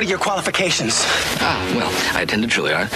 What 0.00 0.06
are 0.06 0.08
your 0.08 0.18
qualifications? 0.18 0.94
Ah, 1.42 1.74
well, 1.76 2.16
I 2.16 2.22
attended 2.22 2.48
Juilliard. 2.48 2.88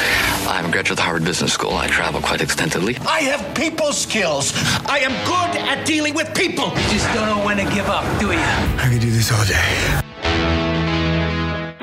I'm 0.48 0.64
a 0.64 0.72
graduate 0.72 0.92
of 0.92 0.96
the 0.96 1.02
Harvard 1.02 1.26
Business 1.26 1.52
School. 1.52 1.74
I 1.74 1.86
travel 1.86 2.22
quite 2.22 2.40
extensively. 2.40 2.96
I 3.06 3.20
have 3.20 3.54
people 3.54 3.92
skills. 3.92 4.54
I 4.86 5.00
am 5.00 5.10
good 5.26 5.60
at 5.60 5.84
dealing 5.84 6.14
with 6.14 6.34
people. 6.34 6.68
You 6.68 6.94
just 6.94 7.12
don't 7.12 7.26
know 7.26 7.44
when 7.44 7.58
to 7.58 7.64
give 7.64 7.90
up, 7.90 8.04
do 8.18 8.28
you? 8.32 8.38
I 8.38 8.88
could 8.90 9.02
do 9.02 9.10
this 9.10 9.30
all 9.30 9.44
day. 9.44 10.00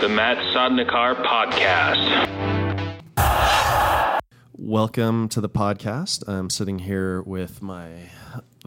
The 0.01 0.09
Matt 0.09 0.39
Sodnikar 0.55 1.23
Podcast. 1.23 2.27
Welcome 4.57 5.29
to 5.29 5.39
the 5.39 5.49
podcast. 5.49 6.27
I'm 6.27 6.49
sitting 6.49 6.79
here 6.79 7.21
with 7.21 7.61
my 7.61 8.09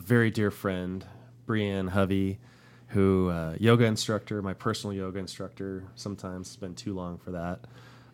very 0.00 0.30
dear 0.30 0.52
friend, 0.52 1.05
Brianne 1.48 1.89
Hovey, 1.89 2.39
who 2.95 3.29
uh, 3.29 3.57
yoga 3.58 3.84
instructor, 3.84 4.40
my 4.40 4.54
personal 4.54 4.94
yoga 4.94 5.18
instructor. 5.18 5.82
Sometimes 5.96 6.46
it's 6.46 6.57
been 6.57 6.76
too 6.76 6.94
long 6.94 7.18
for 7.18 7.32
that. 7.32 7.61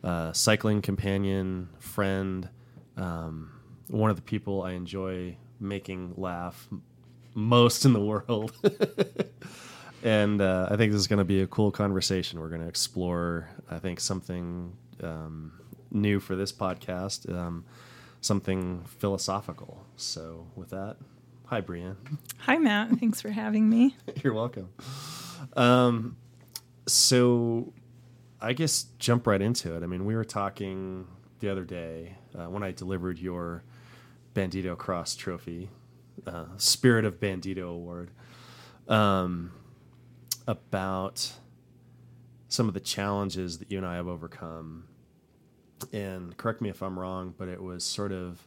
Uh, 0.02 0.32
cycling 0.32 0.80
companion, 0.80 1.68
friend, 1.78 2.48
um, 2.96 3.52
one 3.88 4.08
of 4.08 4.16
the 4.16 4.22
people 4.22 4.62
I 4.62 4.72
enjoy 4.72 5.36
making 5.60 6.14
laugh 6.16 6.66
most 7.34 7.84
in 7.84 7.92
the 7.92 8.00
world. 8.00 8.52
and 10.02 10.40
uh, 10.40 10.68
I 10.70 10.76
think 10.76 10.92
this 10.92 11.00
is 11.00 11.08
going 11.08 11.18
to 11.18 11.24
be 11.26 11.42
a 11.42 11.46
cool 11.46 11.70
conversation. 11.70 12.40
We're 12.40 12.48
going 12.48 12.62
to 12.62 12.68
explore, 12.68 13.50
I 13.70 13.78
think, 13.78 14.00
something 14.00 14.72
um, 15.02 15.52
new 15.90 16.20
for 16.20 16.36
this 16.36 16.52
podcast, 16.52 17.30
um, 17.30 17.66
something 18.22 18.82
philosophical. 18.86 19.84
So, 19.96 20.46
with 20.56 20.70
that, 20.70 20.96
hi, 21.50 21.60
Brianne. 21.60 21.96
Hi, 22.38 22.58
Matt. 22.58 22.90
Thanks 23.00 23.20
for 23.20 23.30
having 23.30 23.68
me. 23.68 23.96
You're 24.22 24.34
welcome. 24.34 24.68
Um, 25.56 26.16
so, 26.86 27.72
I 28.40 28.52
guess 28.52 28.84
jump 29.00 29.26
right 29.26 29.42
into 29.42 29.74
it. 29.76 29.82
I 29.82 29.86
mean, 29.86 30.04
we 30.04 30.14
were 30.14 30.24
talking 30.24 31.08
the 31.40 31.48
other 31.48 31.64
day 31.64 32.14
uh, 32.38 32.44
when 32.44 32.62
I 32.62 32.70
delivered 32.70 33.18
your 33.18 33.64
Bandito 34.32 34.78
Cross 34.78 35.16
Trophy, 35.16 35.70
uh, 36.24 36.44
Spirit 36.56 37.04
of 37.04 37.18
Bandito 37.18 37.64
Award, 37.64 38.12
um, 38.86 39.50
about 40.46 41.32
some 42.46 42.68
of 42.68 42.74
the 42.74 42.80
challenges 42.80 43.58
that 43.58 43.72
you 43.72 43.78
and 43.78 43.86
I 43.86 43.96
have 43.96 44.06
overcome. 44.06 44.84
And 45.92 46.36
correct 46.36 46.60
me 46.60 46.68
if 46.68 46.80
I'm 46.80 46.96
wrong, 46.96 47.34
but 47.36 47.48
it 47.48 47.60
was 47.60 47.82
sort 47.82 48.12
of 48.12 48.46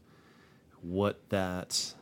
what 0.82 1.30
that 1.30 1.96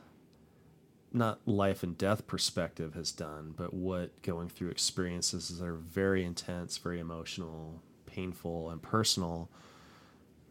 not 1.13 1.45
life 1.47 1.83
and 1.83 1.97
death 1.97 2.27
perspective 2.27 2.93
has 2.93 3.11
done, 3.11 3.53
but 3.55 3.73
what 3.73 4.21
going 4.21 4.49
through 4.49 4.69
experiences 4.69 5.57
that 5.59 5.65
are 5.65 5.75
very 5.75 6.23
intense, 6.23 6.77
very 6.77 6.99
emotional, 6.99 7.81
painful, 8.05 8.69
and 8.69 8.81
personal, 8.81 9.49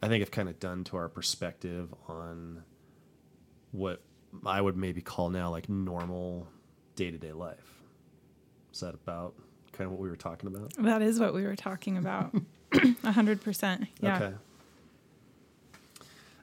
I 0.02 0.08
think 0.08 0.20
have 0.20 0.30
kind 0.30 0.48
of 0.48 0.58
done 0.60 0.84
to 0.84 0.96
our 0.96 1.08
perspective 1.08 1.94
on 2.08 2.62
what 3.72 4.02
I 4.44 4.60
would 4.60 4.76
maybe 4.76 5.00
call 5.00 5.30
now 5.30 5.50
like 5.50 5.68
normal 5.68 6.48
day 6.94 7.10
to 7.10 7.18
day 7.18 7.32
life. 7.32 7.80
Is 8.72 8.80
that 8.80 8.94
about 8.94 9.34
kind 9.72 9.86
of 9.86 9.92
what 9.92 10.00
we 10.00 10.08
were 10.08 10.16
talking 10.16 10.46
about? 10.46 10.74
That 10.78 11.02
is 11.02 11.18
what 11.18 11.34
we 11.34 11.42
were 11.44 11.56
talking 11.56 11.96
about. 11.96 12.34
A 13.04 13.12
hundred 13.12 13.40
percent. 13.40 13.86
Yeah. 14.00 14.16
Okay. 14.16 14.34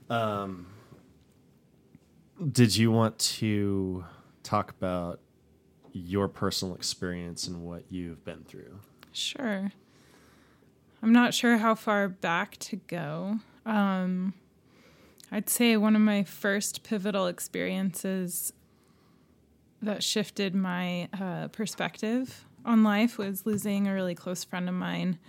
Um, 0.10 0.68
did 2.52 2.76
you 2.76 2.92
want 2.92 3.18
to 3.18 4.06
talk 4.44 4.72
about 4.72 5.20
your 5.92 6.28
personal 6.28 6.76
experience 6.76 7.48
and 7.48 7.64
what 7.64 7.84
you've 7.90 8.24
been 8.24 8.44
through? 8.44 8.80
Sure. 9.12 9.72
I'm 11.02 11.14
not 11.14 11.34
sure 11.34 11.58
how 11.58 11.76
far 11.76 12.08
back 12.08 12.58
to 12.58 12.76
go. 12.76 13.40
Um, 13.66 14.34
I'd 15.32 15.50
say 15.50 15.78
one 15.78 15.96
of 15.96 16.02
my 16.02 16.24
first 16.24 16.84
pivotal 16.84 17.28
experiences 17.28 18.54
that 19.82 20.04
shifted 20.04 20.56
my 20.56 21.10
uh, 21.20 21.50
perspective 21.50 22.46
on 22.66 22.84
life 22.84 23.18
was 23.18 23.46
losing 23.46 23.88
a 23.88 23.94
really 23.94 24.16
close 24.16 24.44
friend 24.44 24.68
of 24.68 24.76
mine 24.76 25.20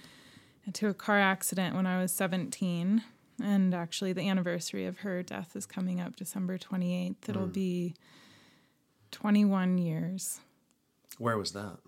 to 0.73 0.89
a 0.89 0.95
car 0.95 1.19
accident 1.19 1.75
when 1.75 1.87
I 1.87 2.01
was 2.01 2.13
17. 2.13 3.03
And 3.43 3.75
actually, 3.75 4.12
the 4.12 4.28
anniversary 4.28 4.87
of 4.87 4.99
her 4.99 5.22
death 5.22 5.54
is 5.54 5.66
coming 5.66 6.00
up 6.00 6.16
December 6.16 6.59
28th. 6.59 7.28
It'll 7.28 7.47
be 7.47 7.94
21 9.12 9.78
years. 9.78 10.41
Where 11.19 11.38
was 11.38 11.53
that? 11.53 11.78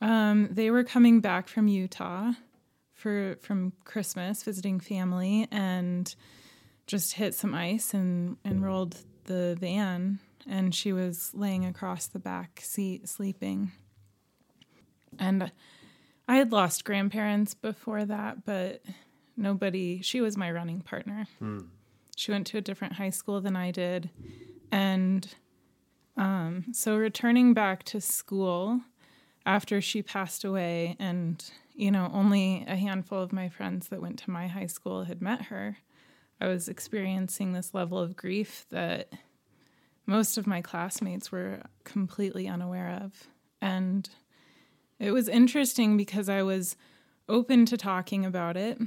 Um, 0.00 0.48
they 0.50 0.70
were 0.70 0.84
coming 0.84 1.20
back 1.20 1.48
from 1.48 1.68
Utah 1.68 2.32
for 2.94 3.36
from 3.40 3.72
Christmas, 3.84 4.42
visiting 4.42 4.78
family, 4.78 5.48
and 5.50 6.14
just 6.86 7.14
hit 7.14 7.34
some 7.34 7.54
ice 7.54 7.94
and, 7.94 8.36
and 8.44 8.64
rolled 8.64 8.96
the 9.24 9.56
van. 9.60 10.18
And 10.48 10.74
she 10.74 10.92
was 10.92 11.30
laying 11.34 11.64
across 11.64 12.06
the 12.06 12.18
back 12.18 12.60
seat, 12.62 13.08
sleeping. 13.08 13.72
And 15.18 15.52
I 16.26 16.36
had 16.36 16.52
lost 16.52 16.84
grandparents 16.84 17.54
before 17.54 18.04
that, 18.04 18.44
but 18.44 18.82
nobody, 19.36 20.00
she 20.02 20.20
was 20.20 20.36
my 20.36 20.50
running 20.50 20.80
partner. 20.80 21.26
She 22.16 22.32
went 22.32 22.46
to 22.48 22.58
a 22.58 22.60
different 22.60 22.94
high 22.94 23.10
school 23.10 23.40
than 23.40 23.56
I 23.56 23.70
did. 23.70 24.10
And 24.70 25.26
um, 26.16 26.66
so 26.72 26.96
returning 26.96 27.54
back 27.54 27.82
to 27.84 28.00
school 28.00 28.80
after 29.46 29.80
she 29.80 30.02
passed 30.02 30.44
away, 30.44 30.96
and, 30.98 31.42
you 31.74 31.90
know, 31.90 32.10
only 32.12 32.64
a 32.68 32.76
handful 32.76 33.22
of 33.22 33.32
my 33.32 33.48
friends 33.48 33.88
that 33.88 34.02
went 34.02 34.18
to 34.20 34.30
my 34.30 34.46
high 34.46 34.66
school 34.66 35.04
had 35.04 35.22
met 35.22 35.42
her, 35.42 35.78
I 36.40 36.46
was 36.46 36.68
experiencing 36.68 37.52
this 37.52 37.72
level 37.72 37.98
of 37.98 38.16
grief 38.16 38.66
that 38.70 39.12
most 40.06 40.36
of 40.36 40.46
my 40.46 40.60
classmates 40.60 41.32
were 41.32 41.62
completely 41.84 42.48
unaware 42.48 43.00
of. 43.02 43.28
And 43.62 44.08
it 44.98 45.12
was 45.12 45.28
interesting 45.28 45.96
because 45.96 46.28
I 46.28 46.42
was 46.42 46.76
open 47.28 47.64
to 47.66 47.76
talking 47.76 48.26
about 48.26 48.56
it 48.56 48.78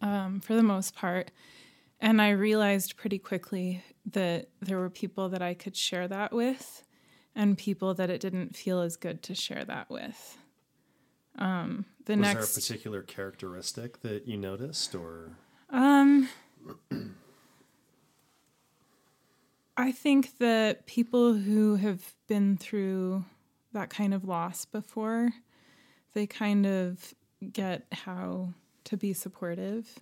um, 0.00 0.40
for 0.40 0.54
the 0.54 0.62
most 0.62 0.94
part. 0.94 1.30
And 2.00 2.22
I 2.22 2.30
realized 2.30 2.96
pretty 2.96 3.18
quickly 3.18 3.82
that 4.06 4.48
there 4.60 4.78
were 4.78 4.90
people 4.90 5.28
that 5.30 5.42
I 5.42 5.54
could 5.54 5.76
share 5.76 6.06
that 6.08 6.32
with 6.32 6.84
and 7.34 7.58
people 7.58 7.94
that 7.94 8.10
it 8.10 8.20
didn't 8.20 8.56
feel 8.56 8.80
as 8.80 8.96
good 8.96 9.22
to 9.24 9.34
share 9.34 9.64
that 9.64 9.90
with. 9.90 10.38
Um, 11.38 11.84
the 12.06 12.14
Was 12.14 12.20
next. 12.20 12.34
there 12.34 12.44
a 12.44 12.46
particular 12.64 13.02
characteristic 13.02 14.00
that 14.02 14.26
you 14.26 14.36
noticed, 14.36 14.94
or 14.94 15.36
Um, 15.70 16.28
I 19.76 19.92
think 19.92 20.38
that 20.38 20.86
people 20.86 21.34
who 21.34 21.76
have 21.76 22.14
been 22.26 22.56
through 22.56 23.24
that 23.72 23.90
kind 23.90 24.12
of 24.14 24.24
loss 24.24 24.64
before, 24.64 25.30
they 26.14 26.26
kind 26.26 26.66
of 26.66 27.14
get 27.52 27.86
how 27.92 28.54
to 28.88 28.96
be 28.96 29.12
supportive. 29.12 29.98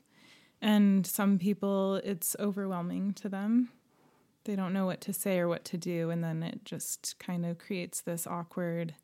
And 0.61 1.07
some 1.07 1.39
people, 1.39 1.97
it's 1.97 2.35
overwhelming 2.41 3.13
to 3.15 3.29
them. 3.29 3.71
They 4.45 4.57
don't 4.57 4.73
know 4.73 4.87
what 4.87 5.01
to 5.03 5.13
say 5.13 5.39
or 5.39 5.49
what 5.49 5.65
to 5.67 5.77
do. 5.77 6.11
And 6.11 6.25
then 6.25 6.43
it 6.43 6.65
just 6.65 7.17
kind 7.19 7.45
of 7.45 7.59
creates 7.59 8.01
this 8.01 8.27
awkward 8.27 8.95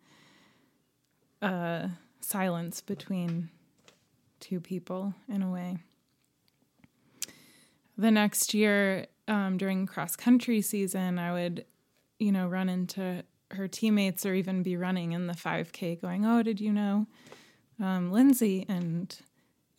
uh, 1.41 1.89
silence 2.21 2.81
between 2.81 3.51
two 4.41 4.61
people 4.61 5.15
in 5.29 5.43
a 5.43 5.51
way 5.51 5.79
the 7.97 8.11
next 8.11 8.55
year 8.55 9.07
um, 9.29 9.57
during 9.57 9.87
cross 9.87 10.17
country 10.17 10.61
season, 10.61 11.19
I 11.19 11.33
would, 11.33 11.65
you 12.19 12.33
know, 12.33 12.47
run 12.47 12.69
into 12.69 13.23
her 13.53 13.69
teammates 13.69 14.25
or 14.25 14.35
even 14.35 14.63
be 14.63 14.77
running 14.77 15.13
in 15.13 15.27
the 15.27 15.35
5K 15.35 16.01
going, 16.01 16.25
Oh, 16.25 16.43
did 16.43 16.61
you 16.61 16.73
know 16.73 17.07
um, 17.81 18.11
Lindsay? 18.11 18.65
And 18.69 19.15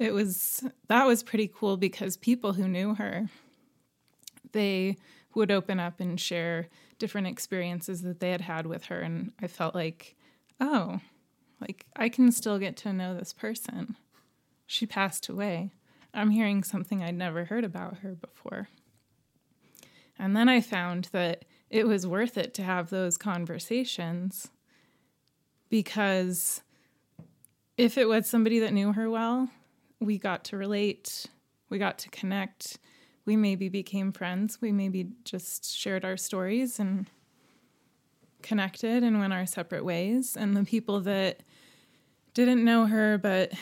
it 0.03 0.13
was, 0.13 0.63
that 0.89 1.05
was 1.05 1.23
pretty 1.23 1.49
cool 1.53 1.77
because 1.77 2.17
people 2.17 2.53
who 2.53 2.67
knew 2.67 2.93
her, 2.95 3.29
they 4.51 4.97
would 5.33 5.49
open 5.49 5.79
up 5.79 5.99
and 5.99 6.19
share 6.19 6.67
different 6.99 7.27
experiences 7.27 8.01
that 8.01 8.19
they 8.19 8.31
had 8.31 8.41
had 8.41 8.65
with 8.65 8.85
her. 8.85 8.99
And 8.99 9.31
I 9.41 9.47
felt 9.47 9.73
like, 9.73 10.15
oh, 10.59 10.99
like 11.61 11.85
I 11.95 12.09
can 12.09 12.31
still 12.31 12.59
get 12.59 12.75
to 12.77 12.93
know 12.93 13.15
this 13.15 13.33
person. 13.33 13.95
She 14.67 14.85
passed 14.85 15.29
away. 15.29 15.71
I'm 16.13 16.31
hearing 16.31 16.63
something 16.63 17.01
I'd 17.01 17.15
never 17.15 17.45
heard 17.45 17.63
about 17.63 17.99
her 17.99 18.13
before. 18.13 18.67
And 20.19 20.35
then 20.35 20.49
I 20.49 20.61
found 20.61 21.09
that 21.11 21.45
it 21.69 21.87
was 21.87 22.05
worth 22.05 22.37
it 22.37 22.53
to 22.55 22.63
have 22.63 22.89
those 22.89 23.17
conversations 23.17 24.49
because 25.69 26.61
if 27.77 27.97
it 27.97 28.07
was 28.07 28.27
somebody 28.27 28.59
that 28.59 28.73
knew 28.73 28.93
her 28.93 29.09
well, 29.09 29.49
we 30.03 30.17
got 30.17 30.43
to 30.45 30.57
relate, 30.57 31.27
we 31.69 31.77
got 31.77 31.97
to 31.99 32.09
connect, 32.09 32.77
we 33.25 33.35
maybe 33.35 33.69
became 33.69 34.11
friends, 34.11 34.59
we 34.61 34.71
maybe 34.71 35.07
just 35.23 35.75
shared 35.75 36.03
our 36.03 36.17
stories 36.17 36.79
and 36.79 37.07
connected 38.41 39.03
and 39.03 39.19
went 39.19 39.33
our 39.33 39.45
separate 39.45 39.85
ways. 39.85 40.35
And 40.35 40.55
the 40.55 40.63
people 40.63 40.99
that 41.01 41.41
didn't 42.33 42.63
know 42.63 42.85
her 42.85 43.17
but 43.17 43.53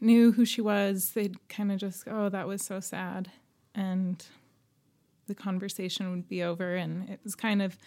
knew 0.00 0.32
who 0.32 0.44
she 0.44 0.60
was, 0.60 1.10
they'd 1.10 1.48
kind 1.48 1.70
of 1.70 1.78
just, 1.78 2.04
oh, 2.08 2.28
that 2.28 2.48
was 2.48 2.62
so 2.62 2.80
sad. 2.80 3.30
And 3.74 4.24
the 5.26 5.34
conversation 5.34 6.10
would 6.10 6.28
be 6.28 6.42
over. 6.42 6.74
And 6.74 7.08
it 7.08 7.20
was 7.22 7.34
kind 7.34 7.62
of 7.62 7.78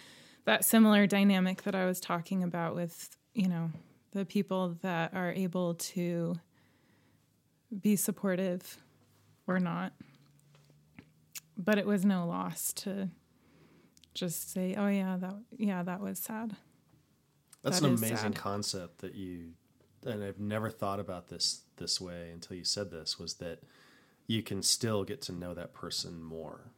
that 0.45 0.63
similar 0.63 1.05
dynamic 1.05 1.63
that 1.63 1.75
I 1.75 1.85
was 1.85 1.99
talking 1.99 2.41
about 2.41 2.73
with, 2.73 3.09
you 3.33 3.47
know, 3.47 3.71
the 4.11 4.25
people 4.25 4.77
that 4.81 5.13
are 5.13 5.31
able 5.31 5.75
to 5.75 6.39
be 7.81 7.95
supportive 7.95 8.77
or 9.47 9.59
not. 9.59 9.93
But 11.57 11.77
it 11.77 11.85
was 11.85 12.05
no 12.05 12.27
loss 12.27 12.71
to 12.73 13.09
just 14.13 14.51
say, 14.51 14.75
"Oh 14.75 14.87
yeah, 14.87 15.17
that 15.17 15.35
yeah, 15.57 15.83
that 15.83 16.01
was 16.01 16.19
sad." 16.19 16.55
That's 17.63 17.79
That 17.79 17.87
an 17.87 17.95
amazing 17.95 18.17
sad. 18.17 18.35
concept 18.35 18.99
that 18.99 19.15
you 19.15 19.53
and 20.05 20.23
I've 20.23 20.39
never 20.39 20.69
thought 20.69 20.99
about 20.99 21.27
this 21.29 21.61
this 21.77 21.99
way 21.99 22.29
until 22.31 22.55
you 22.55 22.63
said 22.63 22.91
this 22.91 23.19
was 23.19 23.35
that 23.35 23.59
you 24.27 24.43
can 24.43 24.61
still 24.61 25.03
get 25.03 25.21
to 25.23 25.31
know 25.31 25.53
that 25.53 25.73
person 25.73 26.21
more. 26.21 26.71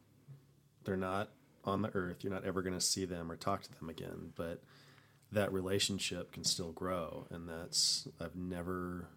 They're 0.84 0.96
not 0.96 1.30
on 1.64 1.82
the 1.82 1.94
earth, 1.94 2.24
you're 2.24 2.32
not 2.32 2.44
ever 2.44 2.62
going 2.62 2.74
to 2.74 2.80
see 2.80 3.04
them 3.04 3.30
or 3.30 3.36
talk 3.36 3.62
to 3.62 3.78
them 3.78 3.90
again, 3.90 4.32
but 4.34 4.62
that 5.30 5.52
relationship 5.52 6.32
can 6.32 6.42
still 6.42 6.72
grow 6.72 7.26
and 7.30 7.46
that's 7.48 8.08
I've 8.18 8.34
never 8.34 9.08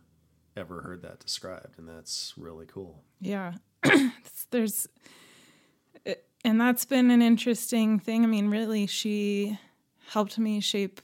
ever 0.56 0.82
heard 0.82 1.02
that 1.02 1.20
described 1.20 1.78
and 1.78 1.88
that's 1.88 2.34
really 2.38 2.66
cool. 2.66 3.04
Yeah. 3.20 3.54
There's, 4.52 4.88
and 6.46 6.60
that's 6.60 6.86
been 6.86 7.12
an 7.12 7.22
interesting 7.22 8.00
thing. 8.00 8.24
I 8.24 8.28
mean, 8.28 8.50
really, 8.50 8.86
she 8.88 9.58
helped 10.08 10.38
me 10.38 10.60
shape 10.60 11.02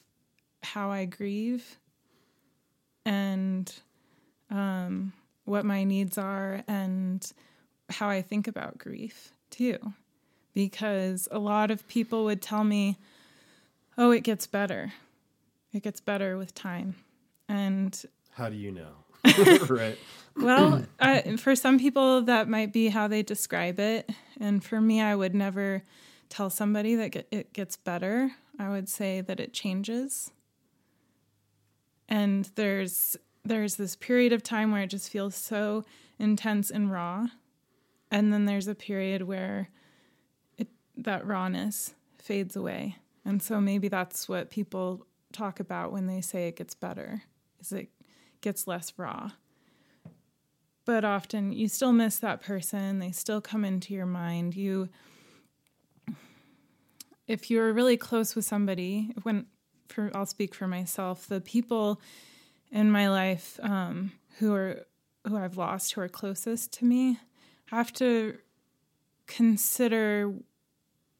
how 0.62 0.92
I 0.92 1.06
grieve 1.06 1.80
and 3.06 3.74
um, 4.52 5.14
what 5.46 5.66
my 5.66 5.84
needs 5.84 6.18
are 6.18 6.64
and 6.68 7.32
how 7.90 8.10
I 8.10 8.22
think 8.22 8.48
about 8.48 8.78
grief 8.78 9.32
too. 9.50 9.78
Because 10.54 11.28
a 11.32 11.40
lot 11.40 11.72
of 11.72 11.88
people 11.88 12.26
would 12.26 12.42
tell 12.42 12.64
me, 12.64 12.98
oh, 13.98 14.12
it 14.12 14.24
gets 14.24 14.46
better. 14.48 14.92
It 15.72 15.84
gets 15.84 16.02
better 16.02 16.38
with 16.38 16.54
time. 16.54 16.96
And 17.48 18.00
How 18.32 18.50
do 18.50 18.56
you 18.56 18.72
know? 18.72 18.92
right. 19.70 19.98
well, 20.36 20.84
for 21.38 21.56
some 21.56 21.80
people, 21.80 22.22
that 22.24 22.48
might 22.48 22.72
be 22.72 22.90
how 22.90 23.08
they 23.08 23.24
describe 23.24 23.80
it. 23.80 24.10
And 24.40 24.64
for 24.64 24.80
me, 24.80 25.02
I 25.02 25.16
would 25.16 25.36
never 25.36 25.84
tell 26.30 26.50
somebody 26.50 26.96
that 26.96 27.10
get, 27.10 27.28
it 27.32 27.54
gets 27.54 27.76
better. 27.76 28.32
I 28.58 28.70
would 28.70 28.90
say 28.90 29.22
that 29.22 29.40
it 29.40 29.54
changes. 29.54 30.32
And 32.08 32.50
there's 32.56 33.18
there's 33.46 33.76
this 33.76 33.96
period 33.96 34.34
of 34.34 34.44
time 34.44 34.72
where 34.72 34.82
it 34.82 34.90
just 34.90 35.10
feels 35.10 35.36
so 35.36 35.86
intense 36.18 36.70
and 36.70 36.92
raw, 36.92 37.28
and 38.12 38.34
then 38.34 38.46
there's 38.46 38.68
a 38.68 38.76
period 38.76 39.24
where 39.24 39.70
it 40.58 40.68
that 40.98 41.26
rawness 41.26 41.94
fades 42.18 42.56
away. 42.56 42.98
And 43.26 43.42
so 43.42 43.62
maybe 43.62 43.88
that's 43.88 44.28
what 44.28 44.50
people 44.50 45.06
talk 45.32 45.60
about 45.60 45.92
when 45.92 46.08
they 46.08 46.22
say 46.22 46.48
it 46.48 46.56
gets 46.56 46.74
better. 46.74 47.24
Is 47.60 47.72
it 47.72 47.90
gets 48.42 48.68
less 48.68 48.94
raw. 48.98 49.32
But 50.86 51.06
often 51.06 51.52
you 51.52 51.68
still 51.68 51.92
miss 51.92 52.18
that 52.20 52.42
person. 52.42 53.00
They 53.00 53.12
still 53.12 53.42
come 53.42 53.64
into 53.64 53.94
your 53.94 54.06
mind. 54.06 54.56
You 54.56 54.90
if 57.30 57.52
you're 57.52 57.72
really 57.72 57.96
close 57.96 58.36
with 58.36 58.44
somebody 58.44 59.14
when 59.22 59.46
for 59.88 60.12
i'll 60.14 60.26
speak 60.26 60.54
for 60.54 60.68
myself 60.68 61.28
the 61.28 61.40
people 61.40 62.02
in 62.72 62.92
my 62.92 63.08
life 63.08 63.58
um, 63.64 64.12
who 64.40 64.54
are 64.54 64.86
who 65.26 65.38
i've 65.38 65.56
lost 65.56 65.94
who 65.94 66.02
are 66.02 66.10
closest 66.10 66.74
to 66.74 66.86
me 66.86 67.18
have 67.68 67.94
to 67.94 68.38
consider 69.28 70.34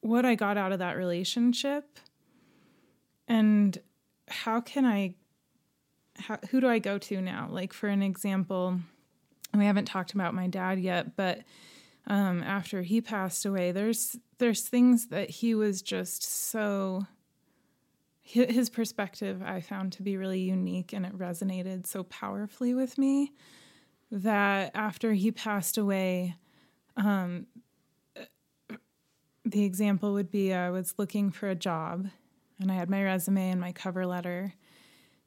what 0.00 0.26
i 0.26 0.34
got 0.34 0.58
out 0.58 0.72
of 0.72 0.80
that 0.80 0.96
relationship 0.96 1.98
and 3.28 3.78
how 4.28 4.60
can 4.60 4.84
i 4.84 5.14
how, 6.20 6.38
who 6.50 6.60
do 6.60 6.68
i 6.68 6.78
go 6.78 6.98
to 6.98 7.20
now? 7.20 7.48
Like 7.50 7.72
for 7.72 7.88
an 7.88 8.02
example 8.02 8.80
we 9.54 9.64
haven't 9.64 9.86
talked 9.86 10.12
about 10.12 10.34
my 10.34 10.46
dad 10.46 10.78
yet, 10.78 11.16
but 11.16 11.40
um, 12.06 12.42
after 12.42 12.82
he 12.82 13.00
passed 13.00 13.44
away, 13.44 13.72
there's 13.72 14.16
there's 14.38 14.62
things 14.62 15.08
that 15.08 15.30
he 15.30 15.54
was 15.54 15.82
just 15.82 16.22
so 16.22 17.06
his 18.22 18.70
perspective 18.70 19.42
I 19.44 19.60
found 19.60 19.92
to 19.94 20.02
be 20.02 20.16
really 20.16 20.40
unique 20.40 20.92
and 20.92 21.04
it 21.04 21.18
resonated 21.18 21.86
so 21.86 22.04
powerfully 22.04 22.74
with 22.74 22.96
me 22.96 23.32
that 24.12 24.70
after 24.74 25.12
he 25.12 25.32
passed 25.32 25.76
away, 25.76 26.36
um, 26.96 27.46
the 29.44 29.64
example 29.64 30.12
would 30.12 30.30
be 30.30 30.54
I 30.54 30.70
was 30.70 30.94
looking 30.96 31.32
for 31.32 31.48
a 31.48 31.56
job 31.56 32.08
and 32.60 32.70
I 32.70 32.76
had 32.76 32.88
my 32.88 33.02
resume 33.02 33.50
and 33.50 33.60
my 33.60 33.72
cover 33.72 34.06
letter, 34.06 34.54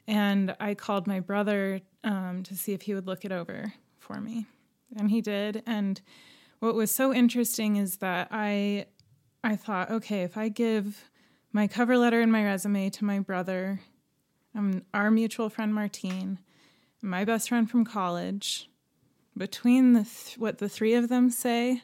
and 0.07 0.55
I 0.59 0.73
called 0.75 1.07
my 1.07 1.19
brother 1.19 1.81
um, 2.03 2.44
to 2.44 2.55
see 2.55 2.73
if 2.73 2.83
he 2.83 2.94
would 2.94 3.07
look 3.07 3.25
it 3.25 3.31
over 3.31 3.73
for 4.00 4.19
me. 4.19 4.45
And 4.97 5.09
he 5.09 5.21
did. 5.21 5.63
And 5.65 6.01
what 6.63 6.75
was 6.75 6.91
so 6.91 7.13
interesting 7.13 7.75
is 7.75 7.97
that 7.97 8.29
i 8.31 8.85
i 9.44 9.53
thought 9.53 9.91
okay 9.91 10.21
if 10.21 10.38
i 10.38 10.47
give 10.47 11.09
my 11.51 11.67
cover 11.67 11.97
letter 11.97 12.21
and 12.21 12.31
my 12.31 12.41
resume 12.44 12.89
to 12.89 13.03
my 13.03 13.19
brother 13.19 13.81
um, 14.55 14.81
our 14.94 15.11
mutual 15.11 15.50
friend 15.50 15.75
martine 15.75 16.39
my 17.01 17.25
best 17.25 17.50
friend 17.50 17.69
from 17.69 17.83
college 17.83 18.69
between 19.35 19.91
the 19.91 20.03
th- 20.03 20.38
what 20.38 20.59
the 20.59 20.69
three 20.69 20.94
of 20.94 21.09
them 21.09 21.29
say 21.29 21.81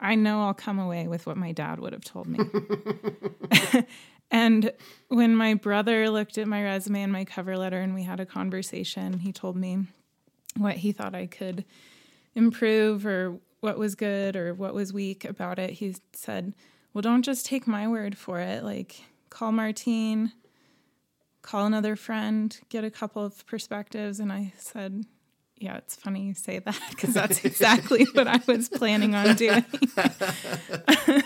i 0.00 0.16
know 0.16 0.42
i'll 0.42 0.54
come 0.54 0.80
away 0.80 1.06
with 1.06 1.24
what 1.24 1.36
my 1.36 1.52
dad 1.52 1.78
would 1.78 1.92
have 1.92 2.04
told 2.04 2.26
me 2.26 2.40
and 4.30 4.72
when 5.08 5.36
my 5.36 5.54
brother 5.54 6.10
looked 6.10 6.36
at 6.38 6.46
my 6.48 6.62
resume 6.62 7.02
and 7.02 7.12
my 7.12 7.24
cover 7.24 7.56
letter 7.56 7.80
and 7.80 7.94
we 7.94 8.02
had 8.02 8.20
a 8.20 8.26
conversation 8.26 9.20
he 9.20 9.32
told 9.32 9.56
me 9.56 9.86
what 10.56 10.76
he 10.76 10.92
thought 10.92 11.14
I 11.14 11.26
could 11.26 11.64
improve 12.34 13.06
or 13.06 13.38
what 13.60 13.78
was 13.78 13.94
good 13.94 14.36
or 14.36 14.54
what 14.54 14.74
was 14.74 14.92
weak 14.92 15.24
about 15.24 15.58
it. 15.58 15.70
He 15.70 15.96
said, 16.12 16.54
Well, 16.92 17.02
don't 17.02 17.22
just 17.22 17.46
take 17.46 17.66
my 17.66 17.88
word 17.88 18.16
for 18.16 18.38
it. 18.40 18.62
Like, 18.62 19.02
call 19.30 19.52
Martine, 19.52 20.32
call 21.42 21.66
another 21.66 21.96
friend, 21.96 22.56
get 22.68 22.84
a 22.84 22.90
couple 22.90 23.24
of 23.24 23.44
perspectives. 23.46 24.20
And 24.20 24.32
I 24.32 24.52
said, 24.58 25.04
Yeah, 25.58 25.76
it's 25.78 25.96
funny 25.96 26.22
you 26.26 26.34
say 26.34 26.58
that 26.60 26.80
because 26.90 27.14
that's 27.14 27.44
exactly 27.50 28.06
what 28.12 28.28
I 28.28 28.40
was 28.46 28.68
planning 28.68 29.14
on 29.14 29.34
doing. 29.34 29.64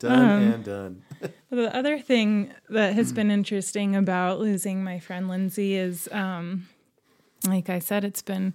Done 0.00 0.18
Um, 0.18 0.42
and 0.42 0.64
done. 0.64 1.02
The 1.50 1.74
other 1.76 1.98
thing 1.98 2.52
that 2.68 2.94
has 2.94 3.12
been 3.12 3.30
interesting 3.30 3.94
about 3.94 4.40
losing 4.40 4.82
my 4.82 4.98
friend 4.98 5.28
Lindsay 5.28 5.76
is, 5.76 6.08
um, 6.10 6.68
like 7.46 7.70
I 7.70 7.78
said, 7.78 8.04
it's 8.04 8.22
been 8.22 8.54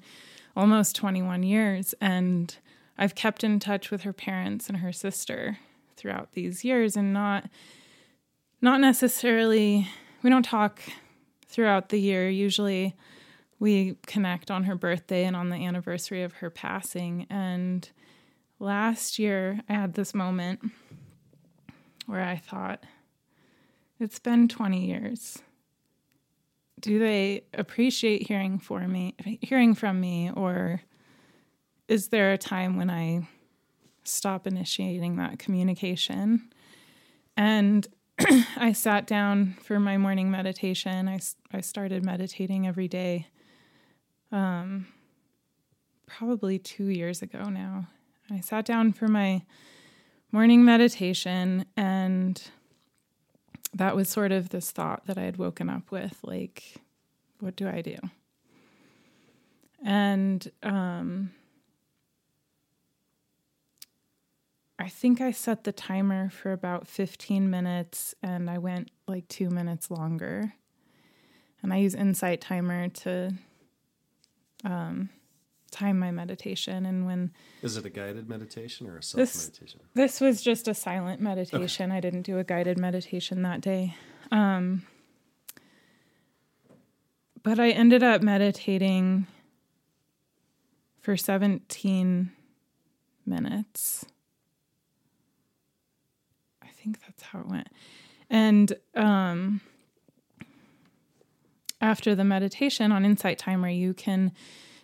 almost 0.55 0.95
21 0.97 1.43
years, 1.43 1.95
and 2.01 2.55
I've 2.97 3.15
kept 3.15 3.43
in 3.43 3.59
touch 3.59 3.89
with 3.89 4.01
her 4.01 4.11
parents 4.11 4.67
and 4.67 4.79
her 4.79 4.91
sister 4.91 5.59
throughout 5.95 6.33
these 6.33 6.65
years, 6.65 6.97
and 6.97 7.13
not 7.13 7.45
not 8.61 8.81
necessarily. 8.81 9.87
We 10.21 10.29
don't 10.29 10.43
talk 10.43 10.81
throughout 11.47 11.89
the 11.89 11.99
year. 11.99 12.29
Usually, 12.29 12.95
we 13.59 13.95
connect 14.05 14.51
on 14.51 14.65
her 14.65 14.75
birthday 14.75 15.23
and 15.23 15.35
on 15.35 15.49
the 15.49 15.65
anniversary 15.65 16.23
of 16.23 16.33
her 16.33 16.49
passing. 16.49 17.25
And 17.29 17.89
last 18.59 19.19
year, 19.19 19.61
I 19.69 19.73
had 19.73 19.93
this 19.93 20.13
moment 20.13 20.59
where 22.09 22.23
I 22.23 22.37
thought, 22.37 22.83
it's 23.99 24.17
been 24.17 24.47
20 24.47 24.83
years. 24.83 25.37
Do 26.79 26.97
they 26.97 27.43
appreciate 27.53 28.27
hearing 28.27 28.57
for 28.57 28.87
me, 28.87 29.13
hearing 29.41 29.75
from 29.75 30.01
me, 30.01 30.31
or 30.35 30.81
is 31.87 32.07
there 32.07 32.31
a 32.31 32.37
time 32.37 32.77
when 32.77 32.89
I 32.89 33.27
stop 34.03 34.47
initiating 34.47 35.17
that 35.17 35.37
communication? 35.37 36.51
And 37.37 37.87
I 38.57 38.73
sat 38.73 39.05
down 39.05 39.55
for 39.61 39.79
my 39.79 39.97
morning 39.97 40.31
meditation. 40.31 41.07
I, 41.07 41.19
I 41.53 41.61
started 41.61 42.03
meditating 42.03 42.65
every 42.65 42.87
day, 42.87 43.27
um, 44.31 44.87
probably 46.07 46.57
two 46.57 46.85
years 46.85 47.21
ago 47.21 47.43
now. 47.43 47.87
I 48.31 48.39
sat 48.39 48.65
down 48.65 48.93
for 48.93 49.07
my 49.07 49.43
morning 50.31 50.63
meditation 50.63 51.65
and 51.75 52.41
that 53.73 53.95
was 53.95 54.09
sort 54.09 54.31
of 54.31 54.49
this 54.49 54.71
thought 54.71 55.05
that 55.07 55.17
I 55.17 55.23
had 55.23 55.37
woken 55.37 55.69
up 55.69 55.91
with 55.91 56.19
like, 56.23 56.75
what 57.39 57.55
do 57.55 57.67
I 57.67 57.81
do? 57.81 57.95
And 59.83 60.51
um, 60.61 61.31
I 64.77 64.89
think 64.89 65.21
I 65.21 65.31
set 65.31 65.63
the 65.63 65.71
timer 65.71 66.29
for 66.29 66.51
about 66.51 66.87
15 66.87 67.49
minutes 67.49 68.13
and 68.21 68.49
I 68.49 68.57
went 68.57 68.91
like 69.07 69.27
two 69.27 69.49
minutes 69.49 69.89
longer. 69.89 70.53
And 71.61 71.73
I 71.73 71.77
use 71.77 71.95
Insight 71.95 72.39
Timer 72.39 72.87
to 72.89 73.33
um, 74.63 75.09
time 75.69 75.99
my 75.99 76.11
meditation. 76.11 76.85
And 76.85 77.05
when 77.05 77.31
Is 77.61 77.77
it 77.77 77.85
a 77.85 77.89
guided 77.89 78.27
meditation 78.29 78.87
or 78.87 78.97
a 78.97 79.03
self 79.03 79.19
This- 79.19 79.47
meditation? 79.47 79.79
this 79.93 80.19
was 80.21 80.41
just 80.41 80.67
a 80.67 80.73
silent 80.73 81.21
meditation, 81.21 81.91
I 81.91 81.99
didn't 81.99 82.23
do 82.23 82.37
a 82.39 82.43
guided 82.43 82.77
meditation 82.77 83.41
that 83.43 83.61
day. 83.61 83.95
Um, 84.31 84.83
but 87.41 87.59
I 87.59 87.69
ended 87.69 88.03
up 88.03 88.21
meditating 88.21 89.25
for 90.99 91.15
17 91.15 92.31
minutes. 93.25 94.05
I 96.61 96.67
think 96.67 96.99
that's 97.01 97.23
how 97.23 97.39
it 97.39 97.47
went. 97.47 97.67
And 98.29 98.73
um, 98.95 99.61
after 101.81 102.13
the 102.13 102.23
meditation 102.23 102.91
on 102.91 103.05
Insight 103.05 103.39
Timer, 103.39 103.69
you 103.69 103.93
can 103.93 104.31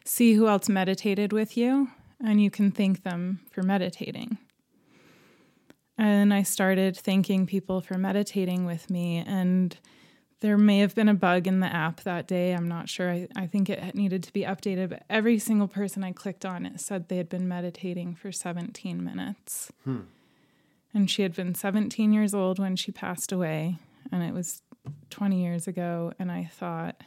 see 0.06 0.34
who 0.34 0.48
else 0.48 0.70
meditated 0.70 1.34
with 1.34 1.58
you 1.58 1.90
and 2.24 2.42
you 2.42 2.50
can 2.50 2.72
thank 2.72 3.04
them 3.04 3.42
for 3.52 3.64
meditating. 3.64 4.38
And 5.98 6.34
I 6.34 6.44
started 6.44 6.98
thanking 6.98 7.46
people 7.46 7.82
for 7.82 7.98
meditating 7.98 8.66
with 8.66 8.90
me. 8.90 9.24
And 9.26 9.78
there 10.42 10.58
may 10.58 10.80
have 10.80 10.94
been 10.94 11.08
a 11.08 11.14
bug 11.14 11.48
in 11.48 11.62
the 11.62 11.74
app 11.74 12.02
that 12.02 12.28
day. 12.28 12.52
I'm 12.52 12.68
not 12.68 12.90
sure. 12.90 13.10
I, 13.10 13.28
I 13.36 13.48
think 13.48 13.70
it 13.70 13.96
needed 13.96 14.24
to 14.24 14.34
be 14.34 14.42
updated. 14.42 14.90
But 14.90 15.04
every 15.10 15.40
single 15.40 15.68
person 15.68 16.04
I 16.04 16.12
clicked 16.12 16.46
on, 16.46 16.66
it 16.66 16.82
said 16.82 17.08
they 17.08 17.18
had 17.18 17.30
been 17.30 17.48
meditating 17.48 18.16
for 18.16 18.32
17 18.32 19.04
minutes. 19.04 19.72
Hmm. 19.86 20.02
And 20.94 21.10
she 21.10 21.22
had 21.22 21.34
been 21.34 21.56
17 21.56 22.14
years 22.14 22.34
old 22.34 22.60
when 22.60 22.76
she 22.76 22.92
passed 22.92 23.32
away. 23.32 23.78
And 24.12 24.22
it 24.22 24.34
was 24.34 24.62
20 25.10 25.42
years 25.42 25.68
ago. 25.68 26.14
And 26.20 26.32
I 26.32 26.50
thought, 26.54 27.02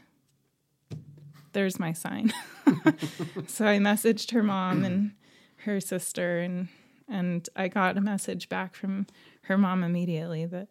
there's 1.53 1.79
my 1.79 1.93
sign. 1.93 2.33
so 3.47 3.67
I 3.67 3.79
messaged 3.79 4.33
her 4.33 4.43
mom 4.43 4.85
and 4.85 5.13
her 5.59 5.81
sister 5.81 6.39
and 6.41 6.69
and 7.09 7.49
I 7.57 7.69
got 7.69 7.97
a 7.97 8.03
message 8.03 8.49
back 8.49 8.75
from 8.75 9.07
her 9.43 9.57
mom 9.57 9.83
immediately 9.83 10.45
that 10.47 10.69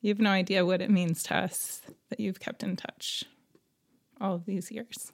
you 0.00 0.10
have 0.10 0.20
no 0.20 0.30
idea 0.30 0.66
what 0.66 0.82
it 0.82 0.90
means 0.90 1.22
to 1.24 1.36
us 1.36 1.80
that 2.10 2.20
you've 2.20 2.40
kept 2.40 2.62
in 2.62 2.76
touch 2.76 3.24
all 4.20 4.34
of 4.34 4.44
these 4.44 4.70
years. 4.70 5.12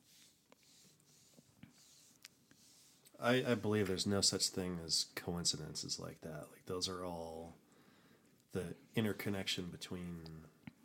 I, 3.20 3.44
I 3.48 3.54
believe 3.54 3.88
there's 3.88 4.06
no 4.06 4.20
such 4.20 4.48
thing 4.48 4.80
as 4.84 5.06
coincidences 5.14 5.98
like 5.98 6.20
that. 6.22 6.46
Like 6.50 6.66
those 6.66 6.88
are 6.88 7.04
all 7.04 7.54
the 8.52 8.74
interconnection 8.94 9.66
between 9.66 10.20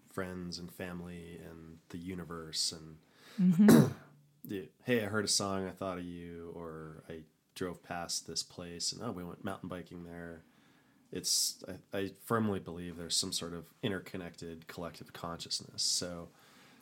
friends 0.09 0.57
and 0.57 0.71
family 0.71 1.39
and 1.49 1.77
the 1.89 1.97
universe 1.97 2.71
and 2.71 3.57
mm-hmm. 3.57 3.87
the, 4.45 4.69
hey, 4.83 5.03
I 5.03 5.07
heard 5.07 5.25
a 5.25 5.29
song, 5.29 5.67
I 5.67 5.71
thought 5.71 5.97
of 5.97 6.03
you, 6.05 6.51
or 6.55 7.03
I 7.09 7.21
drove 7.55 7.83
past 7.83 8.25
this 8.25 8.41
place 8.43 8.93
and 8.93 9.01
oh, 9.03 9.11
we 9.11 9.23
went 9.23 9.43
mountain 9.43 9.67
biking 9.69 10.03
there. 10.03 10.43
It's 11.11 11.63
I, 11.93 11.97
I 11.97 12.11
firmly 12.23 12.59
believe 12.59 12.95
there's 12.97 13.15
some 13.17 13.33
sort 13.33 13.53
of 13.53 13.65
interconnected 13.83 14.67
collective 14.67 15.11
consciousness. 15.11 15.81
So 15.83 16.29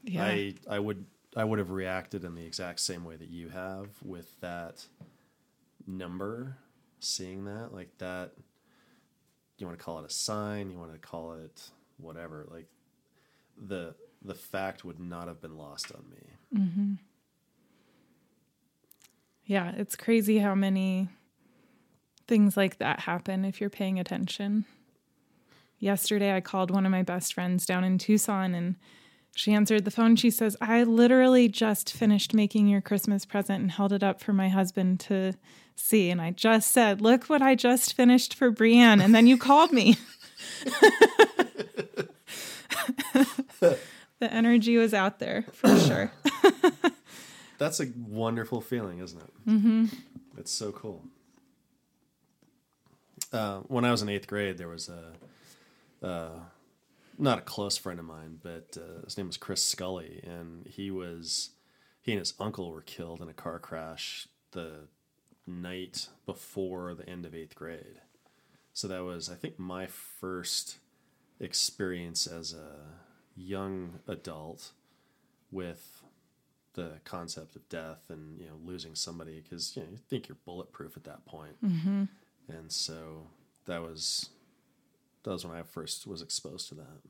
Yeah. 0.03 0.23
I 0.23 0.53
I 0.69 0.79
would 0.79 1.05
I 1.35 1.43
would 1.43 1.59
have 1.59 1.71
reacted 1.71 2.23
in 2.23 2.35
the 2.35 2.45
exact 2.45 2.79
same 2.79 3.03
way 3.05 3.15
that 3.15 3.29
you 3.29 3.49
have 3.49 3.89
with 4.03 4.39
that 4.41 4.85
number, 5.87 6.57
seeing 6.99 7.45
that 7.45 7.73
like 7.73 7.97
that. 7.99 8.31
You 9.57 9.65
want 9.65 9.79
to 9.79 9.83
call 9.83 9.99
it 9.99 10.05
a 10.05 10.13
sign? 10.13 10.69
You 10.69 10.77
want 10.77 10.93
to 10.93 10.99
call 10.99 11.33
it 11.33 11.69
whatever? 11.97 12.45
Like 12.51 12.67
the 13.57 13.95
the 14.23 14.35
fact 14.35 14.83
would 14.85 14.99
not 14.99 15.27
have 15.27 15.41
been 15.41 15.57
lost 15.57 15.91
on 15.91 16.03
me. 16.09 16.59
Mm-hmm. 16.61 16.93
Yeah, 19.47 19.71
it's 19.77 19.95
crazy 19.95 20.39
how 20.39 20.53
many 20.55 21.07
things 22.27 22.57
like 22.57 22.79
that 22.79 22.99
happen 23.01 23.45
if 23.45 23.61
you're 23.61 23.69
paying 23.69 23.97
attention. 23.97 24.65
Yesterday, 25.79 26.35
I 26.35 26.41
called 26.41 26.69
one 26.69 26.85
of 26.85 26.91
my 26.91 27.01
best 27.01 27.33
friends 27.33 27.65
down 27.65 27.85
in 27.85 27.97
Tucson 27.97 28.53
and 28.53 28.75
she 29.33 29.53
answered 29.53 29.85
the 29.85 29.91
phone. 29.91 30.17
She 30.17 30.31
says, 30.31 30.57
I 30.59 30.83
literally 30.83 31.47
just 31.47 31.93
finished 31.93 32.33
making 32.33 32.67
your 32.67 32.81
Christmas 32.81 33.23
present 33.23 33.61
and 33.61 33.71
held 33.71 33.93
it 33.93 34.03
up 34.03 34.19
for 34.19 34.33
my 34.33 34.49
husband 34.49 34.99
to 35.01 35.33
see. 35.75 36.09
And 36.09 36.19
I 36.19 36.31
just 36.31 36.71
said, 36.71 37.01
Look 37.01 37.25
what 37.25 37.41
I 37.41 37.55
just 37.55 37.93
finished 37.93 38.33
for 38.33 38.51
Brianne. 38.51 39.01
And 39.01 39.15
then 39.15 39.27
you 39.27 39.37
called 39.37 39.71
me. 39.71 39.95
the 43.61 43.77
energy 44.21 44.75
was 44.77 44.93
out 44.93 45.19
there 45.19 45.45
for 45.53 45.77
sure. 45.79 46.11
That's 47.57 47.79
a 47.79 47.87
wonderful 47.95 48.61
feeling, 48.61 48.99
isn't 48.99 49.19
it? 49.19 49.49
Mm-hmm. 49.49 49.85
It's 50.37 50.51
so 50.51 50.71
cool. 50.71 51.03
Uh, 53.33 53.59
when 53.61 53.83
I 53.83 53.91
was 53.91 54.01
in 54.01 54.09
eighth 54.09 54.27
grade, 54.27 54.57
there 54.57 54.67
was 54.67 54.89
a, 54.89 56.05
uh, 56.05 56.39
not 57.17 57.39
a 57.39 57.41
close 57.41 57.77
friend 57.77 57.99
of 57.99 58.05
mine, 58.05 58.39
but 58.41 58.77
uh, 58.77 59.03
his 59.05 59.17
name 59.17 59.27
was 59.27 59.37
Chris 59.37 59.63
Scully, 59.63 60.23
and 60.23 60.67
he 60.67 60.91
was, 60.91 61.49
he 62.01 62.11
and 62.11 62.19
his 62.19 62.33
uncle 62.39 62.71
were 62.71 62.81
killed 62.81 63.21
in 63.21 63.29
a 63.29 63.33
car 63.33 63.59
crash 63.59 64.27
the 64.51 64.87
night 65.45 66.09
before 66.25 66.93
the 66.93 67.09
end 67.09 67.25
of 67.25 67.33
eighth 67.33 67.55
grade. 67.55 68.01
So 68.73 68.87
that 68.87 69.03
was, 69.03 69.29
I 69.29 69.35
think, 69.35 69.57
my 69.57 69.87
first 69.87 70.77
experience 71.39 72.27
as 72.27 72.53
a 72.53 72.75
young 73.35 73.99
adult 74.07 74.71
with 75.51 75.96
the 76.77 76.91
concept 77.03 77.55
of 77.57 77.67
death 77.69 78.03
and 78.09 78.39
you 78.39 78.45
know 78.45 78.53
losing 78.63 78.93
somebody 78.95 79.41
because 79.41 79.75
you 79.75 79.81
know 79.81 79.89
you 79.91 79.97
think 80.09 80.29
you're 80.29 80.37
bulletproof 80.45 80.95
at 80.95 81.03
that 81.05 81.25
point. 81.25 81.55
Mm-hmm. 81.65 82.03
and 82.47 82.71
so 82.71 83.27
that 83.65 83.81
was 83.81 84.29
that 85.23 85.31
was 85.31 85.45
when 85.45 85.57
I 85.57 85.63
first 85.63 86.07
was 86.07 86.21
exposed 86.21 86.69
to 86.69 86.75
that. 86.75 87.01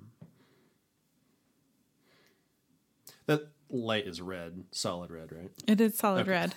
That 3.25 3.47
light 3.69 4.07
is 4.07 4.21
red, 4.21 4.63
solid 4.71 5.11
red, 5.11 5.31
right? 5.31 5.51
It 5.67 5.81
is 5.81 5.97
solid 5.97 6.27
red. 6.27 6.53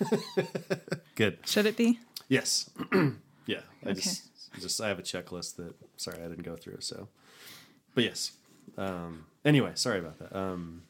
Good. 1.15 1.39
Should 1.45 1.65
it 1.65 1.75
be? 1.75 1.99
Yes. 2.29 2.69
yeah. 3.45 3.59
I 3.85 3.89
Okay. 3.89 3.93
just 3.99 4.27
just 4.59 4.79
I 4.81 4.87
have 4.87 4.99
a 4.99 5.03
checklist 5.03 5.57
that 5.57 5.75
sorry 5.97 6.19
I 6.23 6.27
didn't 6.29 6.43
go 6.43 6.55
through. 6.55 6.77
So, 6.79 7.09
but 7.93 8.03
yes. 8.05 8.31
Um, 8.77 9.25
anyway, 9.43 9.71
sorry 9.75 9.99
about 9.99 10.17
that. 10.19 10.33
Um, 10.37 10.83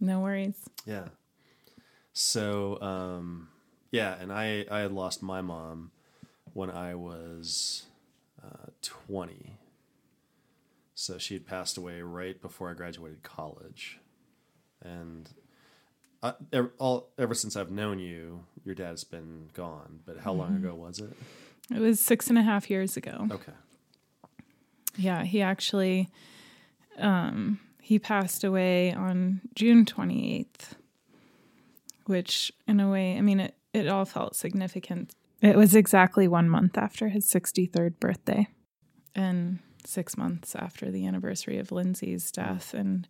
No 0.00 0.20
worries. 0.20 0.56
yeah. 0.86 1.08
So 2.20 2.80
um, 2.80 3.46
yeah, 3.92 4.16
and 4.20 4.32
I 4.32 4.66
I 4.68 4.80
had 4.80 4.90
lost 4.90 5.22
my 5.22 5.40
mom 5.40 5.92
when 6.52 6.68
I 6.68 6.96
was 6.96 7.86
uh, 8.44 8.70
twenty. 8.82 9.60
So 10.96 11.16
she 11.16 11.34
had 11.34 11.46
passed 11.46 11.78
away 11.78 12.02
right 12.02 12.42
before 12.42 12.72
I 12.72 12.74
graduated 12.74 13.22
college, 13.22 14.00
and 14.82 15.30
I, 16.20 16.34
ever, 16.52 16.72
all 16.78 17.10
ever 17.16 17.34
since 17.34 17.54
I've 17.54 17.70
known 17.70 18.00
you, 18.00 18.44
your 18.64 18.74
dad's 18.74 19.04
been 19.04 19.50
gone. 19.54 20.00
But 20.04 20.18
how 20.18 20.32
long 20.32 20.56
ago 20.56 20.74
was 20.74 20.98
it? 20.98 21.12
It 21.72 21.78
was 21.78 22.00
six 22.00 22.26
and 22.26 22.36
a 22.36 22.42
half 22.42 22.68
years 22.68 22.96
ago. 22.96 23.28
Okay. 23.30 23.52
Yeah, 24.96 25.22
he 25.22 25.40
actually 25.40 26.08
um 26.98 27.60
he 27.80 28.00
passed 28.00 28.42
away 28.42 28.92
on 28.92 29.40
June 29.54 29.84
28th, 29.84 30.74
which 32.08 32.52
in 32.66 32.80
a 32.80 32.90
way, 32.90 33.16
I 33.16 33.20
mean 33.20 33.40
it 33.40 33.54
it 33.72 33.86
all 33.86 34.04
felt 34.04 34.34
significant. 34.34 35.14
It 35.40 35.56
was 35.56 35.74
exactly 35.76 36.26
1 36.26 36.48
month 36.48 36.76
after 36.76 37.08
his 37.08 37.26
63rd 37.26 38.00
birthday 38.00 38.48
and 39.14 39.60
6 39.84 40.16
months 40.16 40.56
after 40.56 40.90
the 40.90 41.06
anniversary 41.06 41.58
of 41.58 41.70
Lindsay's 41.70 42.32
death. 42.32 42.74
And 42.74 43.06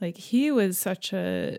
like 0.00 0.16
he 0.16 0.50
was 0.50 0.76
such 0.78 1.12
a 1.12 1.56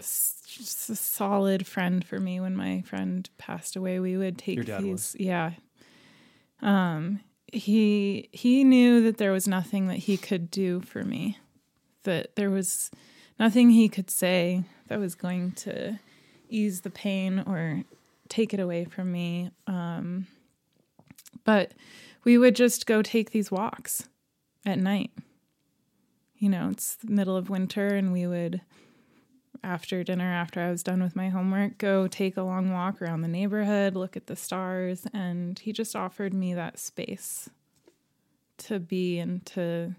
solid 0.00 1.66
friend 1.66 2.04
for 2.04 2.18
me. 2.18 2.40
When 2.40 2.56
my 2.56 2.82
friend 2.82 3.28
passed 3.36 3.76
away 3.76 4.00
we 4.00 4.16
would 4.16 4.38
take 4.38 4.56
Your 4.56 4.64
dad 4.64 4.82
these 4.82 5.16
yeah. 5.18 5.52
Um, 6.62 7.20
he 7.52 8.28
he 8.32 8.64
knew 8.64 9.02
that 9.02 9.18
there 9.18 9.32
was 9.32 9.46
nothing 9.46 9.88
that 9.88 9.98
he 9.98 10.16
could 10.16 10.50
do 10.50 10.80
for 10.80 11.02
me 11.04 11.38
that 12.04 12.34
there 12.36 12.50
was 12.50 12.90
nothing 13.38 13.70
he 13.70 13.88
could 13.88 14.10
say 14.10 14.64
that 14.88 14.98
was 14.98 15.14
going 15.14 15.52
to 15.52 15.98
ease 16.48 16.82
the 16.82 16.90
pain 16.90 17.42
or 17.46 17.82
take 18.28 18.54
it 18.54 18.60
away 18.60 18.84
from 18.84 19.10
me 19.12 19.50
um, 19.66 20.26
but 21.44 21.72
we 22.24 22.36
would 22.36 22.56
just 22.56 22.86
go 22.86 23.02
take 23.02 23.30
these 23.30 23.52
walks 23.52 24.08
at 24.66 24.78
night. 24.78 25.12
You 26.38 26.50
know 26.50 26.68
it's 26.70 26.96
the 26.96 27.12
middle 27.12 27.36
of 27.36 27.48
winter 27.48 27.86
and 27.86 28.12
we 28.12 28.26
would 28.26 28.60
after 29.64 30.04
dinner 30.04 30.30
after 30.30 30.60
i 30.60 30.70
was 30.70 30.82
done 30.82 31.02
with 31.02 31.16
my 31.16 31.30
homework 31.30 31.78
go 31.78 32.06
take 32.06 32.36
a 32.36 32.42
long 32.42 32.70
walk 32.72 33.00
around 33.00 33.22
the 33.22 33.28
neighborhood 33.28 33.96
look 33.96 34.16
at 34.16 34.26
the 34.26 34.36
stars 34.36 35.06
and 35.14 35.58
he 35.60 35.72
just 35.72 35.96
offered 35.96 36.34
me 36.34 36.52
that 36.52 36.78
space 36.78 37.48
to 38.58 38.78
be 38.78 39.18
and 39.18 39.44
to 39.46 39.94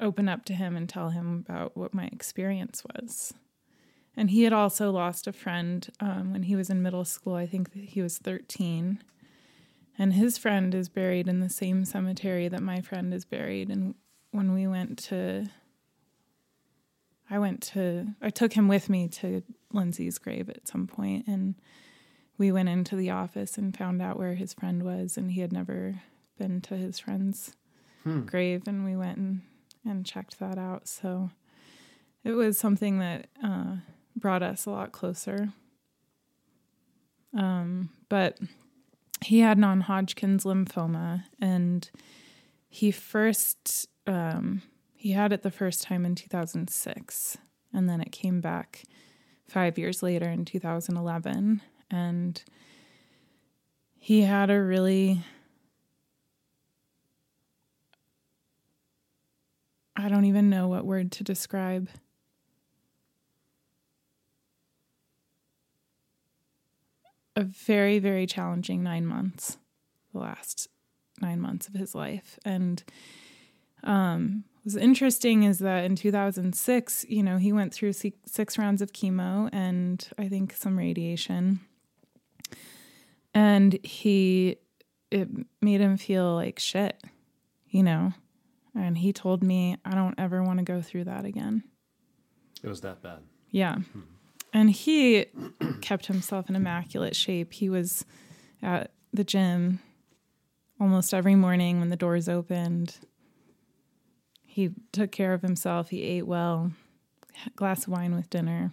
open 0.00 0.28
up 0.28 0.44
to 0.46 0.52
him 0.52 0.76
and 0.76 0.88
tell 0.88 1.10
him 1.10 1.44
about 1.46 1.76
what 1.76 1.94
my 1.94 2.06
experience 2.12 2.82
was 2.94 3.32
and 4.16 4.30
he 4.30 4.42
had 4.44 4.52
also 4.52 4.90
lost 4.90 5.26
a 5.26 5.32
friend 5.32 5.88
um, 6.00 6.32
when 6.32 6.44
he 6.44 6.56
was 6.56 6.70
in 6.70 6.82
middle 6.82 7.04
school. 7.04 7.34
I 7.34 7.46
think 7.46 7.74
he 7.74 8.00
was 8.00 8.18
13. 8.18 9.02
And 9.98 10.12
his 10.12 10.38
friend 10.38 10.74
is 10.74 10.88
buried 10.88 11.28
in 11.28 11.40
the 11.40 11.48
same 11.48 11.84
cemetery 11.84 12.48
that 12.48 12.62
my 12.62 12.80
friend 12.80 13.12
is 13.12 13.24
buried. 13.24 13.70
And 13.70 13.94
when 14.30 14.52
we 14.52 14.66
went 14.66 14.98
to, 15.04 15.46
I 17.28 17.38
went 17.38 17.62
to, 17.74 18.08
I 18.20 18.30
took 18.30 18.52
him 18.52 18.68
with 18.68 18.88
me 18.88 19.08
to 19.08 19.42
Lindsay's 19.72 20.18
grave 20.18 20.48
at 20.48 20.68
some 20.68 20.86
point, 20.86 21.26
and 21.26 21.54
we 22.36 22.50
went 22.52 22.68
into 22.68 22.96
the 22.96 23.10
office 23.10 23.56
and 23.56 23.76
found 23.76 24.02
out 24.02 24.18
where 24.18 24.34
his 24.34 24.52
friend 24.52 24.82
was, 24.82 25.16
and 25.16 25.30
he 25.32 25.40
had 25.40 25.52
never 25.52 26.02
been 26.38 26.60
to 26.62 26.76
his 26.76 26.98
friend's 26.98 27.56
grave, 28.26 28.64
and 28.66 28.84
we 28.84 28.96
went 28.96 29.18
and, 29.18 29.42
and 29.84 30.06
checked 30.06 30.38
that 30.38 30.58
out. 30.58 30.88
So 30.88 31.30
it 32.22 32.32
was 32.32 32.58
something 32.58 32.98
that 32.98 33.28
uh, 33.42 33.76
brought 34.16 34.42
us 34.42 34.66
a 34.66 34.70
lot 34.70 34.92
closer. 34.92 35.50
Um, 37.36 37.90
but 38.08 38.38
he 39.22 39.40
had 39.40 39.58
non-Hodgkin's 39.58 40.44
lymphoma, 40.44 41.24
and 41.40 41.90
he 42.68 42.90
first 42.90 43.88
um, 44.06 44.62
he 44.94 45.12
had 45.12 45.32
it 45.32 45.42
the 45.42 45.50
first 45.50 45.82
time 45.82 46.04
in 46.06 46.14
2006, 46.14 47.38
and 47.72 47.88
then 47.88 48.00
it 48.00 48.12
came 48.12 48.40
back 48.40 48.84
five 49.48 49.78
years 49.78 50.02
later 50.02 50.28
in 50.28 50.44
2011, 50.44 51.60
and 51.90 52.44
he 53.98 54.22
had 54.22 54.50
a 54.50 54.62
really 54.62 55.24
I 60.04 60.10
don't 60.10 60.26
even 60.26 60.50
know 60.50 60.68
what 60.68 60.84
word 60.84 61.10
to 61.12 61.24
describe. 61.24 61.88
A 67.36 67.42
very, 67.42 67.98
very 67.98 68.26
challenging 68.26 68.82
nine 68.82 69.06
months, 69.06 69.56
the 70.12 70.18
last 70.18 70.68
nine 71.22 71.40
months 71.40 71.68
of 71.68 71.74
his 71.74 71.94
life. 71.94 72.38
And 72.44 72.84
um, 73.82 74.44
what's 74.62 74.76
interesting 74.76 75.44
is 75.44 75.60
that 75.60 75.84
in 75.84 75.96
2006, 75.96 77.06
you 77.08 77.22
know, 77.22 77.38
he 77.38 77.54
went 77.54 77.72
through 77.72 77.94
six, 77.94 78.18
six 78.30 78.58
rounds 78.58 78.82
of 78.82 78.92
chemo 78.92 79.48
and 79.54 80.06
I 80.18 80.28
think 80.28 80.52
some 80.52 80.76
radiation. 80.76 81.60
And 83.32 83.78
he, 83.82 84.58
it 85.10 85.30
made 85.62 85.80
him 85.80 85.96
feel 85.96 86.34
like 86.34 86.58
shit, 86.58 87.02
you 87.70 87.82
know. 87.82 88.12
And 88.74 88.98
he 88.98 89.12
told 89.12 89.42
me, 89.42 89.76
I 89.84 89.94
don't 89.94 90.14
ever 90.18 90.42
want 90.42 90.58
to 90.58 90.64
go 90.64 90.82
through 90.82 91.04
that 91.04 91.24
again. 91.24 91.62
It 92.62 92.68
was 92.68 92.80
that 92.80 93.02
bad. 93.02 93.20
Yeah. 93.50 93.76
Hmm. 93.76 94.00
And 94.52 94.70
he 94.70 95.26
kept 95.80 96.06
himself 96.06 96.48
in 96.48 96.56
immaculate 96.56 97.14
shape. 97.14 97.52
He 97.52 97.68
was 97.68 98.04
at 98.62 98.92
the 99.12 99.24
gym 99.24 99.80
almost 100.80 101.14
every 101.14 101.34
morning 101.34 101.78
when 101.78 101.90
the 101.90 101.96
doors 101.96 102.28
opened. 102.28 102.96
He 104.42 104.70
took 104.92 105.12
care 105.12 105.34
of 105.34 105.42
himself. 105.42 105.90
He 105.90 106.02
ate 106.02 106.26
well, 106.26 106.72
glass 107.56 107.86
of 107.86 107.92
wine 107.92 108.14
with 108.14 108.30
dinner, 108.30 108.72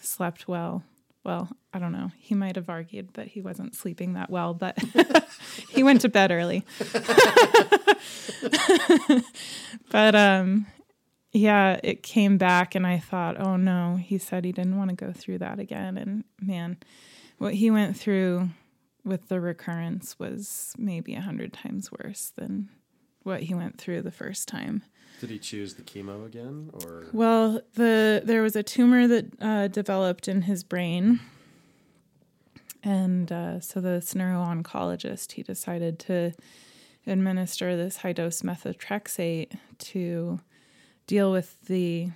slept 0.00 0.48
well. 0.48 0.84
Well, 1.24 1.48
I 1.72 1.78
don't 1.78 1.92
know. 1.92 2.10
He 2.18 2.34
might 2.34 2.56
have 2.56 2.68
argued 2.68 3.14
that 3.14 3.28
he 3.28 3.40
wasn't 3.40 3.74
sleeping 3.74 4.12
that 4.12 4.28
well, 4.28 4.52
but 4.52 4.78
he 5.70 5.82
went 5.82 6.02
to 6.02 6.08
bed 6.08 6.30
early. 6.30 6.64
but 9.90 10.14
um 10.14 10.66
yeah, 11.32 11.80
it 11.82 12.04
came 12.04 12.38
back 12.38 12.76
and 12.76 12.86
I 12.86 12.98
thought, 12.98 13.40
"Oh 13.40 13.56
no, 13.56 13.96
he 13.96 14.18
said 14.18 14.44
he 14.44 14.52
didn't 14.52 14.76
want 14.76 14.90
to 14.90 14.96
go 14.96 15.12
through 15.12 15.38
that 15.38 15.58
again." 15.58 15.98
And 15.98 16.22
man, 16.40 16.76
what 17.38 17.54
he 17.54 17.72
went 17.72 17.96
through 17.96 18.50
with 19.04 19.28
the 19.28 19.40
recurrence 19.40 20.16
was 20.18 20.74
maybe 20.78 21.14
a 21.14 21.20
hundred 21.20 21.52
times 21.52 21.90
worse 21.90 22.32
than 22.36 22.68
what 23.24 23.42
he 23.42 23.54
went 23.54 23.78
through 23.78 24.02
the 24.02 24.12
first 24.12 24.46
time. 24.46 24.84
Did 25.20 25.30
he 25.30 25.38
choose 25.38 25.74
the 25.74 25.82
chemo 25.82 26.26
again, 26.26 26.70
or 26.72 27.06
Well, 27.12 27.60
the 27.74 28.22
there 28.24 28.42
was 28.42 28.56
a 28.56 28.62
tumor 28.62 29.06
that 29.06 29.26
uh, 29.40 29.68
developed 29.68 30.28
in 30.28 30.42
his 30.42 30.64
brain, 30.64 31.20
and 32.82 33.30
uh, 33.30 33.60
so 33.60 33.80
this 33.80 34.14
neuro-oncologist 34.14 35.32
he 35.32 35.42
decided 35.42 35.98
to 36.00 36.32
administer 37.06 37.76
this 37.76 37.98
high 37.98 38.12
dose 38.12 38.42
methotrexate 38.42 39.56
to 39.78 40.40
deal 41.06 41.30
with 41.30 41.60
the 41.66 42.10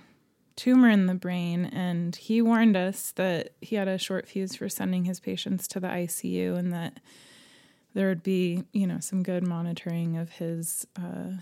tumor 0.55 0.89
in 0.89 1.05
the 1.05 1.13
brain. 1.15 1.65
And 1.65 2.15
he 2.15 2.41
warned 2.41 2.75
us 2.75 3.11
that 3.13 3.53
he 3.61 3.75
had 3.75 3.87
a 3.87 3.97
short 3.97 4.27
fuse 4.27 4.55
for 4.55 4.67
sending 4.67 5.05
his 5.05 5.19
patients 5.19 5.67
to 5.69 5.79
the 5.79 5.87
ICU, 5.87 6.57
and 6.57 6.73
that 6.73 6.99
there 7.93 8.07
would 8.07 8.23
be 8.23 8.63
you 8.73 8.85
know 8.85 8.99
some 8.99 9.23
good 9.23 9.47
monitoring 9.47 10.17
of 10.17 10.31
his. 10.33 10.85
Uh, 10.95 11.41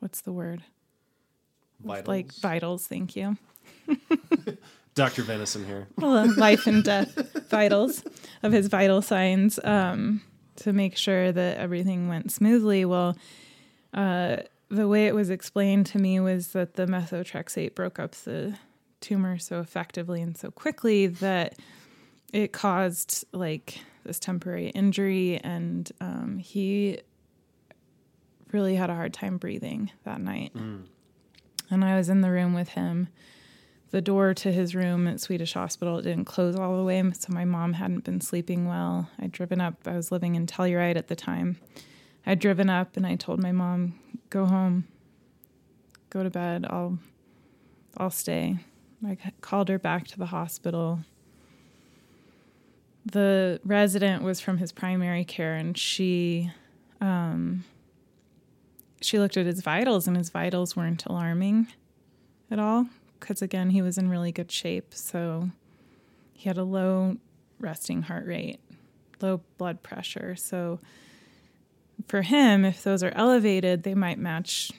what's 0.00 0.20
the 0.20 0.32
word? 0.32 0.62
vitals? 1.80 2.08
Like 2.08 2.32
vitals. 2.34 2.86
Thank 2.86 3.16
you. 3.16 3.36
Dr. 4.94 5.22
Venison 5.22 5.66
here? 5.66 5.88
Well, 5.98 6.34
life 6.36 6.66
and 6.66 6.82
death 6.82 7.48
vitals 7.50 8.02
of 8.42 8.52
his 8.52 8.68
vital 8.68 9.02
signs 9.02 9.58
um, 9.62 10.22
to 10.56 10.72
make 10.72 10.96
sure 10.96 11.32
that 11.32 11.58
everything 11.58 12.08
went 12.08 12.32
smoothly. 12.32 12.84
Well, 12.84 13.16
uh, 13.92 14.38
the 14.70 14.88
way 14.88 15.06
it 15.06 15.14
was 15.14 15.30
explained 15.30 15.86
to 15.86 15.98
me 15.98 16.18
was 16.20 16.48
that 16.48 16.74
the 16.74 16.86
methotrexate 16.86 17.74
broke 17.74 17.98
up 17.98 18.12
the 18.12 18.56
tumor 19.00 19.38
so 19.38 19.60
effectively 19.60 20.22
and 20.22 20.36
so 20.36 20.50
quickly 20.50 21.06
that 21.06 21.58
it 22.32 22.52
caused 22.52 23.24
like 23.32 23.78
this 24.04 24.18
temporary 24.18 24.68
injury, 24.70 25.38
and 25.42 25.90
um, 26.00 26.38
he 26.38 27.00
really 28.52 28.76
had 28.76 28.90
a 28.90 28.94
hard 28.94 29.12
time 29.12 29.38
breathing 29.38 29.90
that 30.04 30.20
night. 30.20 30.52
And 31.70 31.84
I 31.84 31.96
was 31.96 32.08
in 32.08 32.20
the 32.20 32.30
room 32.30 32.54
with 32.54 32.70
him 32.70 33.08
the 33.90 34.00
door 34.00 34.34
to 34.34 34.52
his 34.52 34.74
room 34.74 35.06
at 35.06 35.20
Swedish 35.20 35.54
Hospital 35.54 36.02
didn't 36.02 36.24
close 36.24 36.56
all 36.56 36.76
the 36.76 36.84
way, 36.84 37.02
so 37.12 37.32
my 37.32 37.44
mom 37.44 37.74
hadn't 37.74 38.04
been 38.04 38.20
sleeping 38.20 38.66
well. 38.66 39.08
I'd 39.18 39.32
driven 39.32 39.60
up. 39.60 39.74
I 39.86 39.94
was 39.94 40.10
living 40.10 40.34
in 40.34 40.46
Telluride 40.46 40.96
at 40.96 41.08
the 41.08 41.16
time. 41.16 41.58
I'd 42.26 42.40
driven 42.40 42.68
up 42.68 42.96
and 42.96 43.06
I 43.06 43.14
told 43.14 43.40
my 43.40 43.52
mom, 43.52 43.98
"Go 44.28 44.44
home, 44.44 44.86
go 46.10 46.22
to 46.22 46.30
bed. 46.30 46.66
I'll, 46.68 46.98
I'll 47.96 48.10
stay." 48.10 48.58
I 49.06 49.16
called 49.40 49.68
her 49.68 49.78
back 49.78 50.06
to 50.08 50.18
the 50.18 50.26
hospital. 50.26 51.00
The 53.04 53.60
resident 53.64 54.24
was 54.24 54.40
from 54.40 54.58
his 54.58 54.72
primary 54.72 55.24
care, 55.24 55.54
and 55.54 55.78
she, 55.78 56.50
um, 57.00 57.64
she 59.06 59.18
looked 59.18 59.36
at 59.36 59.46
his 59.46 59.60
vitals, 59.60 60.06
and 60.06 60.16
his 60.16 60.30
vitals 60.30 60.76
weren't 60.76 61.06
alarming 61.06 61.68
at 62.50 62.58
all 62.58 62.86
because 63.18 63.42
again 63.42 63.70
he 63.70 63.82
was 63.82 63.98
in 63.98 64.08
really 64.08 64.32
good 64.32 64.50
shape. 64.50 64.92
So 64.94 65.50
he 66.32 66.48
had 66.48 66.58
a 66.58 66.64
low 66.64 67.16
resting 67.58 68.02
heart 68.02 68.26
rate 68.26 68.60
low 69.22 69.40
blood 69.56 69.82
pressure. 69.82 70.36
So 70.36 70.78
for 72.06 72.22
him 72.22 72.64
if 72.64 72.82
those 72.82 73.02
are 73.02 73.12
elevated 73.14 73.82
they 73.82 73.94
might 73.94 74.18
match 74.18 74.70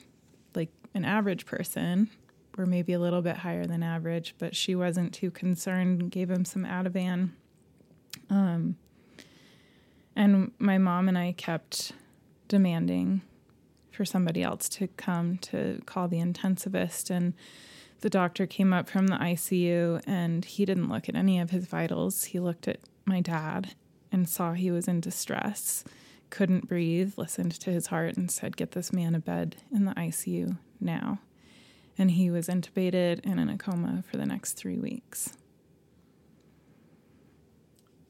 like 0.54 0.70
an 0.94 1.04
average 1.04 1.44
person 1.44 2.08
or 2.56 2.64
maybe 2.64 2.92
a 2.92 2.98
little 2.98 3.22
bit 3.22 3.38
higher 3.38 3.66
than 3.66 3.82
average 3.82 4.34
but 4.38 4.54
she 4.54 4.74
wasn't 4.74 5.12
too 5.12 5.30
concerned 5.30 6.10
gave 6.10 6.30
him 6.30 6.44
some 6.44 6.64
ativan. 6.64 7.30
Um, 8.30 8.76
and 10.14 10.52
my 10.58 10.78
mom 10.78 11.08
and 11.08 11.18
i 11.18 11.32
kept 11.32 11.92
demanding 12.46 13.22
for 13.98 14.04
somebody 14.04 14.44
else 14.44 14.68
to 14.68 14.86
come 14.86 15.38
to 15.38 15.82
call 15.84 16.06
the 16.06 16.18
intensivist 16.18 17.10
and 17.10 17.34
the 18.00 18.08
doctor 18.08 18.46
came 18.46 18.72
up 18.72 18.88
from 18.88 19.08
the 19.08 19.16
ICU 19.16 20.00
and 20.06 20.44
he 20.44 20.64
didn't 20.64 20.88
look 20.88 21.08
at 21.08 21.16
any 21.16 21.40
of 21.40 21.50
his 21.50 21.66
vitals. 21.66 22.22
He 22.22 22.38
looked 22.38 22.68
at 22.68 22.78
my 23.04 23.20
dad 23.20 23.74
and 24.12 24.28
saw 24.28 24.52
he 24.52 24.70
was 24.70 24.86
in 24.86 25.00
distress, 25.00 25.82
couldn't 26.30 26.68
breathe, 26.68 27.14
listened 27.16 27.50
to 27.58 27.72
his 27.72 27.88
heart, 27.88 28.16
and 28.16 28.30
said, 28.30 28.56
Get 28.56 28.70
this 28.70 28.92
man 28.92 29.16
a 29.16 29.18
bed 29.18 29.56
in 29.74 29.84
the 29.84 29.94
ICU 29.94 30.58
now. 30.80 31.18
And 31.98 32.12
he 32.12 32.30
was 32.30 32.46
intubated 32.46 33.18
and 33.24 33.40
in 33.40 33.48
a 33.48 33.58
coma 33.58 34.04
for 34.08 34.16
the 34.16 34.26
next 34.26 34.52
three 34.52 34.78
weeks. 34.78 35.36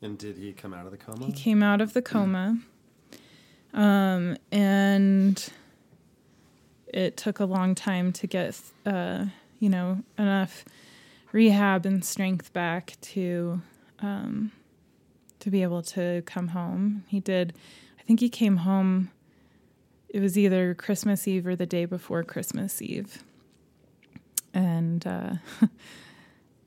And 0.03 0.19
did 0.19 0.37
he 0.37 0.53
come 0.53 0.75
out 0.75 0.85
of 0.85 0.91
the 0.91 0.99
coma? 0.99 1.25
He 1.25 1.33
came 1.33 1.63
out 1.63 1.81
of 1.81 1.95
the 1.95 2.03
coma. 2.03 2.59
Um, 3.73 4.37
and 4.53 5.51
it 6.93 7.17
took 7.17 7.41
a 7.41 7.45
long 7.45 7.75
time 7.75 8.13
to 8.15 8.27
get, 8.27 8.61
uh, 8.87 9.27
you 9.59 9.69
know, 9.69 10.03
enough 10.17 10.65
rehab 11.33 11.85
and 11.85 12.05
strength 12.05 12.53
back 12.53 12.97
to, 13.01 13.61
um, 14.01 14.53
to 15.41 15.51
be 15.51 15.63
able 15.63 15.83
to 15.83 16.23
come 16.27 16.49
home. 16.49 17.05
He 17.09 17.21
did, 17.21 17.55
I 17.99 18.03
think 18.03 18.21
he 18.21 18.29
came 18.29 18.59
home, 18.59 19.11
it 20.09 20.21
was 20.21 20.39
either 20.39 20.75
Christmas 20.75 21.29
Eve 21.29 21.47
or 21.47 21.55
the 21.55 21.67
day 21.67 21.85
before 21.85 22.23
Christmas 22.23 22.81
Eve. 22.81 23.23
and 24.55 25.07
uh, 25.07 25.35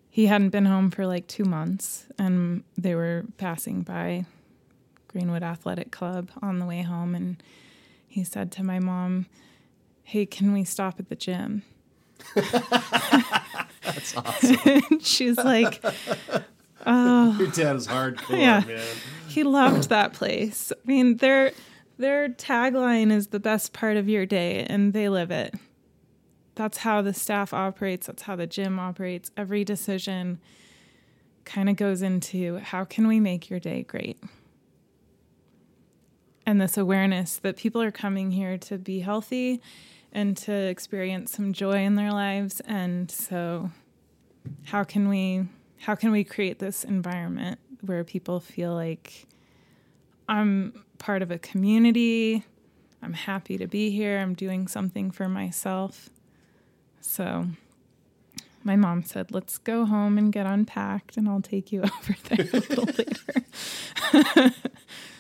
he 0.10 0.28
hadn't 0.28 0.50
been 0.50 0.66
home 0.66 0.92
for 0.92 1.08
like 1.08 1.28
two 1.28 1.46
months, 1.46 2.06
and 2.20 2.64
they 2.78 2.94
were 2.94 3.26
passing 3.38 3.82
by 3.82 4.26
Greenwood 5.08 5.44
Athletic 5.44 5.92
Club 5.92 6.30
on 6.42 6.60
the 6.60 6.66
way 6.66 6.84
home, 6.84 7.16
and 7.16 7.42
he 8.08 8.24
said 8.24 8.52
to 8.54 8.64
my 8.64 8.80
mom, 8.80 9.26
"Hey, 10.04 10.26
can 10.26 10.54
we 10.54 10.64
stop 10.64 11.00
at 11.00 11.10
the 11.10 11.16
gym?" 11.16 11.64
That's 13.84 14.16
awesome. 14.16 15.00
She's 15.02 15.38
like, 15.38 15.84
oh. 16.86 17.36
Your 17.40 17.48
dad 17.52 17.76
is 17.76 17.88
hardcore, 17.88 18.40
Yeah. 18.40 18.64
man. 18.66 18.84
he 19.28 19.44
loved 19.44 19.90
that 19.90 20.14
place. 20.14 20.72
I 20.72 20.88
mean, 20.88 21.18
their 21.18 21.52
their 21.98 22.30
tagline 22.30 23.12
is 23.12 23.28
the 23.28 23.40
best 23.40 23.74
part 23.74 23.98
of 23.98 24.08
your 24.10 24.26
day, 24.26 24.66
and 24.70 24.94
they 24.94 25.10
live 25.10 25.32
it. 25.32 25.54
That's 26.56 26.78
how 26.80 27.02
the 27.02 27.14
staff 27.14 27.54
operates. 27.54 28.08
That's 28.08 28.24
how 28.24 28.36
the 28.36 28.48
gym 28.48 28.80
operates. 28.80 29.32
Every 29.38 29.64
decision 29.64 30.40
kind 31.46 31.70
of 31.70 31.76
goes 31.76 32.02
into 32.02 32.58
how 32.58 32.84
can 32.86 33.08
we 33.08 33.20
make 33.20 33.50
your 33.50 33.60
day 33.60 33.84
great. 33.84 34.18
And 36.46 36.60
this 36.60 36.78
awareness 36.78 37.38
that 37.38 37.56
people 37.58 37.82
are 37.82 37.92
coming 37.92 38.32
here 38.32 38.58
to 38.58 38.78
be 38.78 39.00
healthy 39.00 39.62
and 40.12 40.36
to 40.38 40.52
experience 40.52 41.32
some 41.32 41.54
joy 41.54 41.84
in 41.84 41.96
their 41.96 42.12
lives 42.12 42.62
and 42.62 43.10
so 43.10 43.72
how 44.66 44.84
can 44.84 45.08
we 45.08 45.46
how 45.80 45.96
can 45.96 46.12
we 46.12 46.24
create 46.24 46.60
this 46.60 46.84
environment 46.84 47.60
where 47.82 48.04
people 48.04 48.40
feel 48.40 48.74
like 48.74 49.26
I'm 50.30 50.86
part 51.00 51.22
of 51.24 51.32
a 51.32 51.40
community, 51.40 52.46
I'm 53.02 53.14
happy 53.14 53.58
to 53.58 53.68
be 53.68 53.90
here, 53.90 54.20
I'm 54.20 54.36
doing 54.36 54.68
something 54.68 55.10
for 55.12 55.28
myself. 55.28 56.10
So 57.02 57.48
my 58.64 58.76
mom 58.76 59.04
said, 59.04 59.32
"Let's 59.32 59.58
go 59.58 59.86
home 59.86 60.20
and 60.20 60.32
get 60.32 60.46
unpacked 60.46 61.18
and 61.18 61.28
I'll 61.28 61.42
take 61.42 61.72
you 61.72 61.82
over 61.84 62.16
there 62.30 62.48
a 62.48 62.58
little 62.58 62.86
later." 62.86 64.54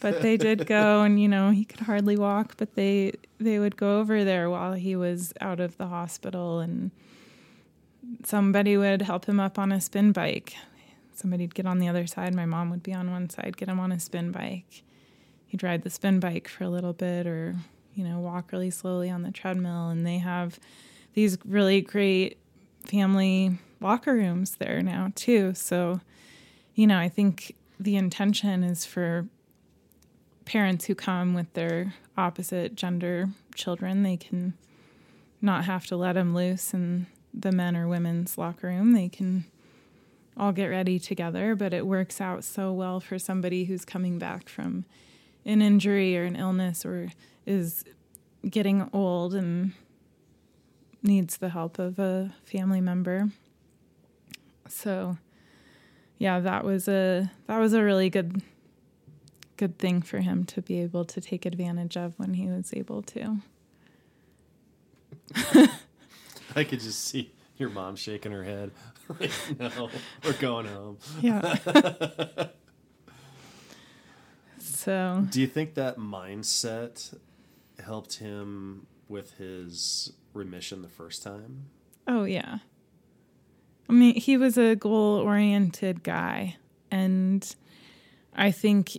but 0.00 0.22
they 0.22 0.36
did 0.36 0.66
go 0.66 1.02
and 1.04 1.20
you 1.20 1.28
know, 1.28 1.50
he 1.50 1.64
could 1.64 1.80
hardly 1.80 2.16
walk, 2.16 2.54
but 2.56 2.74
they 2.74 3.12
they 3.38 3.58
would 3.58 3.76
go 3.76 4.00
over 4.00 4.24
there 4.24 4.48
while 4.50 4.74
he 4.74 4.96
was 4.96 5.32
out 5.40 5.60
of 5.60 5.76
the 5.76 5.86
hospital 5.86 6.60
and 6.60 6.90
somebody 8.24 8.76
would 8.76 9.02
help 9.02 9.26
him 9.26 9.40
up 9.40 9.58
on 9.58 9.72
a 9.72 9.80
spin 9.80 10.12
bike. 10.12 10.54
Somebody'd 11.14 11.54
get 11.54 11.66
on 11.66 11.78
the 11.78 11.88
other 11.88 12.06
side. 12.06 12.34
My 12.34 12.46
mom 12.46 12.70
would 12.70 12.82
be 12.82 12.92
on 12.92 13.10
one 13.10 13.30
side, 13.30 13.56
get 13.56 13.68
him 13.68 13.80
on 13.80 13.92
a 13.92 13.98
spin 13.98 14.32
bike. 14.32 14.82
He'd 15.46 15.62
ride 15.62 15.82
the 15.82 15.90
spin 15.90 16.20
bike 16.20 16.48
for 16.48 16.64
a 16.64 16.68
little 16.68 16.92
bit 16.92 17.26
or, 17.26 17.56
you 17.94 18.04
know, 18.04 18.18
walk 18.18 18.52
really 18.52 18.70
slowly 18.70 19.08
on 19.08 19.22
the 19.22 19.30
treadmill. 19.30 19.88
And 19.88 20.06
they 20.06 20.18
have 20.18 20.58
these 21.14 21.38
really 21.44 21.80
great 21.80 22.38
family 22.84 23.58
locker 23.80 24.12
rooms 24.12 24.56
there 24.56 24.82
now, 24.82 25.12
too. 25.14 25.54
So, 25.54 26.00
you 26.74 26.86
know, 26.86 26.98
I 26.98 27.08
think 27.08 27.54
the 27.80 27.96
intention 27.96 28.62
is 28.62 28.84
for 28.84 29.26
parents 30.46 30.86
who 30.86 30.94
come 30.94 31.34
with 31.34 31.52
their 31.52 31.92
opposite 32.16 32.74
gender 32.74 33.28
children, 33.54 34.02
they 34.02 34.16
can 34.16 34.54
not 35.42 35.66
have 35.66 35.86
to 35.86 35.96
let 35.96 36.14
them 36.14 36.34
loose 36.34 36.72
in 36.72 37.06
the 37.34 37.52
men 37.52 37.76
or 37.76 37.86
women's 37.86 38.38
locker 38.38 38.68
room. 38.68 38.92
They 38.92 39.08
can 39.10 39.44
all 40.36 40.52
get 40.52 40.66
ready 40.66 40.98
together, 40.98 41.54
but 41.54 41.74
it 41.74 41.86
works 41.86 42.20
out 42.20 42.44
so 42.44 42.72
well 42.72 43.00
for 43.00 43.18
somebody 43.18 43.64
who's 43.64 43.84
coming 43.84 44.18
back 44.18 44.48
from 44.48 44.84
an 45.44 45.60
injury 45.60 46.16
or 46.16 46.24
an 46.24 46.36
illness 46.36 46.86
or 46.86 47.10
is 47.44 47.84
getting 48.48 48.88
old 48.92 49.34
and 49.34 49.72
needs 51.02 51.38
the 51.38 51.50
help 51.50 51.78
of 51.78 51.98
a 51.98 52.34
family 52.44 52.80
member. 52.80 53.30
So 54.68 55.18
yeah, 56.18 56.40
that 56.40 56.64
was 56.64 56.88
a 56.88 57.30
that 57.46 57.58
was 57.58 57.72
a 57.72 57.82
really 57.82 58.10
good 58.10 58.42
good 59.56 59.78
thing 59.78 60.02
for 60.02 60.18
him 60.18 60.44
to 60.44 60.62
be 60.62 60.80
able 60.80 61.04
to 61.04 61.20
take 61.20 61.46
advantage 61.46 61.96
of 61.96 62.18
when 62.18 62.34
he 62.34 62.46
was 62.46 62.72
able 62.74 63.02
to. 63.02 63.38
I 66.54 66.64
could 66.64 66.80
just 66.80 67.04
see 67.04 67.32
your 67.56 67.70
mom 67.70 67.96
shaking 67.96 68.32
her 68.32 68.44
head. 68.44 68.70
like, 69.20 69.30
no, 69.58 69.90
we're 70.24 70.32
going 70.34 70.66
home. 70.66 70.98
Yeah. 71.20 71.56
so, 74.58 75.26
Do 75.30 75.40
you 75.40 75.46
think 75.46 75.74
that 75.74 75.96
mindset 75.98 77.16
helped 77.78 78.14
him 78.14 78.86
with 79.08 79.34
his 79.34 80.12
remission 80.32 80.82
the 80.82 80.88
first 80.88 81.22
time? 81.22 81.66
oh 82.08 82.24
yeah. 82.24 82.58
I 83.88 83.92
mean, 83.92 84.14
he 84.16 84.36
was 84.36 84.58
a 84.58 84.74
goal-oriented 84.74 86.02
guy 86.02 86.56
and 86.90 87.54
I 88.34 88.50
think 88.50 88.98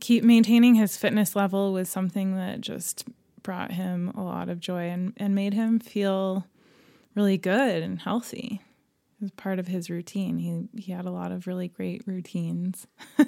keep 0.00 0.24
maintaining 0.24 0.74
his 0.74 0.96
fitness 0.96 1.34
level 1.36 1.72
was 1.72 1.88
something 1.88 2.36
that 2.36 2.60
just 2.60 3.04
brought 3.42 3.72
him 3.72 4.12
a 4.16 4.22
lot 4.22 4.48
of 4.48 4.60
joy 4.60 4.88
and, 4.88 5.12
and 5.16 5.34
made 5.34 5.54
him 5.54 5.78
feel 5.78 6.46
really 7.14 7.38
good 7.38 7.82
and 7.82 8.00
healthy. 8.00 8.60
It 9.20 9.22
was 9.22 9.30
part 9.32 9.58
of 9.58 9.66
his 9.68 9.90
routine. 9.90 10.38
He 10.38 10.80
he 10.80 10.92
had 10.92 11.04
a 11.04 11.10
lot 11.10 11.32
of 11.32 11.46
really 11.46 11.68
great 11.68 12.02
routines. 12.06 12.86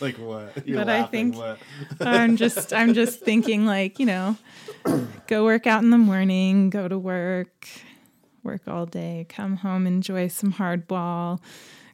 Like 0.00 0.16
what? 0.18 0.66
You're 0.68 0.76
But 0.78 0.90
I 0.90 1.04
think- 1.04 1.36
what? 1.36 1.58
I'm 2.00 2.36
just 2.36 2.72
I'm 2.74 2.92
just 2.92 3.20
thinking 3.20 3.64
like, 3.64 3.98
you 3.98 4.06
know, 4.06 4.36
go 5.26 5.44
work 5.44 5.66
out 5.66 5.82
in 5.82 5.90
the 5.90 5.98
morning, 5.98 6.68
go 6.70 6.86
to 6.86 6.98
work, 6.98 7.66
work 8.42 8.62
all 8.66 8.84
day, 8.86 9.24
come 9.28 9.56
home, 9.56 9.86
enjoy 9.86 10.28
some 10.28 10.52
hardball, 10.52 11.40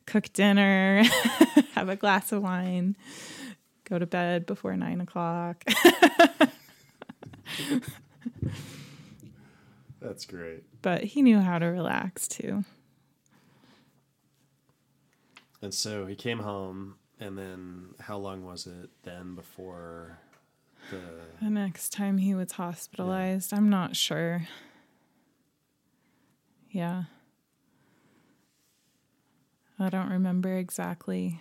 cook 0.07 0.33
dinner, 0.33 1.03
have 1.75 1.88
a 1.88 1.97
glass 1.97 2.33
of 2.33 2.43
wine, 2.43 2.97
go 3.85 3.99
to 3.99 4.07
bed 4.07 4.47
before 4.47 4.77
nine 4.77 5.01
o'clock. 5.01 5.65
That's 10.01 10.25
great. 10.27 10.65
but 10.83 11.05
he 11.05 11.23
knew 11.23 11.38
how 11.41 11.59
to 11.59 11.67
relax 11.67 12.27
too. 12.27 12.65
And 15.61 15.73
so 15.73 16.07
he 16.07 16.17
came 16.17 16.41
home, 16.41 16.97
and 17.21 17.38
then 17.38 17.95
how 18.01 18.17
long 18.19 18.45
was 18.45 18.67
it 18.67 18.91
then 19.05 19.37
before 19.37 20.19
the? 20.91 21.01
The 21.41 21.51
next 21.51 21.91
time 21.93 22.19
he 22.19 22.35
was 22.35 22.51
hospitalized, 22.53 23.53
I'm 23.55 23.71
not 23.71 23.95
sure. 23.95 24.49
Yeah. 26.71 27.05
I 29.83 29.88
don't 29.88 30.11
remember 30.11 30.57
exactly 30.57 31.40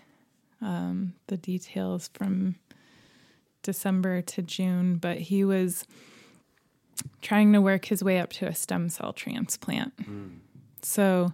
um, 0.62 1.13
the 1.27 1.38
details 1.38 2.10
from 2.13 2.56
December 3.63 4.21
to 4.21 4.41
June, 4.41 4.95
but 4.95 5.17
he 5.17 5.43
was 5.43 5.86
trying 7.21 7.54
to 7.54 7.62
work 7.62 7.86
his 7.86 8.04
way 8.04 8.19
up 8.19 8.32
to 8.34 8.47
a 8.47 8.56
stem 8.56 8.89
cell 8.89 9.13
transplant. 9.13 9.93
So, 10.82 11.34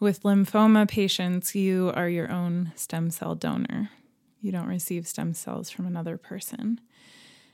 with 0.00 0.22
lymphoma 0.22 0.88
patients, 0.88 1.54
you 1.54 1.92
are 1.94 2.08
your 2.08 2.30
own 2.30 2.72
stem 2.74 3.10
cell 3.10 3.34
donor. 3.34 3.90
You 4.40 4.50
don't 4.50 4.66
receive 4.66 5.06
stem 5.06 5.34
cells 5.34 5.70
from 5.70 5.86
another 5.86 6.16
person. 6.16 6.80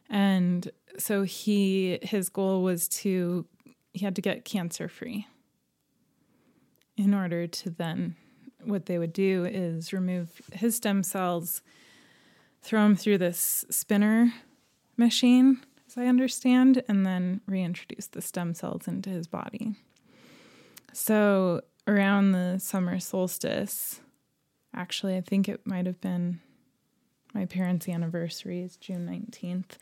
And 0.08 0.70
so 0.96 1.24
he 1.24 1.98
his 2.02 2.28
goal 2.30 2.62
was 2.62 2.88
to 2.88 3.44
he 3.92 4.04
had 4.04 4.16
to 4.16 4.22
get 4.22 4.44
cancer 4.44 4.88
free. 4.88 5.26
In 6.96 7.14
order 7.14 7.46
to 7.46 7.70
then 7.70 8.16
what 8.68 8.86
they 8.86 8.98
would 8.98 9.12
do 9.12 9.44
is 9.44 9.92
remove 9.92 10.42
his 10.52 10.76
stem 10.76 11.02
cells, 11.02 11.62
throw 12.62 12.82
them 12.82 12.96
through 12.96 13.18
this 13.18 13.64
spinner 13.70 14.32
machine, 14.96 15.60
as 15.86 15.96
I 15.96 16.06
understand, 16.06 16.82
and 16.86 17.06
then 17.06 17.40
reintroduce 17.46 18.06
the 18.06 18.20
stem 18.20 18.54
cells 18.54 18.86
into 18.86 19.10
his 19.10 19.26
body. 19.26 19.74
So 20.92 21.62
around 21.86 22.32
the 22.32 22.58
summer 22.58 23.00
solstice, 23.00 24.00
actually, 24.74 25.16
I 25.16 25.22
think 25.22 25.48
it 25.48 25.66
might 25.66 25.86
have 25.86 26.00
been 26.00 26.40
my 27.34 27.46
parents' 27.46 27.88
anniversary 27.88 28.62
is 28.62 28.76
June 28.76 29.06
19th. 29.06 29.78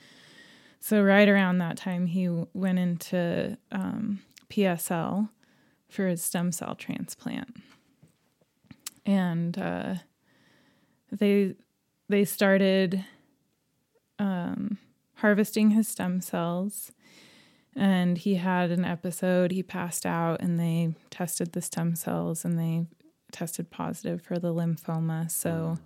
So, 0.79 1.03
right 1.03 1.29
around 1.29 1.59
that 1.59 1.77
time, 1.77 2.07
he 2.07 2.29
went 2.53 2.79
into 2.79 3.57
um, 3.73 4.21
PSL 4.51 5.31
for 5.89 6.07
his 6.07 6.23
stem 6.23 6.53
cell 6.53 6.75
transplant. 6.75 7.57
And 9.07 9.57
uh, 9.57 9.95
they, 11.11 11.55
they 12.09 12.25
started 12.27 13.05
um, 14.19 14.77
harvesting 15.15 15.71
his 15.71 15.89
stem 15.89 16.21
cells. 16.21 16.93
And 17.75 18.19
he 18.19 18.35
had 18.35 18.71
an 18.71 18.85
episode, 18.85 19.53
he 19.53 19.63
passed 19.63 20.05
out, 20.05 20.43
and 20.43 20.59
they 20.59 20.95
tested 21.11 21.53
the 21.53 21.63
stem 21.63 21.95
cells 21.95 22.45
and 22.45 22.59
they 22.59 22.87
tested 23.33 23.71
positive 23.71 24.23
for 24.23 24.39
the 24.39 24.53
lymphoma. 24.53 25.31
So, 25.31 25.79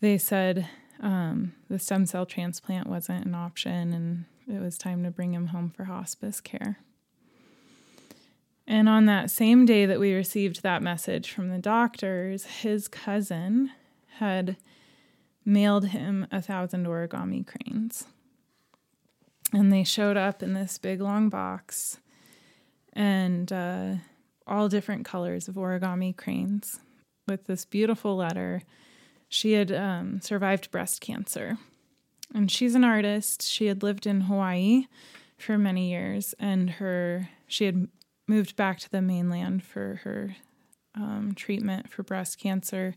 they 0.00 0.18
said 0.18 0.68
um, 1.00 1.52
the 1.68 1.78
stem 1.78 2.06
cell 2.06 2.26
transplant 2.26 2.86
wasn't 2.86 3.24
an 3.24 3.34
option 3.34 3.92
and 3.92 4.24
it 4.48 4.62
was 4.62 4.78
time 4.78 5.02
to 5.04 5.10
bring 5.10 5.34
him 5.34 5.48
home 5.48 5.70
for 5.70 5.84
hospice 5.84 6.40
care. 6.40 6.78
And 8.66 8.88
on 8.88 9.06
that 9.06 9.30
same 9.30 9.64
day 9.64 9.86
that 9.86 10.00
we 10.00 10.12
received 10.12 10.62
that 10.62 10.82
message 10.82 11.30
from 11.30 11.48
the 11.48 11.58
doctors, 11.58 12.44
his 12.44 12.88
cousin 12.88 13.70
had 14.18 14.56
mailed 15.44 15.88
him 15.88 16.26
a 16.32 16.42
thousand 16.42 16.86
origami 16.86 17.46
cranes. 17.46 18.06
And 19.52 19.72
they 19.72 19.84
showed 19.84 20.16
up 20.16 20.42
in 20.42 20.54
this 20.54 20.78
big 20.78 21.00
long 21.00 21.28
box 21.28 21.98
and 22.92 23.52
uh, 23.52 23.94
all 24.46 24.68
different 24.68 25.04
colors 25.04 25.46
of 25.46 25.54
origami 25.54 26.16
cranes 26.16 26.80
with 27.28 27.44
this 27.44 27.64
beautiful 27.64 28.16
letter. 28.16 28.62
She 29.28 29.52
had 29.52 29.70
um, 29.70 30.20
survived 30.20 30.72
breast 30.72 31.00
cancer. 31.00 31.58
And 32.34 32.50
she's 32.50 32.74
an 32.74 32.84
artist. 32.84 33.42
She 33.42 33.66
had 33.66 33.84
lived 33.84 34.06
in 34.06 34.22
Hawaii 34.22 34.86
for 35.38 35.58
many 35.58 35.90
years, 35.90 36.34
and 36.38 36.70
her 36.70 37.28
she 37.46 37.66
had 37.66 37.88
moved 38.26 38.56
back 38.56 38.78
to 38.80 38.90
the 38.90 39.02
mainland 39.02 39.62
for 39.62 40.00
her 40.04 40.36
um, 40.94 41.32
treatment 41.36 41.90
for 41.90 42.02
breast 42.02 42.38
cancer. 42.38 42.94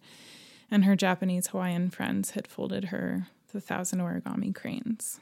And 0.72 0.86
her 0.86 0.96
Japanese 0.96 1.48
Hawaiian 1.48 1.90
friends 1.90 2.32
had 2.32 2.48
folded 2.48 2.86
her 2.86 3.28
the 3.52 3.62
thousand 3.62 4.00
origami 4.00 4.54
cranes. 4.54 5.20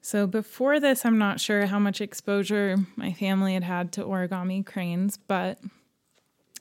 So 0.00 0.26
before 0.26 0.78
this, 0.80 1.04
I'm 1.04 1.18
not 1.18 1.40
sure 1.40 1.66
how 1.66 1.78
much 1.78 2.00
exposure 2.00 2.76
my 2.96 3.12
family 3.12 3.54
had 3.54 3.64
had 3.64 3.92
to 3.92 4.04
origami 4.04 4.64
cranes, 4.64 5.16
but 5.16 5.58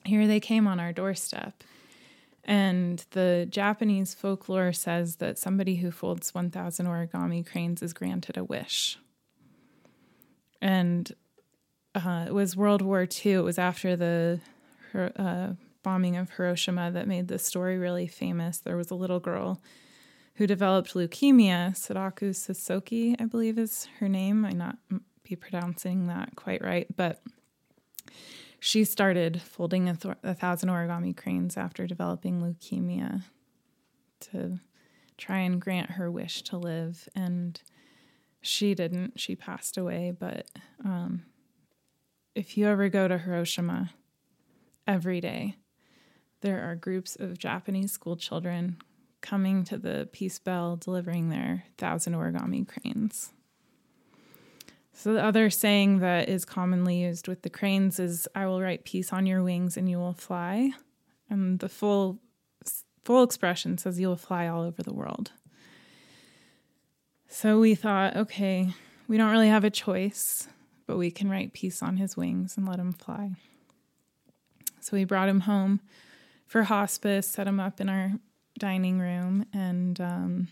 here 0.05 0.27
they 0.27 0.39
came 0.39 0.67
on 0.67 0.79
our 0.79 0.91
doorstep. 0.91 1.63
And 2.43 3.05
the 3.11 3.45
Japanese 3.49 4.13
folklore 4.13 4.71
says 4.71 5.17
that 5.17 5.37
somebody 5.37 5.75
who 5.75 5.91
folds 5.91 6.33
1,000 6.33 6.85
origami 6.85 7.45
cranes 7.45 7.83
is 7.83 7.93
granted 7.93 8.37
a 8.37 8.43
wish. 8.43 8.97
And 10.61 11.13
uh, 12.05 12.25
it 12.27 12.33
was 12.33 12.55
World 12.55 12.81
War 12.81 13.07
II. 13.25 13.33
It 13.33 13.43
was 13.43 13.57
after 13.57 13.95
the 13.95 14.39
uh, 14.93 15.49
bombing 15.83 16.17
of 16.17 16.31
Hiroshima 16.31 16.91
that 16.91 17.07
made 17.07 17.27
this 17.27 17.45
story 17.45 17.77
really 17.77 18.07
famous. 18.07 18.59
There 18.59 18.77
was 18.77 18.91
a 18.91 18.95
little 18.95 19.19
girl 19.19 19.61
who 20.35 20.47
developed 20.47 20.93
leukemia. 20.93 21.75
Sadako 21.75 22.27
Sasoki, 22.27 23.15
I 23.19 23.25
believe, 23.25 23.57
is 23.57 23.87
her 23.99 24.07
name. 24.07 24.45
I 24.45 24.51
not 24.51 24.77
be 25.23 25.35
pronouncing 25.35 26.07
that 26.07 26.35
quite 26.35 26.63
right, 26.63 26.87
but 26.95 27.21
she 28.59 28.83
started 28.83 29.41
folding 29.41 29.89
a, 29.89 29.95
th- 29.95 30.15
a 30.23 30.33
thousand 30.33 30.69
origami 30.69 31.15
cranes 31.15 31.57
after 31.57 31.85
developing 31.87 32.41
leukemia 32.41 33.23
to 34.19 34.59
try 35.17 35.39
and 35.39 35.61
grant 35.61 35.91
her 35.91 36.11
wish 36.11 36.41
to 36.43 36.57
live. 36.57 37.07
And 37.15 37.61
she 38.41 38.73
didn't. 38.75 39.19
She 39.19 39.35
passed 39.35 39.77
away. 39.77 40.15
But 40.17 40.47
um, 40.83 41.23
if 42.37 42.55
you 42.55 42.67
ever 42.67 42.87
go 42.87 43.07
to 43.07 43.17
Hiroshima, 43.17 43.89
every 44.85 45.19
day 45.19 45.55
there 46.41 46.69
are 46.69 46.75
groups 46.75 47.15
of 47.15 47.39
Japanese 47.39 47.91
school 47.91 48.15
children 48.15 48.77
coming 49.21 49.63
to 49.63 49.75
the 49.75 50.07
Peace 50.13 50.37
Bell 50.37 50.75
delivering 50.75 51.29
their 51.29 51.63
thousand 51.79 52.13
origami 52.13 52.67
cranes. 52.67 53.31
So, 54.93 55.13
the 55.13 55.23
other 55.23 55.49
saying 55.49 55.99
that 55.99 56.29
is 56.29 56.45
commonly 56.45 57.01
used 57.01 57.27
with 57.27 57.41
the 57.41 57.49
cranes 57.49 57.99
is, 57.99 58.27
I 58.35 58.45
will 58.45 58.61
write 58.61 58.85
peace 58.85 59.11
on 59.11 59.25
your 59.25 59.41
wings 59.41 59.75
and 59.75 59.89
you 59.89 59.97
will 59.97 60.13
fly. 60.13 60.71
And 61.31 61.57
the 61.57 61.69
full, 61.69 62.19
full 63.03 63.23
expression 63.23 63.79
says, 63.79 63.99
you 63.99 64.07
will 64.07 64.15
fly 64.15 64.47
all 64.47 64.61
over 64.61 64.83
the 64.83 64.93
world. 64.93 65.31
So, 67.27 67.59
we 67.59 67.73
thought, 67.73 68.15
okay, 68.15 68.73
we 69.07 69.17
don't 69.17 69.31
really 69.31 69.49
have 69.49 69.63
a 69.63 69.69
choice, 69.71 70.47
but 70.87 70.97
we 70.97 71.11
can 71.11 71.29
write 71.29 71.53
peace 71.53 71.83
on 71.83 71.97
his 71.97 72.17
wings 72.17 72.57
and 72.57 72.67
let 72.67 72.79
him 72.79 72.93
fly. 72.93 73.31
So, 74.79 74.95
we 74.95 75.03
brought 75.03 75.29
him 75.29 75.41
home 75.41 75.81
for 76.45 76.63
hospice, 76.63 77.27
set 77.27 77.47
him 77.47 77.59
up 77.59 77.79
in 77.81 77.89
our 77.89 78.13
dining 78.57 78.99
room, 78.99 79.45
and 79.53 79.99
um, 79.99 80.47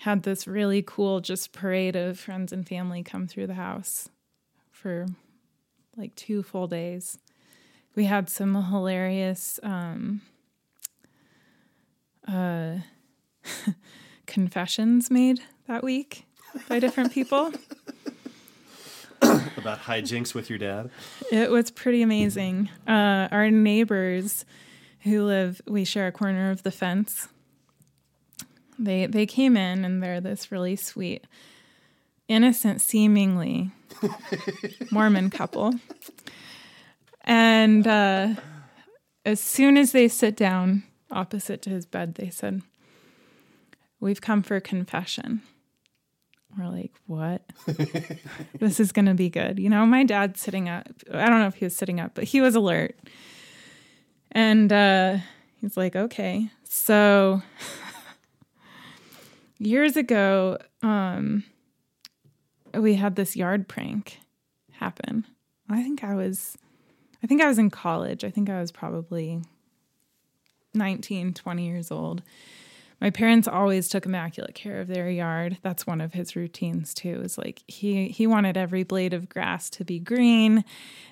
had 0.00 0.22
this 0.22 0.46
really 0.46 0.82
cool 0.82 1.20
just 1.20 1.52
parade 1.52 1.96
of 1.96 2.18
friends 2.18 2.52
and 2.52 2.68
family 2.68 3.02
come 3.02 3.26
through 3.26 3.46
the 3.46 3.54
house 3.54 4.08
for 4.70 5.06
like 5.96 6.14
two 6.14 6.42
full 6.42 6.66
days. 6.66 7.18
We 7.94 8.04
had 8.04 8.28
some 8.30 8.54
hilarious 8.54 9.58
um, 9.62 10.20
uh, 12.26 12.76
confessions 14.26 15.10
made 15.10 15.40
that 15.66 15.82
week 15.82 16.26
by 16.68 16.78
different 16.78 17.12
people. 17.12 17.52
About 19.56 19.80
hijinks 19.80 20.34
with 20.34 20.48
your 20.48 20.58
dad? 20.58 20.90
It 21.30 21.50
was 21.50 21.70
pretty 21.70 22.02
amazing. 22.02 22.70
Uh, 22.86 23.28
our 23.30 23.50
neighbors 23.50 24.44
who 25.00 25.24
live, 25.24 25.60
we 25.66 25.84
share 25.84 26.06
a 26.06 26.12
corner 26.12 26.50
of 26.50 26.62
the 26.62 26.70
fence 26.70 27.28
they 28.80 29.06
they 29.06 29.26
came 29.26 29.56
in 29.56 29.84
and 29.84 30.02
they're 30.02 30.20
this 30.20 30.50
really 30.50 30.74
sweet, 30.74 31.26
innocent 32.28 32.80
seemingly 32.80 33.70
Mormon 34.90 35.30
couple. 35.30 35.74
And 37.22 37.86
uh, 37.86 38.34
as 39.26 39.40
soon 39.40 39.76
as 39.76 39.92
they 39.92 40.08
sit 40.08 40.36
down 40.36 40.84
opposite 41.10 41.60
to 41.62 41.70
his 41.70 41.84
bed, 41.84 42.14
they 42.14 42.30
said, 42.30 42.62
We've 44.00 44.20
come 44.20 44.42
for 44.42 44.58
confession. 44.60 45.42
We're 46.58 46.68
like, 46.68 46.92
what? 47.06 47.42
this 48.58 48.80
is 48.80 48.92
going 48.92 49.06
to 49.06 49.14
be 49.14 49.30
good. 49.30 49.58
You 49.58 49.70
know, 49.70 49.86
my 49.86 50.04
dad's 50.04 50.40
sitting 50.40 50.68
up. 50.68 50.88
I 51.12 51.26
don't 51.26 51.40
know 51.40 51.46
if 51.46 51.54
he 51.54 51.64
was 51.64 51.76
sitting 51.76 52.00
up, 52.00 52.12
but 52.14 52.24
he 52.24 52.40
was 52.40 52.54
alert. 52.54 52.96
And 54.32 54.72
uh, 54.72 55.18
he's 55.60 55.76
like, 55.76 55.96
okay. 55.96 56.50
So 56.64 57.42
years 59.58 59.96
ago, 59.96 60.58
um, 60.82 61.44
we 62.74 62.94
had 62.94 63.16
this 63.16 63.36
yard 63.36 63.68
prank 63.68 64.18
happen. 64.72 65.26
I 65.68 65.82
think 65.82 66.02
I 66.02 66.14
was, 66.14 66.58
I 67.22 67.26
think 67.26 67.40
I 67.42 67.48
was 67.48 67.58
in 67.58 67.70
college. 67.70 68.24
I 68.24 68.30
think 68.30 68.50
I 68.50 68.60
was 68.60 68.72
probably 68.72 69.42
19, 70.74 71.34
20 71.34 71.66
years 71.66 71.90
old. 71.90 72.22
My 73.00 73.10
parents 73.10 73.48
always 73.48 73.88
took 73.88 74.04
immaculate 74.04 74.54
care 74.54 74.80
of 74.80 74.88
their 74.88 75.08
yard. 75.08 75.56
That's 75.62 75.86
one 75.86 76.02
of 76.02 76.12
his 76.12 76.36
routines 76.36 76.92
too. 76.92 77.22
Is 77.22 77.38
like 77.38 77.62
he 77.66 78.08
he 78.08 78.26
wanted 78.26 78.56
every 78.56 78.82
blade 78.82 79.14
of 79.14 79.28
grass 79.28 79.70
to 79.70 79.84
be 79.84 79.98
green 79.98 80.64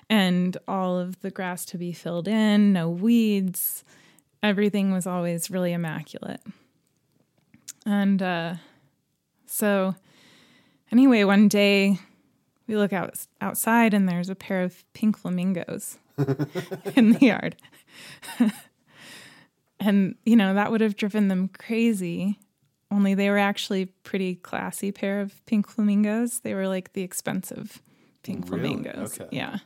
and 0.09 0.55
all 0.67 0.99
of 0.99 1.19
the 1.21 1.31
grass 1.31 1.65
to 1.65 1.77
be 1.77 1.91
filled 1.91 2.27
in, 2.27 2.73
no 2.73 2.89
weeds. 2.89 3.83
Everything 4.43 4.91
was 4.91 5.07
always 5.07 5.49
really 5.49 5.73
immaculate. 5.73 6.41
And 7.85 8.21
uh, 8.21 8.55
so, 9.47 9.95
anyway, 10.91 11.23
one 11.23 11.47
day 11.47 11.97
we 12.67 12.77
look 12.77 12.93
out 12.93 13.25
outside 13.41 13.93
and 13.95 14.07
there's 14.07 14.29
a 14.29 14.35
pair 14.35 14.61
of 14.61 14.83
pink 14.93 15.17
flamingos 15.17 15.97
in 16.95 17.13
the 17.13 17.19
yard. 17.19 17.55
and, 19.79 20.15
you 20.25 20.35
know, 20.35 20.53
that 20.53 20.71
would 20.71 20.81
have 20.81 20.95
driven 20.95 21.27
them 21.27 21.49
crazy. 21.49 22.39
Only 22.91 23.13
they 23.13 23.29
were 23.29 23.37
actually 23.37 23.85
pretty 23.85 24.35
classy 24.35 24.91
pair 24.91 25.21
of 25.21 25.45
pink 25.45 25.67
flamingos. 25.67 26.41
They 26.41 26.53
were 26.53 26.67
like 26.67 26.93
the 26.93 27.03
expensive 27.03 27.81
pink 28.23 28.49
really? 28.49 28.69
flamingos. 28.69 29.19
Okay. 29.19 29.29
Yeah. 29.35 29.59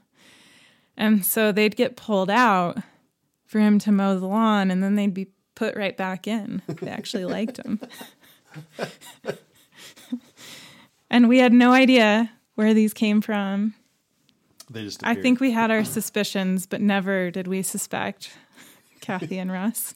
And 0.97 1.25
so 1.25 1.51
they'd 1.51 1.75
get 1.75 1.95
pulled 1.95 2.29
out 2.29 2.77
for 3.45 3.59
him 3.59 3.79
to 3.79 3.91
mow 3.91 4.19
the 4.19 4.27
lawn 4.27 4.69
and 4.69 4.83
then 4.83 4.95
they'd 4.95 5.13
be 5.13 5.27
put 5.55 5.75
right 5.75 5.95
back 5.95 6.27
in. 6.27 6.61
They 6.67 6.89
actually 6.89 7.25
liked 7.25 7.57
him. 7.57 7.79
and 11.09 11.29
we 11.29 11.39
had 11.39 11.53
no 11.53 11.71
idea 11.71 12.31
where 12.55 12.73
these 12.73 12.93
came 12.93 13.21
from. 13.21 13.73
They 14.69 14.83
just 14.83 15.03
I 15.03 15.15
think 15.15 15.39
we 15.39 15.51
had 15.51 15.71
our 15.71 15.83
suspicions, 15.83 16.65
but 16.65 16.81
never 16.81 17.31
did 17.31 17.47
we 17.47 17.61
suspect 17.61 18.31
Kathy 19.03 19.37
and 19.37 19.51
Russ 19.51 19.93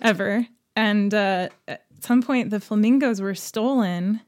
ever. 0.00 0.46
And 0.76 1.12
uh, 1.12 1.48
at 1.66 1.84
some 2.00 2.22
point, 2.22 2.50
the 2.50 2.60
flamingos 2.60 3.20
were 3.20 3.34
stolen, 3.34 4.20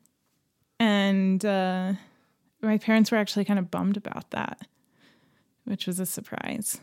and 0.81 1.45
uh, 1.45 1.93
my 2.61 2.79
parents 2.79 3.11
were 3.11 3.19
actually 3.19 3.45
kind 3.45 3.59
of 3.59 3.71
bummed 3.71 3.97
about 3.97 4.31
that, 4.31 4.61
which 5.65 5.87
was 5.87 6.01
a 6.01 6.07
surprise. 6.07 6.81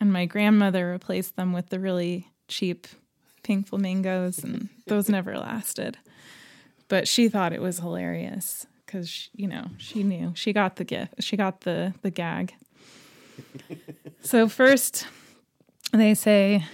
And 0.00 0.12
my 0.12 0.26
grandmother 0.26 0.90
replaced 0.90 1.36
them 1.36 1.52
with 1.52 1.70
the 1.70 1.80
really 1.80 2.28
cheap 2.48 2.86
pink 3.42 3.68
flamingos, 3.68 4.42
and 4.42 4.68
those 4.86 5.08
never 5.08 5.36
lasted. 5.38 5.98
But 6.88 7.06
she 7.06 7.28
thought 7.28 7.52
it 7.52 7.60
was 7.60 7.78
hilarious 7.78 8.66
because 8.86 9.28
you 9.34 9.46
know 9.46 9.66
she 9.76 10.02
knew 10.02 10.32
she 10.34 10.52
got 10.52 10.76
the 10.76 10.84
gift, 10.84 11.22
she 11.22 11.36
got 11.36 11.62
the 11.62 11.94
the 12.02 12.10
gag. 12.10 12.54
so 14.22 14.48
first, 14.48 15.06
they 15.92 16.14
say, 16.14 16.64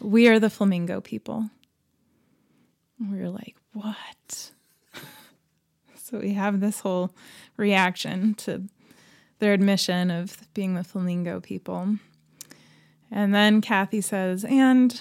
"We 0.00 0.28
are 0.28 0.38
the 0.38 0.50
flamingo 0.50 1.00
people." 1.00 1.50
We 3.00 3.20
are 3.20 3.30
like, 3.30 3.56
"What?" 3.72 4.52
so 5.96 6.18
we 6.18 6.34
have 6.34 6.60
this 6.60 6.80
whole 6.80 7.10
reaction 7.56 8.34
to 8.34 8.68
their 9.38 9.52
admission 9.52 10.10
of 10.10 10.46
being 10.54 10.74
the 10.74 10.84
flamingo 10.84 11.40
people. 11.40 11.98
And 13.10 13.34
then 13.34 13.60
Kathy 13.60 14.00
says, 14.00 14.44
and 14.44 15.00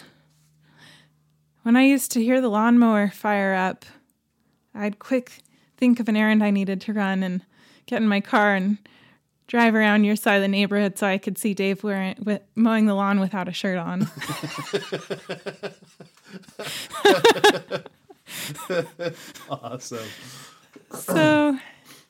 when 1.63 1.75
I 1.75 1.83
used 1.83 2.11
to 2.11 2.23
hear 2.23 2.41
the 2.41 2.49
lawnmower 2.49 3.09
fire 3.09 3.53
up, 3.53 3.85
I'd 4.73 4.99
quick 4.99 5.41
think 5.77 5.99
of 5.99 6.07
an 6.07 6.15
errand 6.15 6.43
I 6.43 6.51
needed 6.51 6.81
to 6.81 6.93
run 6.93 7.23
and 7.23 7.41
get 7.85 8.01
in 8.01 8.07
my 8.07 8.21
car 8.21 8.55
and 8.55 8.77
drive 9.47 9.75
around 9.75 10.03
your 10.03 10.15
side 10.15 10.35
of 10.35 10.41
the 10.41 10.47
neighborhood 10.47 10.97
so 10.97 11.07
I 11.07 11.17
could 11.17 11.37
see 11.37 11.53
Dave 11.53 11.83
wearing 11.83 12.15
with, 12.23 12.41
mowing 12.55 12.85
the 12.85 12.95
lawn 12.95 13.19
without 13.19 13.47
a 13.47 13.53
shirt 13.53 13.77
on. 13.77 14.09
Awesome. 19.49 20.07
so 20.91 21.57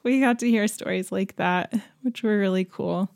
we 0.03 0.19
got 0.19 0.39
to 0.39 0.49
hear 0.49 0.67
stories 0.67 1.11
like 1.11 1.35
that, 1.35 1.73
which 2.03 2.23
were 2.23 2.37
really 2.39 2.65
cool. 2.65 3.09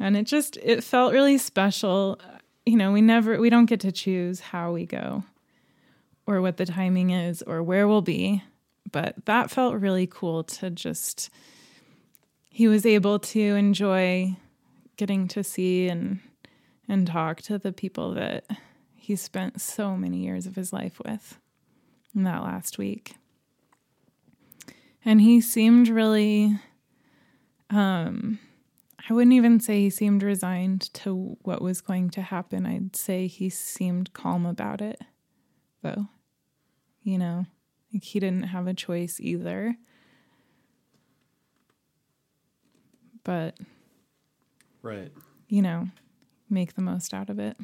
And 0.00 0.16
it 0.16 0.24
just 0.24 0.56
it 0.58 0.82
felt 0.82 1.12
really 1.12 1.38
special. 1.38 2.18
You 2.66 2.76
know, 2.76 2.92
we 2.92 3.02
never 3.02 3.38
we 3.38 3.50
don't 3.50 3.66
get 3.66 3.80
to 3.80 3.92
choose 3.92 4.40
how 4.40 4.72
we 4.72 4.86
go 4.86 5.24
or 6.26 6.40
what 6.40 6.56
the 6.56 6.66
timing 6.66 7.10
is 7.10 7.42
or 7.42 7.62
where 7.62 7.86
we'll 7.86 8.02
be, 8.02 8.42
but 8.90 9.14
that 9.26 9.50
felt 9.50 9.74
really 9.74 10.06
cool 10.06 10.44
to 10.44 10.70
just 10.70 11.30
he 12.54 12.68
was 12.68 12.86
able 12.86 13.18
to 13.18 13.40
enjoy 13.40 14.36
getting 14.96 15.26
to 15.26 15.42
see 15.42 15.88
and 15.88 16.20
and 16.88 17.08
talk 17.08 17.42
to 17.42 17.58
the 17.58 17.72
people 17.72 18.14
that 18.14 18.44
he 18.94 19.16
spent 19.16 19.60
so 19.60 19.96
many 19.96 20.18
years 20.18 20.46
of 20.46 20.54
his 20.54 20.72
life 20.72 21.00
with 21.04 21.40
in 22.14 22.22
that 22.22 22.44
last 22.44 22.78
week 22.78 23.16
and 25.04 25.20
he 25.20 25.40
seemed 25.40 25.88
really 25.88 26.56
um 27.70 28.38
I 29.10 29.12
wouldn't 29.12 29.34
even 29.34 29.58
say 29.58 29.80
he 29.80 29.90
seemed 29.90 30.22
resigned 30.22 30.94
to 30.94 31.36
what 31.42 31.60
was 31.60 31.82
going 31.82 32.08
to 32.10 32.22
happen. 32.22 32.64
I'd 32.64 32.96
say 32.96 33.26
he 33.26 33.50
seemed 33.50 34.14
calm 34.14 34.46
about 34.46 34.80
it, 34.80 34.98
though. 35.82 36.06
You 37.02 37.18
know, 37.18 37.44
like 37.92 38.02
he 38.02 38.18
didn't 38.18 38.44
have 38.44 38.66
a 38.66 38.72
choice 38.72 39.20
either. 39.20 39.76
But, 43.24 43.56
Right. 44.82 45.10
you 45.48 45.62
know, 45.62 45.88
make 46.50 46.74
the 46.74 46.82
most 46.82 47.12
out 47.14 47.30
of 47.30 47.38
it. 47.38 47.56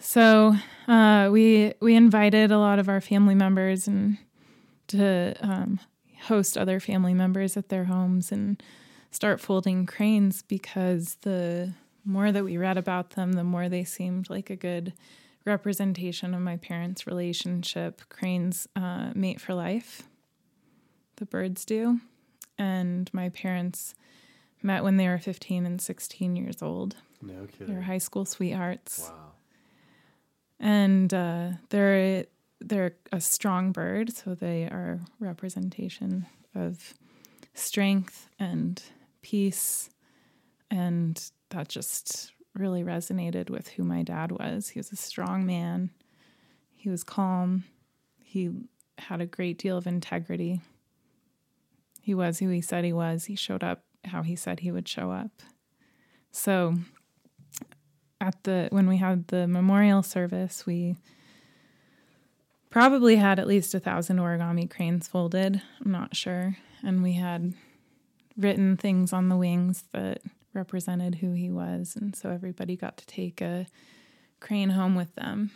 So 0.00 0.54
uh, 0.86 1.28
we 1.32 1.74
we 1.80 1.94
invited 1.94 2.50
a 2.50 2.58
lot 2.58 2.78
of 2.78 2.88
our 2.88 3.00
family 3.00 3.34
members 3.34 3.86
and 3.88 4.18
to 4.88 5.34
um, 5.40 5.80
host 6.22 6.56
other 6.56 6.80
family 6.80 7.14
members 7.14 7.56
at 7.56 7.68
their 7.68 7.84
homes 7.84 8.32
and 8.32 8.62
start 9.10 9.40
folding 9.40 9.86
cranes 9.86 10.42
because 10.42 11.16
the 11.22 11.74
more 12.04 12.32
that 12.32 12.44
we 12.44 12.56
read 12.56 12.78
about 12.78 13.10
them, 13.10 13.32
the 13.32 13.44
more 13.44 13.68
they 13.68 13.84
seemed 13.84 14.30
like 14.30 14.48
a 14.50 14.56
good 14.56 14.92
representation 15.44 16.32
of 16.34 16.40
my 16.40 16.56
parents' 16.56 17.06
relationship. 17.06 18.02
Cranes 18.08 18.66
uh, 18.76 19.10
mate 19.14 19.40
for 19.40 19.54
life, 19.54 20.04
the 21.16 21.26
birds 21.26 21.64
do. 21.64 22.00
And 22.58 23.08
my 23.12 23.28
parents 23.28 23.94
met 24.62 24.82
when 24.82 24.96
they 24.96 25.08
were 25.08 25.18
15 25.18 25.64
and 25.66 25.80
16 25.80 26.36
years 26.36 26.62
old. 26.62 26.96
No 27.22 27.46
They're 27.60 27.82
high 27.82 27.98
school 27.98 28.24
sweethearts 28.24 29.10
Wow. 29.10 29.32
and 30.60 31.12
uh, 31.12 31.50
they're 31.70 32.26
they're 32.60 32.96
a 33.12 33.20
strong 33.20 33.70
bird, 33.70 34.12
so 34.12 34.34
they 34.34 34.64
are 34.64 34.98
representation 35.20 36.26
of 36.56 36.94
strength 37.54 38.28
and 38.38 38.82
peace, 39.22 39.90
and 40.70 41.30
that 41.50 41.68
just 41.68 42.32
really 42.54 42.82
resonated 42.82 43.48
with 43.48 43.68
who 43.68 43.84
my 43.84 44.02
dad 44.02 44.32
was. 44.32 44.70
He 44.70 44.80
was 44.80 44.90
a 44.90 44.96
strong 44.96 45.46
man. 45.46 45.90
He 46.76 46.88
was 46.88 47.04
calm. 47.04 47.62
He 48.24 48.50
had 48.98 49.20
a 49.20 49.26
great 49.26 49.58
deal 49.58 49.76
of 49.76 49.86
integrity. 49.86 50.60
He 52.08 52.14
was 52.14 52.38
who 52.38 52.48
he 52.48 52.62
said 52.62 52.84
he 52.84 52.92
was. 52.94 53.26
He 53.26 53.36
showed 53.36 53.62
up 53.62 53.82
how 54.06 54.22
he 54.22 54.34
said 54.34 54.60
he 54.60 54.70
would 54.70 54.88
show 54.88 55.10
up. 55.10 55.42
So 56.30 56.76
at 58.18 58.44
the 58.44 58.68
when 58.70 58.88
we 58.88 58.96
had 58.96 59.28
the 59.28 59.46
memorial 59.46 60.02
service, 60.02 60.64
we 60.64 60.96
probably 62.70 63.16
had 63.16 63.38
at 63.38 63.46
least 63.46 63.74
a 63.74 63.78
thousand 63.78 64.16
origami 64.16 64.70
cranes 64.70 65.06
folded. 65.06 65.60
I'm 65.84 65.92
not 65.92 66.16
sure, 66.16 66.56
and 66.82 67.02
we 67.02 67.12
had 67.12 67.52
written 68.38 68.78
things 68.78 69.12
on 69.12 69.28
the 69.28 69.36
wings 69.36 69.84
that 69.92 70.22
represented 70.54 71.16
who 71.16 71.32
he 71.32 71.50
was, 71.50 71.94
and 71.94 72.16
so 72.16 72.30
everybody 72.30 72.74
got 72.74 72.96
to 72.96 73.06
take 73.06 73.42
a 73.42 73.66
crane 74.40 74.70
home 74.70 74.94
with 74.94 75.14
them. 75.14 75.50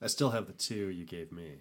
I 0.00 0.06
still 0.06 0.30
have 0.30 0.46
the 0.46 0.52
two 0.52 0.90
you 0.90 1.04
gave 1.04 1.32
me. 1.32 1.56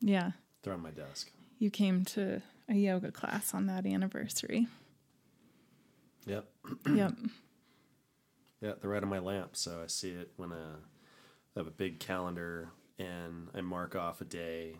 Yeah, 0.00 0.30
They're 0.66 0.74
on 0.74 0.82
my 0.82 0.90
desk. 0.90 1.30
you 1.60 1.70
came 1.70 2.04
to 2.06 2.42
a 2.68 2.74
yoga 2.74 3.12
class 3.12 3.54
on 3.54 3.66
that 3.66 3.86
anniversary. 3.86 4.66
Yep. 6.26 6.44
yep. 6.92 7.12
Yeah, 8.62 8.72
they're 8.80 8.90
right 8.90 9.02
on 9.02 9.10
my 9.10 9.18
lamp, 9.18 9.54
so 9.54 9.82
I 9.84 9.86
see 9.86 10.10
it 10.12 10.30
when 10.38 10.50
uh, 10.50 10.76
I 11.54 11.60
have 11.60 11.66
a 11.66 11.70
big 11.70 12.00
calendar 12.00 12.70
and 12.98 13.48
I 13.54 13.60
mark 13.60 13.94
off 13.94 14.22
a 14.22 14.24
day. 14.24 14.76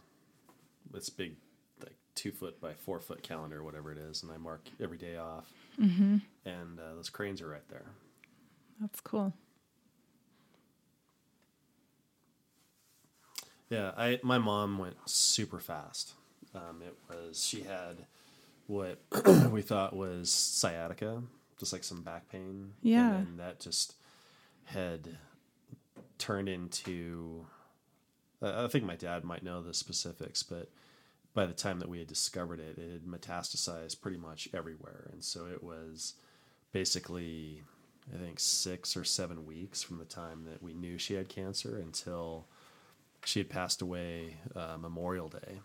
This 0.90 1.10
big, 1.10 1.36
like 1.84 1.94
two 2.14 2.32
foot 2.32 2.58
by 2.58 2.72
four 2.72 3.00
foot 3.00 3.22
calendar, 3.22 3.62
whatever 3.62 3.92
it 3.92 3.98
is, 3.98 4.22
and 4.22 4.32
I 4.32 4.38
mark 4.38 4.66
every 4.82 4.96
day 4.96 5.18
off. 5.18 5.52
Mm-hmm. 5.78 6.16
And 6.46 6.80
uh, 6.80 6.94
those 6.96 7.10
cranes 7.10 7.42
are 7.42 7.48
right 7.48 7.68
there. 7.68 7.84
That's 8.80 9.00
cool. 9.02 9.34
Yeah, 13.68 13.92
I 13.96 14.20
my 14.22 14.38
mom 14.38 14.78
went 14.78 14.96
super 15.06 15.58
fast. 15.58 16.12
Um, 16.54 16.82
it 16.86 16.94
was 17.08 17.44
she 17.44 17.62
had 17.62 18.06
what 18.66 19.00
we 19.50 19.62
thought 19.62 19.94
was 19.94 20.30
sciatica, 20.30 21.22
just 21.58 21.72
like 21.72 21.84
some 21.84 22.02
back 22.02 22.28
pain. 22.30 22.72
Yeah. 22.82 23.14
and 23.16 23.26
then 23.26 23.36
that 23.38 23.60
just 23.60 23.94
had 24.64 25.18
turned 26.18 26.48
into. 26.48 27.46
Uh, 28.42 28.64
I 28.64 28.68
think 28.68 28.84
my 28.84 28.96
dad 28.96 29.24
might 29.24 29.42
know 29.42 29.62
the 29.62 29.74
specifics, 29.74 30.42
but 30.42 30.68
by 31.34 31.46
the 31.46 31.54
time 31.54 31.78
that 31.80 31.88
we 31.88 31.98
had 31.98 32.06
discovered 32.06 32.60
it, 32.60 32.78
it 32.78 32.92
had 32.92 33.04
metastasized 33.04 34.00
pretty 34.00 34.18
much 34.18 34.48
everywhere, 34.54 35.08
and 35.12 35.24
so 35.24 35.46
it 35.46 35.62
was 35.62 36.14
basically, 36.72 37.62
I 38.14 38.18
think, 38.18 38.38
six 38.38 38.96
or 38.96 39.04
seven 39.04 39.46
weeks 39.46 39.82
from 39.82 39.98
the 39.98 40.04
time 40.04 40.44
that 40.44 40.62
we 40.62 40.74
knew 40.74 40.98
she 40.98 41.14
had 41.14 41.28
cancer 41.28 41.78
until 41.78 42.46
she 43.26 43.40
had 43.40 43.48
passed 43.48 43.82
away 43.82 44.36
uh, 44.54 44.76
Memorial 44.78 45.28
Day 45.28 45.60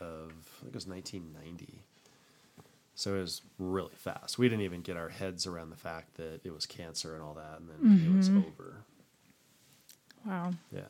of 0.00 0.30
I 0.30 0.64
think 0.64 0.72
it 0.72 0.74
was 0.74 0.86
1990. 0.86 1.82
So 2.94 3.14
it 3.14 3.20
was 3.20 3.42
really 3.58 3.94
fast. 3.94 4.38
We 4.38 4.48
didn't 4.48 4.64
even 4.64 4.80
get 4.80 4.96
our 4.96 5.08
heads 5.08 5.46
around 5.46 5.70
the 5.70 5.76
fact 5.76 6.16
that 6.16 6.40
it 6.42 6.52
was 6.52 6.66
cancer 6.66 7.14
and 7.14 7.22
all 7.22 7.34
that, 7.34 7.60
and 7.60 7.68
then 7.68 8.04
it 8.04 8.16
was 8.16 8.28
over. 8.28 8.82
Wow. 10.26 10.50
Yeah. 10.72 10.80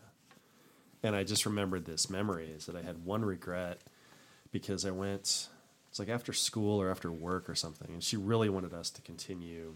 And 1.03 1.15
I 1.15 1.23
just 1.23 1.45
remembered 1.45 1.85
this 1.85 2.09
memory 2.09 2.49
is 2.49 2.65
that 2.67 2.77
I 2.77 2.83
had 2.83 3.05
one 3.05 3.25
regret 3.25 3.83
because 4.53 4.87
I 4.87 4.91
went, 4.91 5.49
it's 5.91 5.99
like 5.99 6.09
after 6.09 6.33
school 6.33 6.81
or 6.81 6.91
after 6.91 7.13
work 7.13 7.51
or 7.51 7.55
something, 7.55 7.93
and 7.93 8.03
she 8.03 8.17
really 8.17 8.49
wanted 8.49 8.73
us 8.73 8.89
to 8.91 9.03
continue 9.03 9.75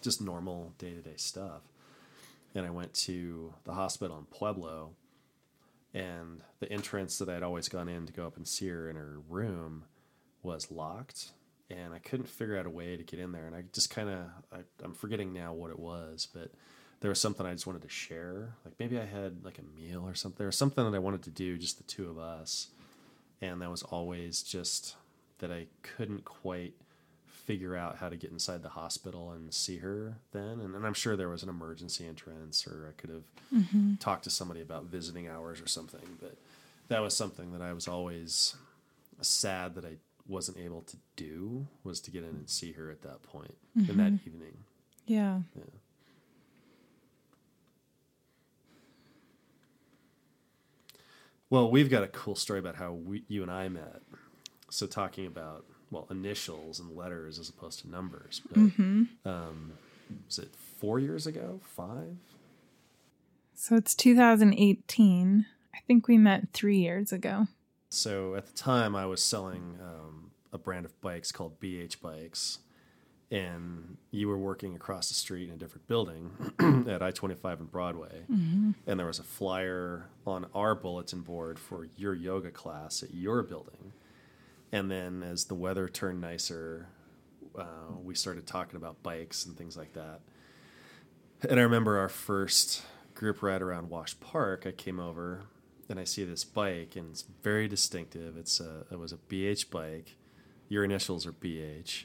just 0.00 0.22
normal 0.22 0.72
day 0.78 0.94
to 0.94 1.02
day 1.02 1.16
stuff. 1.16 1.60
And 2.54 2.66
I 2.66 2.70
went 2.70 2.94
to 2.94 3.52
the 3.64 3.74
hospital 3.74 4.16
in 4.18 4.24
Pueblo, 4.24 4.92
and 5.92 6.42
the 6.60 6.72
entrance 6.72 7.18
that 7.18 7.28
I'd 7.28 7.42
always 7.42 7.68
gone 7.68 7.88
in 7.88 8.06
to 8.06 8.12
go 8.12 8.26
up 8.26 8.36
and 8.36 8.46
see 8.46 8.68
her 8.68 8.88
in 8.88 8.96
her 8.96 9.18
room 9.28 9.84
was 10.42 10.70
locked. 10.70 11.32
And 11.68 11.92
I 11.92 11.98
couldn't 11.98 12.28
figure 12.28 12.56
out 12.56 12.66
a 12.66 12.70
way 12.70 12.96
to 12.96 13.02
get 13.02 13.18
in 13.18 13.32
there. 13.32 13.46
And 13.46 13.54
I 13.54 13.64
just 13.72 13.90
kind 13.90 14.08
of, 14.08 14.26
I'm 14.82 14.94
forgetting 14.94 15.32
now 15.32 15.52
what 15.52 15.70
it 15.70 15.78
was, 15.78 16.28
but 16.32 16.52
there 17.00 17.08
was 17.08 17.20
something 17.20 17.44
I 17.44 17.52
just 17.52 17.66
wanted 17.66 17.82
to 17.82 17.88
share. 17.88 18.54
Like 18.64 18.74
maybe 18.78 18.98
I 18.98 19.04
had 19.04 19.44
like 19.44 19.58
a 19.58 19.80
meal 19.80 20.06
or 20.06 20.14
something, 20.14 20.46
or 20.46 20.52
something 20.52 20.84
that 20.84 20.96
I 20.96 21.00
wanted 21.00 21.22
to 21.24 21.30
do, 21.30 21.58
just 21.58 21.78
the 21.78 21.84
two 21.84 22.08
of 22.08 22.18
us. 22.18 22.68
And 23.42 23.60
that 23.60 23.70
was 23.70 23.82
always 23.82 24.42
just 24.42 24.96
that 25.38 25.50
I 25.50 25.66
couldn't 25.82 26.24
quite 26.24 26.74
figure 27.46 27.76
out 27.76 27.96
how 27.98 28.08
to 28.08 28.16
get 28.16 28.32
inside 28.32 28.62
the 28.62 28.68
hospital 28.68 29.30
and 29.30 29.54
see 29.54 29.78
her 29.78 30.16
then. 30.32 30.60
And, 30.60 30.74
and 30.74 30.84
I'm 30.84 30.94
sure 30.94 31.16
there 31.16 31.28
was 31.28 31.44
an 31.44 31.48
emergency 31.48 32.06
entrance, 32.06 32.66
or 32.66 32.92
I 32.92 33.00
could 33.00 33.10
have 33.10 33.22
mm-hmm. 33.54 33.94
talked 33.94 34.24
to 34.24 34.30
somebody 34.30 34.60
about 34.60 34.84
visiting 34.84 35.28
hours 35.28 35.60
or 35.60 35.68
something. 35.68 36.18
But 36.20 36.36
that 36.88 37.00
was 37.00 37.16
something 37.16 37.52
that 37.52 37.62
I 37.62 37.72
was 37.72 37.86
always 37.86 38.56
sad 39.20 39.76
that 39.76 39.84
I 39.84 39.94
wasn't 40.28 40.58
able 40.58 40.82
to 40.82 40.96
do 41.14 41.68
was 41.84 42.00
to 42.00 42.10
get 42.10 42.24
in 42.24 42.30
and 42.30 42.50
see 42.50 42.72
her 42.72 42.90
at 42.90 43.02
that 43.02 43.22
point 43.22 43.54
in 43.76 43.96
that 43.96 44.12
mm-hmm. 44.12 44.28
evening. 44.28 44.56
Yeah. 45.06 45.38
Well, 51.48 51.70
we've 51.70 51.88
got 51.88 52.02
a 52.02 52.08
cool 52.08 52.34
story 52.34 52.58
about 52.58 52.74
how 52.74 52.92
we, 52.92 53.22
you 53.28 53.42
and 53.42 53.50
I 53.52 53.68
met. 53.68 54.02
So 54.68 54.88
talking 54.88 55.26
about 55.26 55.64
well 55.90 56.06
initials 56.10 56.80
and 56.80 56.96
letters 56.96 57.38
as 57.38 57.48
opposed 57.48 57.80
to 57.80 57.88
numbers. 57.90 58.42
But, 58.50 58.58
um, 59.30 59.72
was 60.26 60.38
it 60.38 60.54
four 60.78 60.98
years 60.98 61.26
ago? 61.26 61.60
Five? 61.64 62.16
So 63.54 63.76
it's 63.76 63.94
2018. 63.94 65.46
I 65.74 65.78
think 65.86 66.08
we 66.08 66.18
met 66.18 66.52
three 66.52 66.78
years 66.78 67.12
ago. 67.12 67.46
So 67.88 68.34
at 68.34 68.46
the 68.46 68.52
time, 68.52 68.94
I 68.96 69.06
was 69.06 69.22
selling 69.22 69.78
um, 69.80 70.30
a 70.52 70.58
brand 70.58 70.84
of 70.84 71.00
bikes 71.00 71.32
called 71.32 71.58
BH 71.60 72.00
Bikes, 72.00 72.58
and 73.30 73.96
you 74.10 74.28
were 74.28 74.38
working 74.38 74.74
across 74.76 75.08
the 75.08 75.14
street 75.14 75.48
in 75.48 75.54
a 75.54 75.56
different 75.56 75.86
building 75.86 76.30
at 76.88 77.02
I 77.02 77.10
25 77.12 77.60
and 77.60 77.70
Broadway. 77.70 78.22
And 78.86 78.98
there 78.98 79.06
was 79.06 79.18
a 79.18 79.24
flyer 79.24 80.06
on 80.26 80.46
our 80.54 80.74
bulletin 80.74 81.20
board 81.22 81.58
for 81.58 81.86
your 81.96 82.14
yoga 82.14 82.50
class 82.50 83.02
at 83.02 83.14
your 83.14 83.42
building. 83.42 83.92
And 84.76 84.90
then 84.90 85.22
as 85.22 85.46
the 85.46 85.54
weather 85.54 85.88
turned 85.88 86.20
nicer, 86.20 86.88
uh, 87.58 87.94
we 88.04 88.14
started 88.14 88.46
talking 88.46 88.76
about 88.76 89.02
bikes 89.02 89.46
and 89.46 89.56
things 89.56 89.74
like 89.74 89.94
that. 89.94 90.20
And 91.48 91.58
I 91.58 91.62
remember 91.62 91.96
our 91.98 92.10
first 92.10 92.82
group 93.14 93.42
ride 93.42 93.62
around 93.62 93.88
Wash 93.88 94.20
Park. 94.20 94.64
I 94.66 94.72
came 94.72 95.00
over 95.00 95.44
and 95.88 95.98
I 95.98 96.04
see 96.04 96.24
this 96.24 96.44
bike, 96.44 96.94
and 96.94 97.10
it's 97.10 97.24
very 97.42 97.68
distinctive. 97.68 98.36
It's 98.36 98.60
a 98.60 98.84
it 98.90 98.98
was 98.98 99.12
a 99.12 99.16
BH 99.16 99.70
bike. 99.70 100.16
Your 100.68 100.84
initials 100.84 101.24
are 101.26 101.32
BH, 101.32 102.04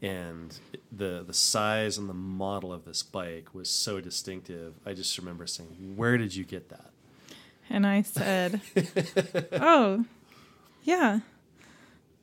and 0.00 0.58
the 0.90 1.22
the 1.24 1.34
size 1.34 1.98
and 1.98 2.08
the 2.08 2.14
model 2.14 2.72
of 2.72 2.84
this 2.84 3.04
bike 3.04 3.54
was 3.54 3.70
so 3.70 4.00
distinctive. 4.00 4.74
I 4.84 4.94
just 4.94 5.16
remember 5.18 5.46
saying, 5.46 5.94
"Where 5.94 6.18
did 6.18 6.34
you 6.34 6.44
get 6.44 6.68
that?" 6.70 6.90
And 7.70 7.86
I 7.86 8.02
said, 8.02 8.60
Oh, 9.52 10.04
yeah. 10.82 11.20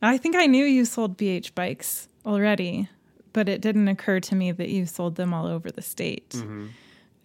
I 0.02 0.18
think 0.18 0.36
I 0.36 0.46
knew 0.46 0.66
you 0.66 0.86
sold 0.86 1.18
BH 1.18 1.56
bikes 1.56 2.08
already, 2.26 2.90
but 3.34 3.50
it 3.50 3.62
didn't 3.62 3.88
occur 3.88 4.20
to 4.22 4.36
me 4.36 4.52
that 4.52 4.70
you 4.70 4.86
sold 4.86 5.16
them 5.16 5.34
all 5.34 5.46
over 5.46 5.70
the 5.72 5.82
state. 5.82 6.36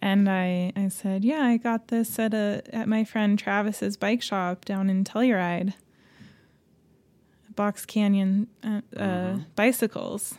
And 0.01 0.29
I, 0.29 0.71
I 0.75 0.89
said, 0.89 1.23
Yeah, 1.25 1.41
I 1.41 1.57
got 1.57 1.87
this 1.87 2.19
at 2.19 2.33
a 2.33 2.61
at 2.71 2.87
my 2.87 3.03
friend 3.03 3.39
Travis's 3.39 3.97
bike 3.97 4.21
shop 4.21 4.65
down 4.65 4.89
in 4.89 5.03
Telluride. 5.03 5.73
Box 7.55 7.85
Canyon 7.85 8.47
uh, 8.63 8.81
uh, 8.97 9.37
bicycles. 9.55 10.35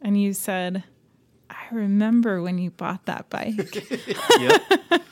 And 0.00 0.20
you 0.20 0.32
said, 0.32 0.84
I 1.50 1.66
remember 1.70 2.40
when 2.40 2.58
you 2.58 2.70
bought 2.70 3.04
that 3.06 3.28
bike. 3.28 3.76
yep. 4.38 4.62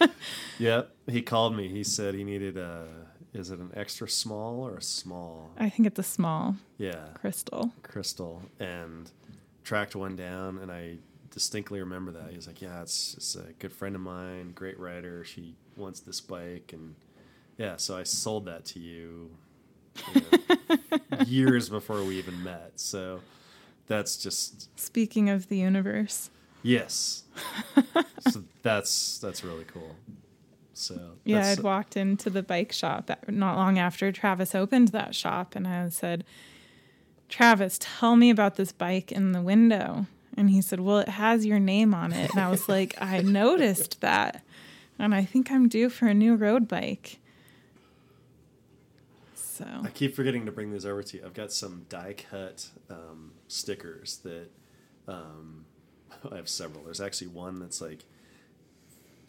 yep. 0.58 0.90
He 1.06 1.20
called 1.22 1.54
me. 1.54 1.68
He 1.68 1.84
said 1.84 2.14
he 2.14 2.24
needed 2.24 2.56
a. 2.56 2.86
Is 3.34 3.50
it 3.50 3.58
an 3.58 3.70
extra 3.74 4.08
small 4.08 4.64
or 4.66 4.76
a 4.76 4.82
small? 4.82 5.50
I 5.58 5.68
think 5.68 5.86
it's 5.86 5.98
a 5.98 6.02
small 6.02 6.56
Yeah. 6.78 7.08
crystal. 7.14 7.72
crystal 7.82 8.42
and 8.58 9.10
tracked 9.64 9.94
one 9.94 10.16
down 10.16 10.58
and 10.58 10.70
I 10.72 10.96
distinctly 11.30 11.78
remember 11.80 12.10
that. 12.12 12.30
He 12.30 12.36
was 12.36 12.46
like, 12.46 12.62
Yeah, 12.62 12.80
it's 12.82 13.14
it's 13.14 13.36
a 13.36 13.52
good 13.58 13.72
friend 13.72 13.94
of 13.94 14.00
mine, 14.00 14.52
great 14.54 14.78
rider. 14.78 15.24
She 15.24 15.54
wants 15.76 16.00
this 16.00 16.20
bike 16.20 16.70
and 16.72 16.94
yeah, 17.58 17.76
so 17.76 17.96
I 17.96 18.04
sold 18.04 18.46
that 18.46 18.64
to 18.66 18.78
you, 18.80 19.30
you 20.14 20.20
know, 20.22 20.78
years 21.26 21.68
before 21.68 22.02
we 22.04 22.16
even 22.18 22.42
met. 22.42 22.72
So 22.76 23.20
that's 23.88 24.16
just 24.16 24.68
Speaking 24.78 25.28
of 25.28 25.48
the 25.48 25.58
universe. 25.58 26.30
yes. 26.62 27.24
so 28.30 28.42
that's 28.62 29.18
that's 29.18 29.44
really 29.44 29.64
cool. 29.64 29.94
So 30.78 31.16
Yeah, 31.24 31.46
I'd 31.46 31.60
walked 31.60 31.96
into 31.96 32.30
the 32.30 32.42
bike 32.42 32.72
shop 32.72 33.10
not 33.28 33.56
long 33.56 33.78
after 33.78 34.12
Travis 34.12 34.54
opened 34.54 34.88
that 34.88 35.14
shop, 35.14 35.56
and 35.56 35.66
I 35.66 35.88
said, 35.88 36.24
Travis, 37.28 37.78
tell 37.80 38.16
me 38.16 38.30
about 38.30 38.56
this 38.56 38.72
bike 38.72 39.12
in 39.12 39.32
the 39.32 39.42
window. 39.42 40.06
And 40.36 40.50
he 40.50 40.62
said, 40.62 40.80
Well, 40.80 40.98
it 40.98 41.08
has 41.08 41.44
your 41.44 41.58
name 41.58 41.94
on 41.94 42.12
it. 42.12 42.30
And 42.30 42.40
I 42.40 42.48
was 42.48 42.68
like, 42.68 42.94
I 43.00 43.20
noticed 43.22 44.00
that. 44.00 44.44
And 44.98 45.14
I 45.14 45.24
think 45.24 45.50
I'm 45.50 45.68
due 45.68 45.90
for 45.90 46.06
a 46.06 46.14
new 46.14 46.36
road 46.36 46.68
bike. 46.68 47.18
So, 49.34 49.66
I 49.82 49.88
keep 49.88 50.14
forgetting 50.14 50.46
to 50.46 50.52
bring 50.52 50.70
these 50.70 50.86
over 50.86 51.02
to 51.02 51.16
you. 51.16 51.24
I've 51.26 51.34
got 51.34 51.52
some 51.52 51.86
die 51.88 52.14
cut 52.30 52.68
um, 52.88 53.32
stickers 53.48 54.18
that 54.18 54.48
um, 55.08 55.64
I 56.32 56.36
have 56.36 56.48
several. 56.48 56.84
There's 56.84 57.00
actually 57.00 57.28
one 57.28 57.58
that's 57.58 57.80
like 57.80 58.04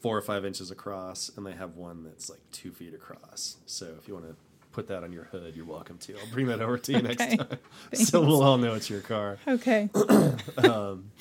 four 0.02 0.18
or 0.18 0.22
five 0.22 0.46
inches 0.46 0.72
across, 0.72 1.30
and 1.36 1.46
they 1.46 1.52
have 1.54 1.76
one 1.76 2.04
that's 2.04 2.30
like 2.30 2.40
two 2.52 2.72
feet 2.72 2.94
across. 2.94 3.58
So 3.66 3.96
if 4.00 4.08
you 4.08 4.14
want 4.14 4.28
to 4.30 4.36
put 4.72 4.88
that 4.88 5.04
on 5.04 5.12
your 5.12 5.26
hood, 5.26 5.56
you're 5.56 5.66
welcome 5.66 5.98
to. 6.00 6.14
I'll 6.18 6.26
bring 6.28 6.48
that 6.48 6.62
over 6.62 6.78
to 6.78 6.92
you 6.92 7.00
Okay. 7.00 7.08
next 7.08 7.38
time, 7.38 7.60
so 7.94 8.22
we'll 8.22 8.42
all 8.44 8.58
know 8.58 8.76
it's 8.76 8.90
your 8.90 9.02
car. 9.02 9.38
okay. 9.48 9.90
um, 10.58 11.12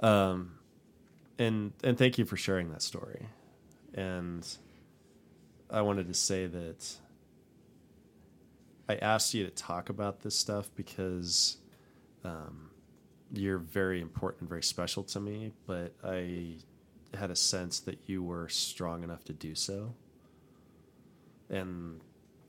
um, 0.00 0.52
and 1.38 1.72
and 1.84 1.96
thank 1.98 2.18
you 2.18 2.24
for 2.24 2.36
sharing 2.36 2.70
that 2.70 2.82
story. 2.82 3.26
And 3.94 4.46
I 5.70 5.82
wanted 5.82 6.08
to 6.08 6.14
say 6.14 6.46
that 6.46 6.96
I 8.88 8.96
asked 8.96 9.34
you 9.34 9.44
to 9.44 9.50
talk 9.50 9.88
about 9.88 10.20
this 10.20 10.34
stuff 10.36 10.70
because 10.74 11.56
um, 12.24 12.70
you're 13.32 13.58
very 13.58 14.00
important 14.00 14.48
very 14.48 14.62
special 14.62 15.02
to 15.04 15.20
me. 15.20 15.52
But 15.66 15.92
I 16.04 16.56
had 17.14 17.30
a 17.30 17.36
sense 17.36 17.80
that 17.80 17.98
you 18.06 18.22
were 18.22 18.48
strong 18.48 19.02
enough 19.02 19.24
to 19.24 19.32
do 19.32 19.54
so, 19.54 19.94
and 21.50 22.00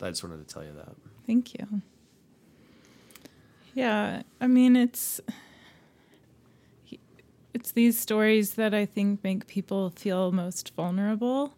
I 0.02 0.10
just 0.10 0.24
wanted 0.24 0.48
to 0.48 0.54
tell 0.54 0.64
you 0.64 0.74
that. 0.74 0.96
Thank 1.26 1.54
you. 1.54 1.82
Yeah, 3.74 4.24
I 4.40 4.48
mean 4.48 4.76
it's 4.76 5.20
it's 7.54 7.72
these 7.72 8.00
stories 8.00 8.56
that 8.56 8.74
I 8.74 8.86
think 8.86 9.24
make 9.24 9.48
people 9.48 9.92
feel 9.92 10.32
most 10.32 10.74
vulnerable. 10.76 11.54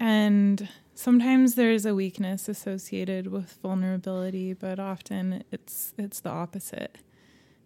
And 0.00 0.68
sometimes 0.94 1.54
there's 1.54 1.86
a 1.86 1.94
weakness 1.94 2.48
associated 2.48 3.28
with 3.28 3.58
vulnerability, 3.62 4.52
but 4.52 4.80
often 4.80 5.44
it's 5.52 5.94
it's 5.98 6.20
the 6.20 6.30
opposite. 6.30 6.98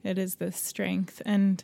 It 0.04 0.18
is 0.18 0.36
this 0.36 0.57
strength 0.57 1.22
and 1.24 1.62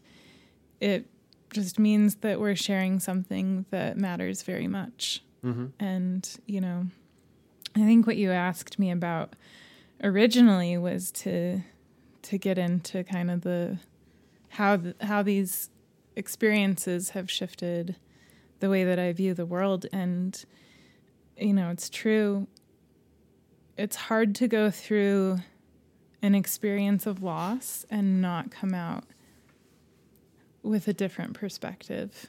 it 0.80 1.06
just 1.52 1.78
means 1.78 2.16
that 2.16 2.40
we're 2.40 2.56
sharing 2.56 3.00
something 3.00 3.66
that 3.70 3.96
matters 3.96 4.42
very 4.42 4.66
much. 4.66 5.22
Mm-hmm. 5.44 5.66
And, 5.78 6.28
you 6.46 6.60
know, 6.60 6.86
I 7.74 7.80
think 7.80 8.06
what 8.06 8.16
you 8.16 8.30
asked 8.30 8.78
me 8.78 8.90
about 8.90 9.34
originally 10.02 10.76
was 10.76 11.10
to 11.12 11.60
to 12.22 12.38
get 12.38 12.56
into 12.56 13.02
kind 13.04 13.30
of 13.30 13.42
the 13.42 13.78
how 14.50 14.76
the, 14.76 14.94
how 15.00 15.22
these 15.22 15.70
experiences 16.16 17.10
have 17.10 17.30
shifted 17.30 17.96
the 18.60 18.68
way 18.68 18.84
that 18.84 18.98
I 18.98 19.12
view 19.12 19.34
the 19.34 19.46
world 19.46 19.86
and 19.92 20.44
you 21.36 21.52
know 21.52 21.70
it's 21.70 21.88
true 21.88 22.46
it's 23.76 23.96
hard 23.96 24.34
to 24.36 24.46
go 24.46 24.70
through 24.70 25.38
an 26.20 26.34
experience 26.34 27.06
of 27.06 27.22
loss 27.22 27.86
and 27.90 28.20
not 28.20 28.50
come 28.50 28.74
out 28.74 29.04
with 30.62 30.88
a 30.88 30.92
different 30.92 31.34
perspective 31.34 32.26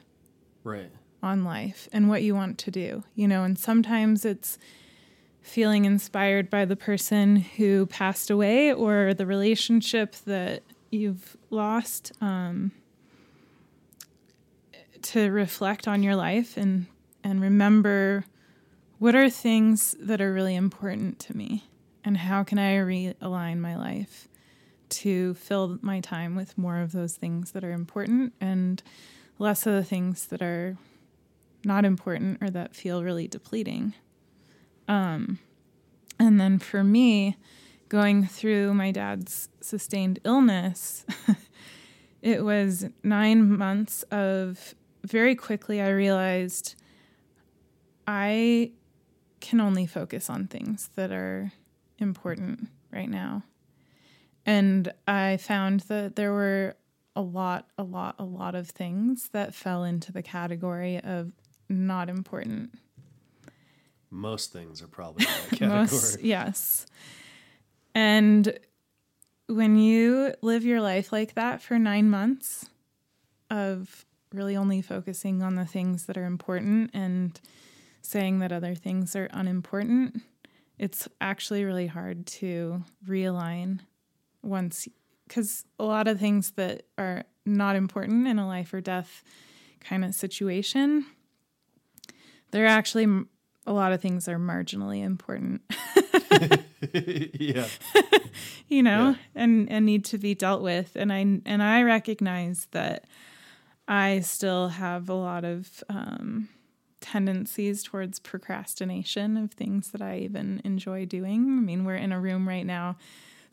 Right. 0.62 0.90
on 1.22 1.44
life 1.44 1.88
and 1.92 2.08
what 2.08 2.22
you 2.22 2.34
want 2.34 2.58
to 2.58 2.70
do, 2.70 3.04
you 3.14 3.28
know, 3.28 3.44
and 3.44 3.58
sometimes 3.58 4.24
it's 4.24 4.58
feeling 5.42 5.84
inspired 5.84 6.48
by 6.48 6.64
the 6.64 6.76
person 6.76 7.36
who 7.36 7.86
passed 7.86 8.30
away 8.30 8.72
or 8.72 9.12
the 9.14 9.26
relationship 9.26 10.14
that 10.24 10.62
you've 10.90 11.36
lost 11.50 12.12
um, 12.20 12.72
to 15.02 15.30
reflect 15.30 15.86
on 15.86 16.02
your 16.02 16.16
life 16.16 16.56
and 16.56 16.86
and 17.22 17.40
remember 17.40 18.24
what 18.98 19.14
are 19.14 19.28
things 19.30 19.94
that 19.98 20.20
are 20.20 20.32
really 20.32 20.54
important 20.54 21.18
to 21.18 21.36
me 21.36 21.64
and 22.04 22.16
how 22.16 22.42
can 22.42 22.58
I 22.58 22.76
realign 22.76 23.58
my 23.58 23.76
life 23.76 24.28
to 24.88 25.34
fill 25.34 25.78
my 25.82 26.00
time 26.00 26.34
with 26.34 26.56
more 26.58 26.78
of 26.78 26.92
those 26.92 27.16
things 27.16 27.52
that 27.52 27.64
are 27.64 27.72
important 27.72 28.32
and 28.40 28.82
less 29.38 29.66
of 29.66 29.74
the 29.74 29.84
things 29.84 30.26
that 30.26 30.42
are 30.42 30.76
not 31.64 31.84
important 31.84 32.42
or 32.42 32.50
that 32.50 32.74
feel 32.74 33.02
really 33.02 33.26
depleting. 33.26 33.94
Um, 34.86 35.38
and 36.18 36.40
then 36.40 36.58
for 36.58 36.84
me, 36.84 37.36
going 37.88 38.26
through 38.26 38.74
my 38.74 38.90
dad's 38.90 39.48
sustained 39.60 40.18
illness, 40.24 41.04
it 42.22 42.44
was 42.44 42.86
nine 43.02 43.56
months 43.56 44.02
of 44.04 44.74
very 45.04 45.34
quickly 45.34 45.80
I 45.80 45.90
realized 45.90 46.74
I 48.06 48.72
can 49.40 49.60
only 49.60 49.86
focus 49.86 50.30
on 50.30 50.46
things 50.46 50.90
that 50.94 51.12
are 51.12 51.52
important 51.98 52.68
right 52.90 53.08
now. 53.08 53.42
And 54.46 54.92
I 55.06 55.38
found 55.38 55.80
that 55.80 56.16
there 56.16 56.32
were 56.32 56.76
a 57.16 57.22
lot, 57.22 57.68
a 57.78 57.82
lot, 57.82 58.16
a 58.18 58.24
lot 58.24 58.54
of 58.54 58.68
things 58.68 59.30
that 59.30 59.54
fell 59.54 59.84
into 59.84 60.12
the 60.12 60.22
category 60.22 61.00
of 61.00 61.32
not 61.68 62.08
important. 62.08 62.74
most 64.10 64.52
things 64.52 64.82
are 64.82 64.86
probably 64.86 65.24
in 65.24 65.30
that 65.32 65.50
category. 65.58 65.80
Most, 65.80 66.20
yes. 66.22 66.86
And 67.94 68.58
when 69.46 69.76
you 69.76 70.34
live 70.42 70.64
your 70.64 70.80
life 70.80 71.12
like 71.12 71.34
that 71.34 71.62
for 71.62 71.78
nine 71.78 72.10
months 72.10 72.66
of 73.50 74.04
really 74.32 74.56
only 74.56 74.82
focusing 74.82 75.42
on 75.42 75.54
the 75.54 75.64
things 75.64 76.06
that 76.06 76.16
are 76.16 76.24
important 76.24 76.90
and 76.92 77.40
saying 78.02 78.40
that 78.40 78.52
other 78.52 78.74
things 78.74 79.14
are 79.14 79.28
unimportant, 79.32 80.20
it's 80.78 81.08
actually 81.20 81.64
really 81.64 81.86
hard 81.86 82.26
to 82.26 82.82
realign 83.06 83.80
once, 84.44 84.86
because 85.26 85.64
a 85.78 85.84
lot 85.84 86.06
of 86.08 86.18
things 86.20 86.52
that 86.52 86.84
are 86.98 87.24
not 87.46 87.76
important 87.76 88.26
in 88.26 88.38
a 88.38 88.46
life 88.46 88.72
or 88.74 88.80
death 88.80 89.22
kind 89.80 90.04
of 90.04 90.14
situation, 90.14 91.06
they're 92.50 92.66
actually 92.66 93.06
a 93.66 93.72
lot 93.72 93.92
of 93.92 94.00
things 94.00 94.28
are 94.28 94.38
marginally 94.38 95.02
important. 95.02 95.62
yeah. 96.92 97.66
you 98.68 98.82
know, 98.82 99.10
Yeah. 99.10 99.14
and 99.34 99.70
and 99.70 99.86
need 99.86 100.04
to 100.06 100.18
be 100.18 100.34
dealt 100.34 100.62
with. 100.62 100.96
And 100.96 101.12
I 101.12 101.18
and 101.46 101.62
I 101.62 101.82
recognize 101.82 102.66
that 102.72 103.04
I 103.88 104.20
still 104.20 104.68
have 104.68 105.08
a 105.08 105.14
lot 105.14 105.44
of 105.44 105.82
um, 105.88 106.48
tendencies 107.00 107.82
towards 107.82 108.18
procrastination 108.18 109.36
of 109.36 109.52
things 109.52 109.90
that 109.90 110.00
I 110.02 110.18
even 110.18 110.60
enjoy 110.64 111.04
doing. 111.06 111.42
I 111.58 111.60
mean, 111.60 111.84
we're 111.84 111.96
in 111.96 112.12
a 112.12 112.20
room 112.20 112.48
right 112.48 112.64
now 112.66 112.96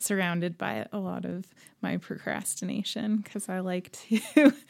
surrounded 0.02 0.58
by 0.58 0.86
a 0.92 0.98
lot 0.98 1.24
of 1.24 1.46
my 1.80 1.96
procrastination 1.96 3.18
because 3.18 3.48
I 3.48 3.60
like 3.60 3.92
to. 3.92 4.52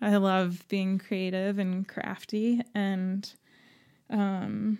I 0.00 0.16
love 0.16 0.64
being 0.68 0.98
creative 0.98 1.58
and 1.58 1.86
crafty 1.88 2.60
and 2.72 3.28
um, 4.10 4.78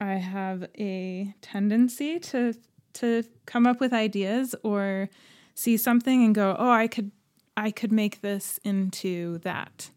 I 0.00 0.14
have 0.14 0.66
a 0.78 1.34
tendency 1.40 2.18
to 2.20 2.54
to 2.94 3.22
come 3.46 3.66
up 3.66 3.80
with 3.80 3.92
ideas 3.92 4.54
or 4.62 5.08
see 5.54 5.76
something 5.76 6.24
and 6.24 6.34
go, 6.34 6.56
"Oh, 6.58 6.70
I 6.70 6.88
could 6.88 7.10
I 7.56 7.70
could 7.70 7.92
make 7.92 8.20
this 8.20 8.58
into 8.64 9.38
that." 9.38 9.90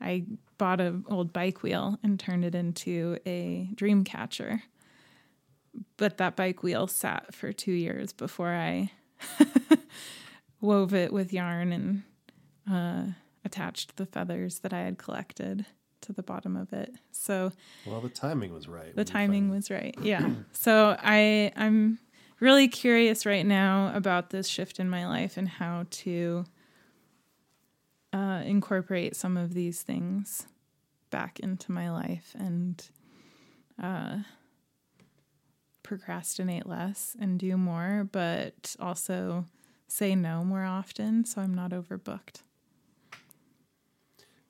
I 0.00 0.24
bought 0.58 0.80
an 0.80 1.04
old 1.08 1.32
bike 1.32 1.62
wheel 1.62 1.98
and 2.02 2.18
turned 2.18 2.44
it 2.44 2.54
into 2.54 3.18
a 3.26 3.68
dream 3.74 4.04
catcher. 4.04 4.62
But 5.96 6.18
that 6.18 6.36
bike 6.36 6.62
wheel 6.62 6.86
sat 6.86 7.34
for 7.34 7.52
2 7.52 7.72
years 7.72 8.12
before 8.12 8.50
I 8.54 8.90
wove 10.60 10.94
it 10.94 11.12
with 11.12 11.32
yarn 11.32 11.72
and 11.72 12.02
uh, 12.70 13.12
attached 13.44 13.96
the 13.96 14.06
feathers 14.06 14.60
that 14.60 14.72
I 14.72 14.80
had 14.80 14.98
collected 14.98 15.66
to 16.02 16.12
the 16.12 16.22
bottom 16.22 16.56
of 16.56 16.72
it. 16.72 16.94
So 17.12 17.52
Well, 17.86 18.00
the 18.00 18.08
timing 18.08 18.52
was 18.52 18.68
right. 18.68 18.94
the 18.94 19.04
timing 19.04 19.50
was 19.50 19.70
right. 19.70 19.94
Yeah. 20.02 20.30
so 20.52 20.96
I 20.98 21.52
I'm 21.56 21.98
really 22.40 22.68
curious 22.68 23.26
right 23.26 23.44
now 23.44 23.92
about 23.94 24.30
this 24.30 24.48
shift 24.48 24.80
in 24.80 24.88
my 24.88 25.06
life 25.06 25.36
and 25.36 25.48
how 25.48 25.86
to 25.90 26.44
uh, 28.12 28.42
incorporate 28.44 29.14
some 29.14 29.36
of 29.36 29.54
these 29.54 29.82
things 29.82 30.46
back 31.10 31.38
into 31.40 31.70
my 31.70 31.90
life 31.90 32.34
and 32.38 32.88
uh, 33.82 34.18
procrastinate 35.82 36.66
less 36.66 37.16
and 37.20 37.38
do 37.38 37.56
more, 37.56 38.08
but 38.10 38.76
also 38.78 39.46
say 39.88 40.14
no 40.14 40.44
more 40.44 40.64
often 40.64 41.24
so 41.24 41.40
I'm 41.40 41.54
not 41.54 41.72
overbooked. 41.72 42.42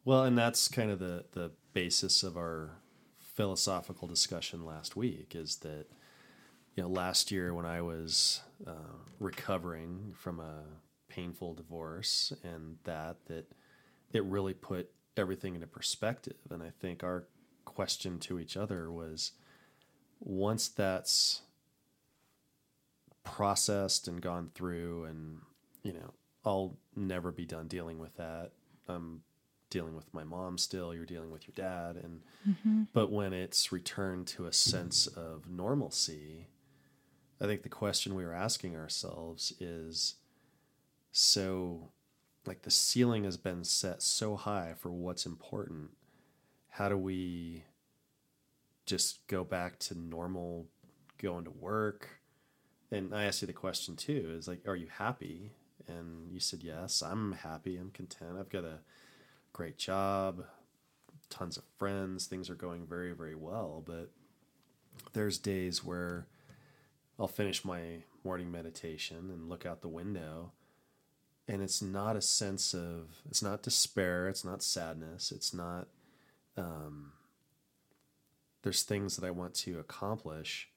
Well, 0.04 0.24
and 0.24 0.36
that's 0.36 0.68
kind 0.68 0.90
of 0.90 0.98
the 0.98 1.24
the 1.32 1.52
basis 1.72 2.22
of 2.22 2.36
our 2.36 2.70
philosophical 3.18 4.08
discussion 4.08 4.64
last 4.66 4.96
week 4.96 5.34
is 5.34 5.56
that 5.56 5.86
you 6.74 6.82
know 6.82 6.88
last 6.88 7.30
year 7.30 7.54
when 7.54 7.66
I 7.66 7.80
was 7.80 8.42
uh, 8.66 8.98
recovering 9.18 10.12
from 10.16 10.40
a 10.40 10.64
painful 11.08 11.54
divorce 11.54 12.32
and 12.42 12.76
that 12.84 13.16
that 13.26 13.50
it 14.12 14.24
really 14.24 14.54
put 14.54 14.90
everything 15.16 15.54
into 15.54 15.66
perspective 15.66 16.36
and 16.50 16.62
I 16.62 16.70
think 16.80 17.02
our 17.02 17.24
question 17.64 18.18
to 18.20 18.38
each 18.38 18.56
other 18.56 18.90
was 18.90 19.32
once 20.20 20.68
that's 20.68 21.42
processed 23.24 24.08
and 24.08 24.20
gone 24.20 24.50
through 24.54 25.04
and 25.04 25.40
you 25.82 25.92
know 25.92 26.12
I'll 26.44 26.76
never 26.96 27.32
be 27.32 27.44
done 27.44 27.68
dealing 27.68 27.98
with 27.98 28.16
that. 28.16 28.52
I'm 28.88 29.22
dealing 29.70 29.94
with 29.94 30.12
my 30.12 30.24
mom 30.24 30.58
still 30.58 30.92
you're 30.92 31.06
dealing 31.06 31.30
with 31.30 31.46
your 31.46 31.54
dad 31.54 31.96
and 31.96 32.20
mm-hmm. 32.48 32.82
but 32.92 33.10
when 33.10 33.32
it's 33.32 33.70
returned 33.70 34.26
to 34.26 34.46
a 34.46 34.52
sense 34.52 35.06
of 35.06 35.48
normalcy 35.48 36.48
i 37.40 37.46
think 37.46 37.62
the 37.62 37.68
question 37.68 38.16
we 38.16 38.24
were 38.24 38.34
asking 38.34 38.76
ourselves 38.76 39.52
is 39.60 40.16
so 41.12 41.92
like 42.46 42.62
the 42.62 42.70
ceiling 42.70 43.22
has 43.22 43.36
been 43.36 43.62
set 43.62 44.02
so 44.02 44.34
high 44.34 44.74
for 44.76 44.90
what's 44.90 45.24
important 45.24 45.90
how 46.70 46.88
do 46.88 46.96
we 46.96 47.62
just 48.90 49.26
go 49.26 49.44
back 49.44 49.78
to 49.78 49.98
normal 49.98 50.66
going 51.18 51.44
to 51.44 51.50
work 51.50 52.08
and 52.90 53.14
i 53.14 53.24
asked 53.24 53.42
you 53.42 53.46
the 53.46 53.52
question 53.52 53.94
too 53.96 54.34
is 54.36 54.48
like 54.48 54.66
are 54.66 54.76
you 54.76 54.88
happy 54.98 55.52
and 55.86 56.30
you 56.32 56.40
said 56.40 56.62
yes 56.62 57.02
i'm 57.02 57.32
happy 57.32 57.76
i'm 57.76 57.90
content 57.90 58.36
i've 58.38 58.48
got 58.50 58.64
a 58.64 58.78
great 59.52 59.78
job, 59.78 60.44
tons 61.28 61.56
of 61.56 61.64
friends, 61.78 62.26
things 62.26 62.50
are 62.50 62.54
going 62.54 62.86
very, 62.86 63.12
very 63.12 63.34
well. 63.34 63.82
But 63.84 64.10
there's 65.12 65.38
days 65.38 65.84
where 65.84 66.26
I'll 67.18 67.28
finish 67.28 67.64
my 67.64 68.04
morning 68.24 68.50
meditation 68.50 69.30
and 69.30 69.48
look 69.48 69.66
out 69.66 69.82
the 69.82 69.88
window, 69.88 70.52
and 71.48 71.62
it's 71.62 71.82
not 71.82 72.16
a 72.16 72.22
sense 72.22 72.74
of, 72.74 73.20
it's 73.28 73.42
not 73.42 73.62
despair, 73.62 74.28
it's 74.28 74.44
not 74.44 74.62
sadness, 74.62 75.32
it's 75.32 75.52
not, 75.52 75.88
um, 76.56 77.12
there's 78.62 78.82
things 78.82 79.16
that 79.16 79.26
I 79.26 79.30
want 79.30 79.54
to 79.54 79.78
accomplish, 79.78 80.68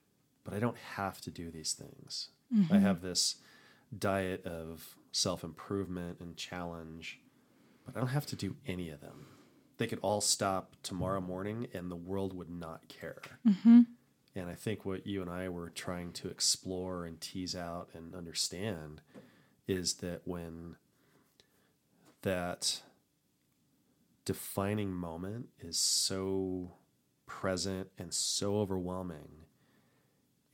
but 0.43 0.53
I 0.53 0.59
don't 0.59 0.77
have 0.95 1.21
to 1.21 1.31
do 1.31 1.51
these 1.51 1.73
things. 1.73 2.29
I 2.51 2.55
mm-hmm. 2.55 2.79
have 2.79 3.01
this 3.01 3.37
diet 3.97 4.45
of 4.45 4.95
self 5.11 5.43
improvement 5.43 6.19
and 6.19 6.37
challenge 6.37 7.19
but 7.85 7.95
I 7.95 7.99
don't 7.99 8.09
have 8.09 8.25
to 8.27 8.35
do 8.35 8.55
any 8.65 8.89
of 8.89 9.01
them. 9.01 9.27
They 9.77 9.87
could 9.87 9.99
all 10.01 10.21
stop 10.21 10.75
tomorrow 10.83 11.21
morning 11.21 11.67
and 11.73 11.89
the 11.89 11.95
world 11.95 12.33
would 12.33 12.49
not 12.49 12.87
care. 12.87 13.21
Mm-hmm. 13.47 13.81
And 14.35 14.49
I 14.49 14.55
think 14.55 14.85
what 14.85 15.05
you 15.05 15.21
and 15.21 15.29
I 15.29 15.49
were 15.49 15.69
trying 15.69 16.11
to 16.13 16.29
explore 16.29 17.05
and 17.05 17.19
tease 17.19 17.55
out 17.55 17.89
and 17.93 18.15
understand 18.15 19.01
is 19.67 19.95
that 19.95 20.21
when 20.25 20.75
that 22.21 22.81
defining 24.25 24.91
moment 24.91 25.49
is 25.59 25.77
so 25.77 26.71
present 27.39 27.89
and 27.97 28.13
so 28.13 28.57
overwhelming 28.57 29.45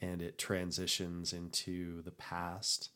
and 0.01 0.21
it 0.21 0.37
transitions 0.37 1.33
into 1.33 2.01
the 2.03 2.11
past 2.11 2.89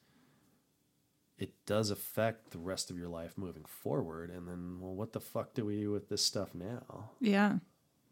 it 1.38 1.52
does 1.66 1.90
affect 1.90 2.52
the 2.52 2.58
rest 2.58 2.90
of 2.90 2.98
your 2.98 3.10
life 3.10 3.38
moving 3.38 3.66
forward 3.66 4.30
and 4.30 4.48
then 4.48 4.78
well 4.80 4.94
what 4.96 5.12
the 5.12 5.20
fuck 5.20 5.54
do 5.54 5.66
we 5.66 5.82
do 5.82 5.92
with 5.92 6.08
this 6.08 6.24
stuff 6.24 6.56
now 6.56 7.10
Yeah. 7.20 7.58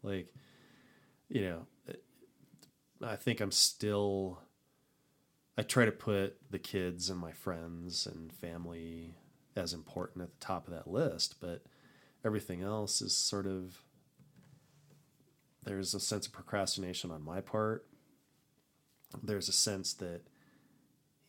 like 0.02 0.28
you 1.30 1.40
know 1.40 1.66
i 3.02 3.16
think 3.16 3.40
i'm 3.40 3.50
still 3.50 4.38
i 5.56 5.62
try 5.62 5.86
to 5.86 5.92
put 5.92 6.36
the 6.50 6.58
kids 6.58 7.08
and 7.08 7.18
my 7.18 7.32
friends 7.32 8.06
and 8.06 8.30
family 8.30 9.14
as 9.56 9.72
important 9.72 10.22
at 10.22 10.30
the 10.38 10.44
top 10.46 10.68
of 10.68 10.74
that 10.74 10.86
list 10.86 11.36
but 11.40 11.64
everything 12.24 12.60
else 12.62 13.00
is 13.00 13.16
sort 13.16 13.46
of 13.46 13.82
there's 15.64 15.94
a 15.94 16.00
sense 16.00 16.26
of 16.26 16.32
procrastination 16.32 17.10
on 17.10 17.24
my 17.24 17.40
part. 17.40 17.86
There's 19.22 19.48
a 19.48 19.52
sense 19.52 19.92
that 19.94 20.22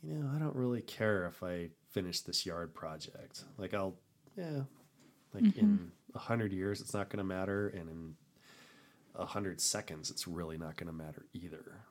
you 0.01 0.15
know 0.15 0.29
i 0.35 0.39
don't 0.39 0.55
really 0.55 0.81
care 0.81 1.25
if 1.25 1.41
i 1.43 1.69
finish 1.91 2.21
this 2.21 2.45
yard 2.45 2.73
project. 2.73 3.43
Like 3.57 3.73
i'll 3.73 3.95
yeah 4.37 4.61
like 5.33 5.57
in 5.57 5.91
a 6.15 6.19
hundred 6.19 6.53
years 6.53 6.81
it's 6.81 6.93
not 6.93 7.09
going 7.09 7.17
to 7.17 7.23
matter 7.23 7.67
and 7.69 7.89
in 7.89 8.15
a 9.15 9.25
hundred 9.25 9.59
seconds 9.61 10.09
it's 10.09 10.27
really 10.27 10.57
not 10.57 10.77
going 10.77 10.87
to 10.87 10.93
matter 10.93 11.25
either. 11.33 11.81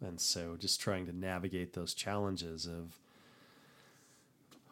And 0.00 0.20
so 0.20 0.56
just 0.58 0.80
trying 0.80 1.06
to 1.06 1.16
navigate 1.16 1.72
those 1.74 1.94
challenges 1.94 2.66
of 2.66 2.98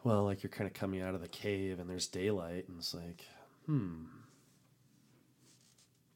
well 0.03 0.23
like 0.23 0.43
you're 0.43 0.49
kind 0.49 0.67
of 0.67 0.73
coming 0.73 1.01
out 1.01 1.15
of 1.15 1.21
the 1.21 1.27
cave 1.27 1.79
and 1.79 1.89
there's 1.89 2.07
daylight 2.07 2.67
and 2.67 2.79
it's 2.79 2.93
like 2.93 3.25
hmm 3.65 4.03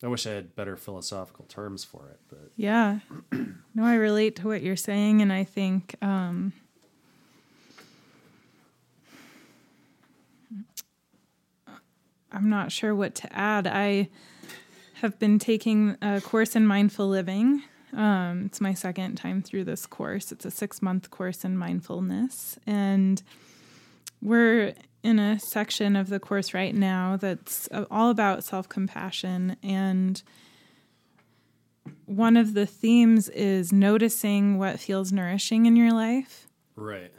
i 0.06 0.08
wish 0.08 0.26
i 0.28 0.32
had 0.32 0.56
better 0.56 0.78
philosophical 0.78 1.43
terms 1.45 1.84
for 1.84 2.08
it 2.10 2.20
but 2.30 2.51
Yeah. 2.56 2.99
no, 3.74 3.84
I 3.84 3.95
relate 3.95 4.38
to 4.38 4.47
what 4.47 4.62
you're 4.62 4.78
saying, 4.78 5.22
and 5.22 5.34
I 5.34 5.43
think 5.43 5.95
um, 6.01 6.53
I'm 12.32 12.49
not 12.49 12.72
sure 12.72 12.93
what 12.93 13.16
to 13.16 13.34
add. 13.36 13.68
I 13.68 14.10
have 14.95 15.18
been 15.20 15.39
taking 15.39 15.97
a 16.01 16.22
course 16.22 16.56
in 16.56 16.66
mindful 16.68 17.08
living. 17.08 17.64
Um, 17.93 18.43
it's 18.45 18.60
my 18.60 18.74
second 18.74 19.16
time 19.16 19.41
through 19.41 19.64
this 19.66 19.86
course. 19.86 20.32
It's 20.32 20.45
a 20.45 20.51
six 20.51 20.82
month 20.82 21.10
course 21.12 21.45
in 21.45 21.58
mindfulness. 21.58 22.58
And 22.68 23.22
we're 24.22 24.74
in 25.06 25.20
a 25.20 25.39
section 25.39 25.95
of 25.95 26.10
the 26.10 26.20
course 26.20 26.53
right 26.53 26.74
now 26.74 27.16
that's 27.16 27.70
all 27.91 28.10
about 28.10 28.43
self 28.43 28.68
compassion. 28.68 29.56
And 29.62 30.22
one 32.06 32.36
of 32.38 32.53
the 32.56 32.66
themes 32.66 33.30
is 33.30 33.72
noticing 33.72 34.58
what 34.58 34.80
feels 34.80 35.12
nourishing 35.12 35.66
in 35.68 35.76
your 35.76 35.91
life 35.93 36.47
Right. 36.76 37.12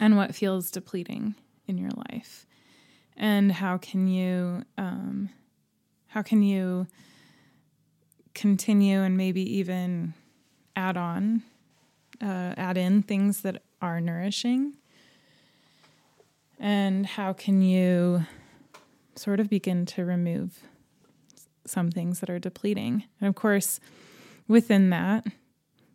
and 0.00 0.16
what 0.16 0.34
feels 0.34 0.70
depleting 0.70 1.34
in 1.66 1.76
your 1.76 1.90
life 2.10 2.46
and 3.16 3.52
how 3.52 3.76
can 3.76 4.06
you 4.06 4.64
um, 4.78 5.28
how 6.08 6.22
can 6.22 6.42
you 6.42 6.86
continue 8.34 9.00
and 9.00 9.16
maybe 9.16 9.42
even 9.58 10.14
add 10.76 10.96
on 10.96 11.42
uh, 12.22 12.54
add 12.56 12.78
in 12.78 13.02
things 13.02 13.42
that 13.42 13.62
are 13.82 14.00
nourishing 14.00 14.74
and 16.58 17.06
how 17.06 17.32
can 17.32 17.62
you 17.62 18.24
sort 19.14 19.40
of 19.40 19.48
begin 19.48 19.86
to 19.86 20.04
remove 20.04 20.60
some 21.64 21.90
things 21.90 22.20
that 22.20 22.30
are 22.30 22.38
depleting 22.38 23.04
and 23.20 23.28
of 23.28 23.34
course 23.34 23.78
within 24.46 24.90
that 24.90 25.26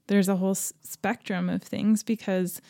there's 0.07 0.29
a 0.29 0.35
whole 0.35 0.51
s- 0.51 0.73
spectrum 0.81 1.49
of 1.49 1.63
things 1.63 2.03
because 2.03 2.61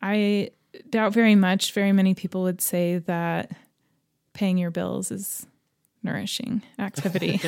I 0.00 0.50
doubt 0.88 1.12
very 1.12 1.34
much 1.34 1.72
very 1.72 1.92
many 1.92 2.14
people 2.14 2.42
would 2.42 2.60
say 2.60 2.98
that 2.98 3.52
paying 4.32 4.58
your 4.58 4.70
bills 4.70 5.10
is 5.10 5.46
nourishing 6.02 6.62
activity. 6.78 7.40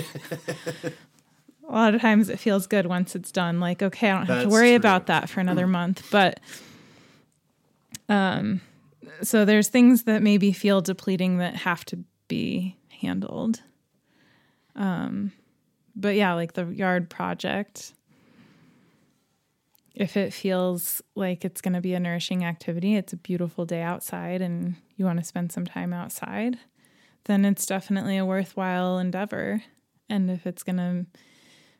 a 1.68 1.72
lot 1.72 1.94
of 1.94 2.00
times 2.00 2.28
it 2.28 2.38
feels 2.38 2.66
good 2.66 2.86
once 2.86 3.16
it's 3.16 3.32
done. 3.32 3.60
Like, 3.60 3.82
okay, 3.82 4.10
I 4.10 4.18
don't 4.18 4.26
have 4.26 4.42
to 4.44 4.48
worry 4.48 4.70
true. 4.70 4.76
about 4.76 5.06
that 5.06 5.28
for 5.28 5.40
another 5.40 5.66
month. 5.66 6.06
But 6.10 6.40
um 8.08 8.60
so 9.22 9.44
there's 9.44 9.68
things 9.68 10.04
that 10.04 10.22
maybe 10.22 10.52
feel 10.52 10.80
depleting 10.80 11.38
that 11.38 11.56
have 11.56 11.84
to 11.86 11.98
be 12.28 12.76
handled. 13.00 13.62
Um 14.76 15.32
but 15.96 16.16
yeah, 16.16 16.34
like 16.34 16.54
the 16.54 16.66
yard 16.66 17.08
project 17.08 17.94
if 19.94 20.16
it 20.16 20.32
feels 20.32 21.02
like 21.14 21.44
it's 21.44 21.60
going 21.60 21.74
to 21.74 21.80
be 21.80 21.94
a 21.94 22.00
nourishing 22.00 22.44
activity, 22.44 22.96
it's 22.96 23.12
a 23.12 23.16
beautiful 23.16 23.64
day 23.64 23.80
outside 23.80 24.42
and 24.42 24.74
you 24.96 25.04
want 25.04 25.18
to 25.18 25.24
spend 25.24 25.52
some 25.52 25.64
time 25.64 25.92
outside, 25.92 26.58
then 27.24 27.44
it's 27.44 27.64
definitely 27.64 28.16
a 28.16 28.24
worthwhile 28.24 28.98
endeavor. 28.98 29.62
And 30.08 30.30
if 30.30 30.46
it's 30.46 30.64
going 30.64 30.76
to 30.76 31.06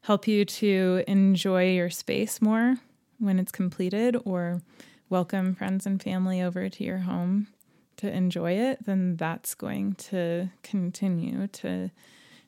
help 0.03 0.29
you 0.29 0.45
to 0.45 1.03
enjoy 1.09 1.73
your 1.73 1.91
space 1.91 2.41
more 2.41 2.77
when 3.19 3.39
it's 3.39 3.53
completed 3.53 4.17
or 4.25 4.63
welcome 5.09 5.55
friends 5.55 5.87
and 5.87 6.03
family 6.03 6.41
over 6.41 6.69
to 6.69 6.85
your 6.85 6.99
home 6.99 7.49
to 7.97 8.11
enjoy 8.11 8.53
it, 8.53 8.85
then 8.85 9.17
that's 9.17 9.55
going 9.55 9.95
to 9.95 10.49
continue 10.63 11.47
to 11.49 11.91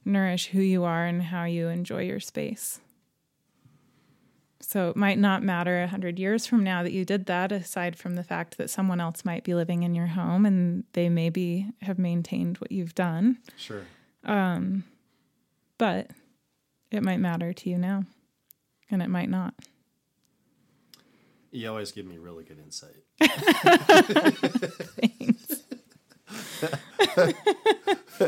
nourish 0.04 0.46
who 0.46 0.60
you 0.60 0.84
are 0.84 1.04
and 1.04 1.22
how 1.22 1.44
you 1.44 1.68
enjoy 1.68 2.02
your 2.02 2.20
space. 2.20 2.80
So 4.60 4.90
it 4.90 4.96
might 4.96 5.18
not 5.18 5.42
matter 5.42 5.82
a 5.82 5.86
hundred 5.86 6.18
years 6.18 6.46
from 6.46 6.64
now 6.64 6.82
that 6.82 6.92
you 6.92 7.04
did 7.04 7.26
that, 7.26 7.52
aside 7.52 7.96
from 7.96 8.16
the 8.16 8.24
fact 8.24 8.58
that 8.58 8.70
someone 8.70 9.00
else 9.00 9.24
might 9.24 9.44
be 9.44 9.54
living 9.54 9.82
in 9.82 9.94
your 9.94 10.08
home 10.08 10.44
and 10.44 10.84
they 10.92 11.08
maybe 11.08 11.70
have 11.82 11.98
maintained 11.98 12.58
what 12.58 12.72
you've 12.72 12.94
done. 12.94 13.38
Sure. 13.56 13.84
Um, 14.24 14.84
but 15.78 16.10
it 16.90 17.02
might 17.02 17.20
matter 17.20 17.52
to 17.52 17.70
you 17.70 17.78
now. 17.78 18.04
And 18.90 19.02
it 19.02 19.08
might 19.08 19.28
not. 19.28 19.54
You 21.50 21.68
always 21.68 21.92
give 21.92 22.06
me 22.06 22.18
really 22.18 22.44
good 22.44 22.58
insight. 22.58 23.04
Thanks. 25.00 25.62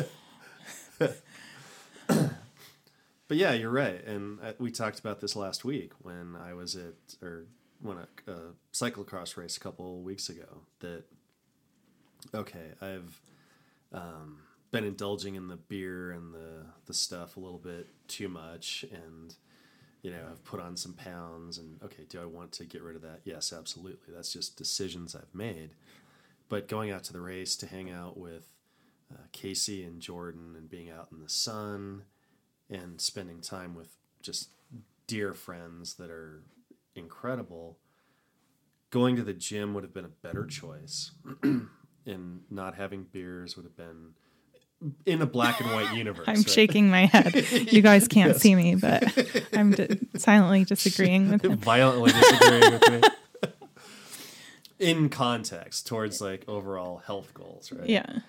But 3.29 3.37
yeah, 3.37 3.53
you're 3.53 3.71
right. 3.71 4.03
And 4.07 4.41
uh, 4.43 4.53
we 4.59 4.71
talked 4.71 4.99
about 4.99 5.21
this 5.21 5.37
last 5.37 5.63
week 5.65 5.93
when 6.01 6.35
I 6.35 6.55
was 6.55 6.75
at, 6.75 6.95
or 7.23 7.45
when 7.81 7.99
a, 7.99 8.31
a 8.31 8.39
cyclocross 8.73 9.37
race 9.37 9.59
a 9.59 9.61
couple 9.61 10.01
weeks 10.01 10.31
ago. 10.31 10.63
That 10.81 11.05
okay, 12.35 12.73
I've 12.81 13.21
um, 13.93 14.39
been 14.71 14.85
indulging 14.85 15.35
in 15.35 15.49
the 15.49 15.57
beer 15.57 16.11
and 16.11 16.33
the 16.33 16.65
the 16.87 16.95
stuff 16.95 17.37
a 17.37 17.41
little 17.41 17.59
bit 17.59 17.89
too 18.09 18.29
much, 18.29 18.87
and 18.91 19.35
you 20.03 20.11
know, 20.11 20.27
I've 20.31 20.45
put 20.45 20.61
on 20.61 20.77
some 20.77 20.95
pounds. 20.95 21.59
And 21.59 21.83
okay, 21.83 22.05
do 22.09 22.21
I 22.21 22.25
want 22.25 22.53
to 22.53 22.65
get 22.65 22.83
rid 22.83 22.97
of 22.97 23.03
that? 23.03 23.21
Yes, 23.25 23.53
absolutely. 23.53 24.15
That's 24.15 24.33
just 24.33 24.57
decisions 24.57 25.15
I've 25.15 25.35
made. 25.35 25.71
But 26.49 26.69
going 26.69 26.91
out 26.91 27.05
to 27.05 27.13
the 27.13 27.21
race 27.21 27.57
to 27.57 27.67
hang 27.67 27.91
out 27.91 28.17
with 28.17 28.47
uh, 29.13 29.25
Casey 29.33 29.85
and 29.85 30.01
Jordan 30.01 30.55
and 30.57 30.69
being 30.69 30.91
out 30.91 31.09
in 31.13 31.21
the 31.21 31.29
sun 31.29 32.05
and 32.71 33.01
spending 33.01 33.41
time 33.41 33.75
with 33.75 33.97
just 34.23 34.51
dear 35.07 35.35
friends 35.35 35.95
that 35.95 36.11
are 36.11 36.43
incredible. 36.95 37.79
Going 38.91 39.17
to 39.17 39.23
the 39.23 39.35
gym 39.35 39.75
would 39.75 39.85
have 39.85 39.93
been 39.93 40.05
a 40.05 40.09
better 40.09 40.47
choice, 40.47 41.11
and 41.43 42.41
not 42.51 42.75
having 42.75 43.05
beers 43.05 43.57
would 43.57 43.65
have 43.65 43.77
been 43.77 44.15
in 45.07 45.23
a 45.23 45.27
black 45.27 45.61
and 45.61 45.71
white 45.73 45.93
universe. 45.97 46.27
I'm 46.29 46.37
right? 46.37 46.49
shaking 46.51 46.89
my 46.91 47.07
head. 47.07 47.35
You 47.73 47.83
guys 47.83 48.07
can't 48.17 48.37
see 48.37 48.55
me, 48.55 48.75
but 48.77 49.05
I'm 49.53 49.73
d- 49.73 49.99
silently 50.17 50.65
disagreeing 50.65 51.31
with 51.31 51.45
him. 51.45 51.57
violently 51.57 52.13
disagreeing 52.13 52.73
with 52.73 52.89
me. 52.91 53.01
In 54.79 55.09
context, 55.09 55.89
towards 55.89 56.21
like 56.21 56.45
overall 56.47 56.99
health 56.99 57.35
goals, 57.35 57.73
right? 57.73 57.89
Yeah. 57.89 58.21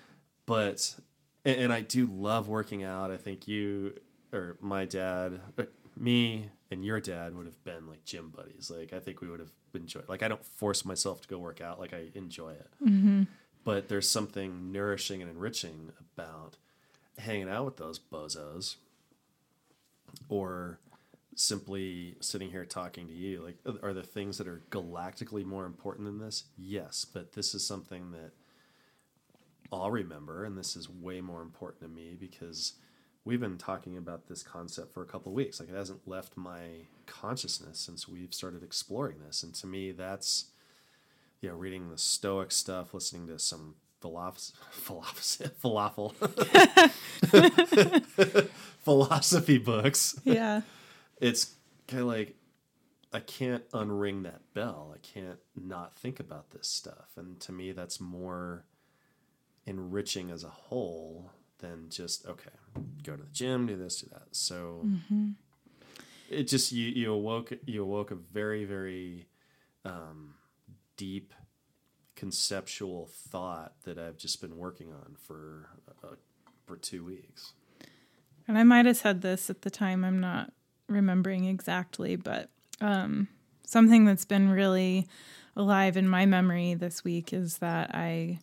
but 0.46 0.96
and, 1.44 1.60
and 1.60 1.72
I 1.72 1.80
do 1.82 2.06
love 2.12 2.48
working 2.48 2.82
out. 2.82 3.12
I 3.12 3.16
think 3.16 3.46
you 3.46 3.94
or 4.32 4.56
my 4.60 4.84
dad, 4.84 5.40
uh, 5.56 5.64
me 5.96 6.50
and 6.72 6.84
your 6.84 6.98
dad 6.98 7.36
would 7.36 7.46
have 7.46 7.62
been 7.62 7.86
like 7.86 8.04
gym 8.04 8.32
buddies. 8.36 8.68
Like 8.74 8.92
I 8.92 8.98
think 8.98 9.20
we 9.20 9.28
would 9.28 9.38
have 9.38 9.52
enjoyed. 9.74 10.08
Like 10.08 10.24
I 10.24 10.28
don't 10.28 10.44
force 10.44 10.84
myself 10.84 11.20
to 11.22 11.28
go 11.28 11.38
work 11.38 11.60
out. 11.60 11.78
Like 11.78 11.94
I 11.94 12.06
enjoy 12.16 12.50
it. 12.54 13.26
But 13.64 13.88
there's 13.88 14.08
something 14.08 14.72
nourishing 14.72 15.20
and 15.20 15.30
enriching 15.30 15.92
about 16.16 16.56
hanging 17.18 17.48
out 17.48 17.66
with 17.66 17.76
those 17.76 17.98
bozos, 17.98 18.76
or 20.28 20.78
simply 21.36 22.16
sitting 22.20 22.50
here 22.50 22.64
talking 22.64 23.06
to 23.06 23.12
you. 23.12 23.42
Like 23.42 23.58
are 23.82 23.92
there 23.92 24.02
things 24.02 24.38
that 24.38 24.48
are 24.48 24.62
galactically 24.70 25.44
more 25.44 25.66
important 25.66 26.06
than 26.06 26.18
this? 26.18 26.44
Yes, 26.56 27.04
but 27.04 27.32
this 27.32 27.54
is 27.54 27.66
something 27.66 28.12
that 28.12 28.32
I'll 29.72 29.90
remember, 29.90 30.44
and 30.44 30.58
this 30.58 30.74
is 30.74 30.88
way 30.88 31.20
more 31.20 31.42
important 31.42 31.82
to 31.82 31.88
me 31.88 32.16
because 32.18 32.74
we've 33.24 33.40
been 33.40 33.58
talking 33.58 33.96
about 33.96 34.26
this 34.26 34.42
concept 34.42 34.92
for 34.92 35.02
a 35.02 35.06
couple 35.06 35.32
weeks. 35.32 35.60
Like 35.60 35.68
it 35.68 35.76
hasn't 35.76 36.08
left 36.08 36.36
my 36.36 36.86
consciousness 37.06 37.78
since 37.78 38.08
we've 38.08 38.34
started 38.34 38.62
exploring 38.62 39.18
this, 39.24 39.42
and 39.42 39.54
to 39.54 39.66
me, 39.66 39.92
that's 39.92 40.46
you 41.40 41.48
know, 41.48 41.54
reading 41.54 41.90
the 41.90 41.98
Stoic 41.98 42.52
stuff, 42.52 42.94
listening 42.94 43.26
to 43.28 43.38
some 43.38 43.74
philosophy, 44.00 44.58
falafel, 45.62 46.14
philosophy 48.84 49.58
books. 49.58 50.18
Yeah. 50.24 50.62
It's 51.20 51.54
kind 51.86 52.02
of 52.02 52.08
like 52.08 52.34
I 53.12 53.20
can't 53.20 53.68
unring 53.70 54.22
that 54.24 54.40
bell. 54.54 54.94
I 54.94 54.98
can't 54.98 55.38
not 55.56 55.96
think 55.96 56.20
about 56.20 56.50
this 56.50 56.68
stuff, 56.68 57.10
and 57.16 57.40
to 57.40 57.52
me, 57.52 57.72
that's 57.72 58.00
more 58.00 58.64
enriching 59.66 60.30
as 60.30 60.44
a 60.44 60.48
whole 60.48 61.30
than 61.58 61.90
just 61.90 62.26
okay, 62.26 62.50
go 63.02 63.16
to 63.16 63.22
the 63.22 63.28
gym, 63.30 63.66
do 63.66 63.76
this, 63.76 64.00
do 64.00 64.08
that. 64.12 64.28
So 64.32 64.86
it 66.30 66.44
just 66.44 66.72
you 66.72 66.88
you 66.88 67.12
awoke 67.12 67.52
you 67.66 67.82
awoke 67.82 68.12
a 68.12 68.14
very 68.14 68.64
very 68.64 69.26
um, 69.84 70.34
deep 71.00 71.32
conceptual 72.14 73.08
thought 73.10 73.72
that 73.84 73.98
I've 73.98 74.18
just 74.18 74.42
been 74.42 74.58
working 74.58 74.92
on 74.92 75.16
for 75.18 75.70
uh, 76.04 76.08
for 76.66 76.76
two 76.76 77.02
weeks. 77.02 77.54
And 78.46 78.58
I 78.58 78.64
might 78.64 78.84
have 78.84 78.98
said 78.98 79.22
this 79.22 79.48
at 79.48 79.62
the 79.62 79.70
time. 79.70 80.04
I'm 80.04 80.20
not 80.20 80.52
remembering 80.88 81.46
exactly, 81.46 82.16
but 82.16 82.50
um, 82.82 83.28
something 83.64 84.04
that's 84.04 84.26
been 84.26 84.50
really 84.50 85.08
alive 85.56 85.96
in 85.96 86.06
my 86.06 86.26
memory 86.26 86.74
this 86.74 87.02
week 87.02 87.32
is 87.32 87.58
that 87.58 87.94
I 87.94 88.40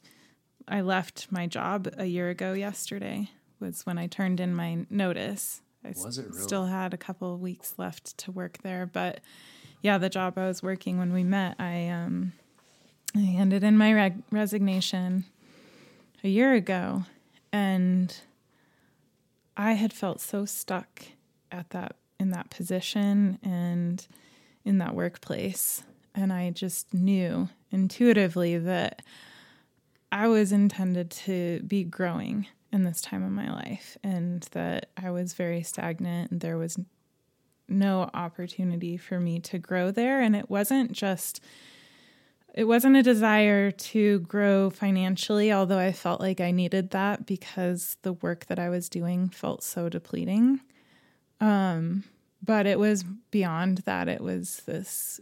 I 0.67 0.81
left 0.81 1.27
my 1.31 1.45
job 1.45 1.87
a 1.95 2.05
year 2.05 2.29
ago 2.31 2.53
yesterday. 2.53 3.29
Was 3.59 3.85
when 3.85 3.99
I 3.99 4.07
turned 4.07 4.39
in 4.39 4.55
my 4.55 4.87
notice. 4.89 5.61
I 5.85 5.89
Was 5.89 6.17
it 6.17 6.25
really? 6.29 6.41
still 6.41 6.65
had 6.65 6.95
a 6.95 6.97
couple 6.97 7.31
of 7.31 7.39
weeks 7.39 7.75
left 7.77 8.17
to 8.17 8.31
work 8.31 8.57
there, 8.63 8.87
but 8.91 9.21
yeah, 9.83 9.99
the 9.99 10.09
job 10.09 10.39
I 10.39 10.47
was 10.47 10.63
working 10.63 10.97
when 10.97 11.13
we 11.13 11.23
met, 11.23 11.55
I 11.59 11.89
um 11.89 12.33
I 13.15 13.19
handed 13.19 13.63
in 13.63 13.77
my 13.77 14.13
resignation 14.31 15.25
a 16.23 16.27
year 16.27 16.53
ago, 16.53 17.03
and 17.51 18.15
I 19.55 19.73
had 19.73 19.93
felt 19.93 20.21
so 20.21 20.45
stuck 20.45 21.03
at 21.51 21.69
that 21.71 21.95
in 22.19 22.31
that 22.31 22.49
position 22.49 23.39
and 23.43 24.05
in 24.65 24.79
that 24.79 24.95
workplace. 24.95 25.83
And 26.13 26.33
I 26.33 26.49
just 26.49 26.93
knew 26.93 27.49
intuitively 27.71 28.57
that 28.57 29.01
I 30.11 30.27
was 30.27 30.51
intended 30.51 31.11
to 31.11 31.61
be 31.67 31.83
growing 31.83 32.47
in 32.71 32.83
this 32.83 33.01
time 33.01 33.23
of 33.23 33.31
my 33.31 33.51
life 33.51 33.97
and 34.03 34.43
that 34.51 34.89
I 34.97 35.11
was 35.11 35.33
very 35.33 35.63
stagnant 35.63 36.31
and 36.31 36.41
there 36.41 36.57
was 36.57 36.77
no 37.69 38.09
opportunity 38.13 38.97
for 38.97 39.19
me 39.19 39.39
to 39.41 39.57
grow 39.57 39.91
there. 39.91 40.21
And 40.21 40.35
it 40.35 40.49
wasn't 40.49 40.91
just, 40.91 41.41
it 42.57 42.63
wasn't 42.63 42.97
a 42.97 43.03
desire 43.03 43.69
to 43.69 44.19
grow 44.21 44.71
financially, 44.71 45.53
although 45.53 45.77
I 45.77 45.91
felt 45.91 46.19
like 46.19 46.41
I 46.41 46.49
needed 46.49 46.89
that 46.89 47.27
because 47.27 47.97
the 48.01 48.13
work 48.13 48.47
that 48.47 48.57
I 48.57 48.69
was 48.69 48.89
doing 48.89 49.29
felt 49.29 49.61
so 49.61 49.89
depleting. 49.89 50.61
Um, 51.39 52.03
but 52.43 52.65
it 52.65 52.79
was 52.79 53.03
beyond 53.29 53.83
that. 53.85 54.09
It 54.09 54.21
was 54.21 54.63
this 54.65 55.21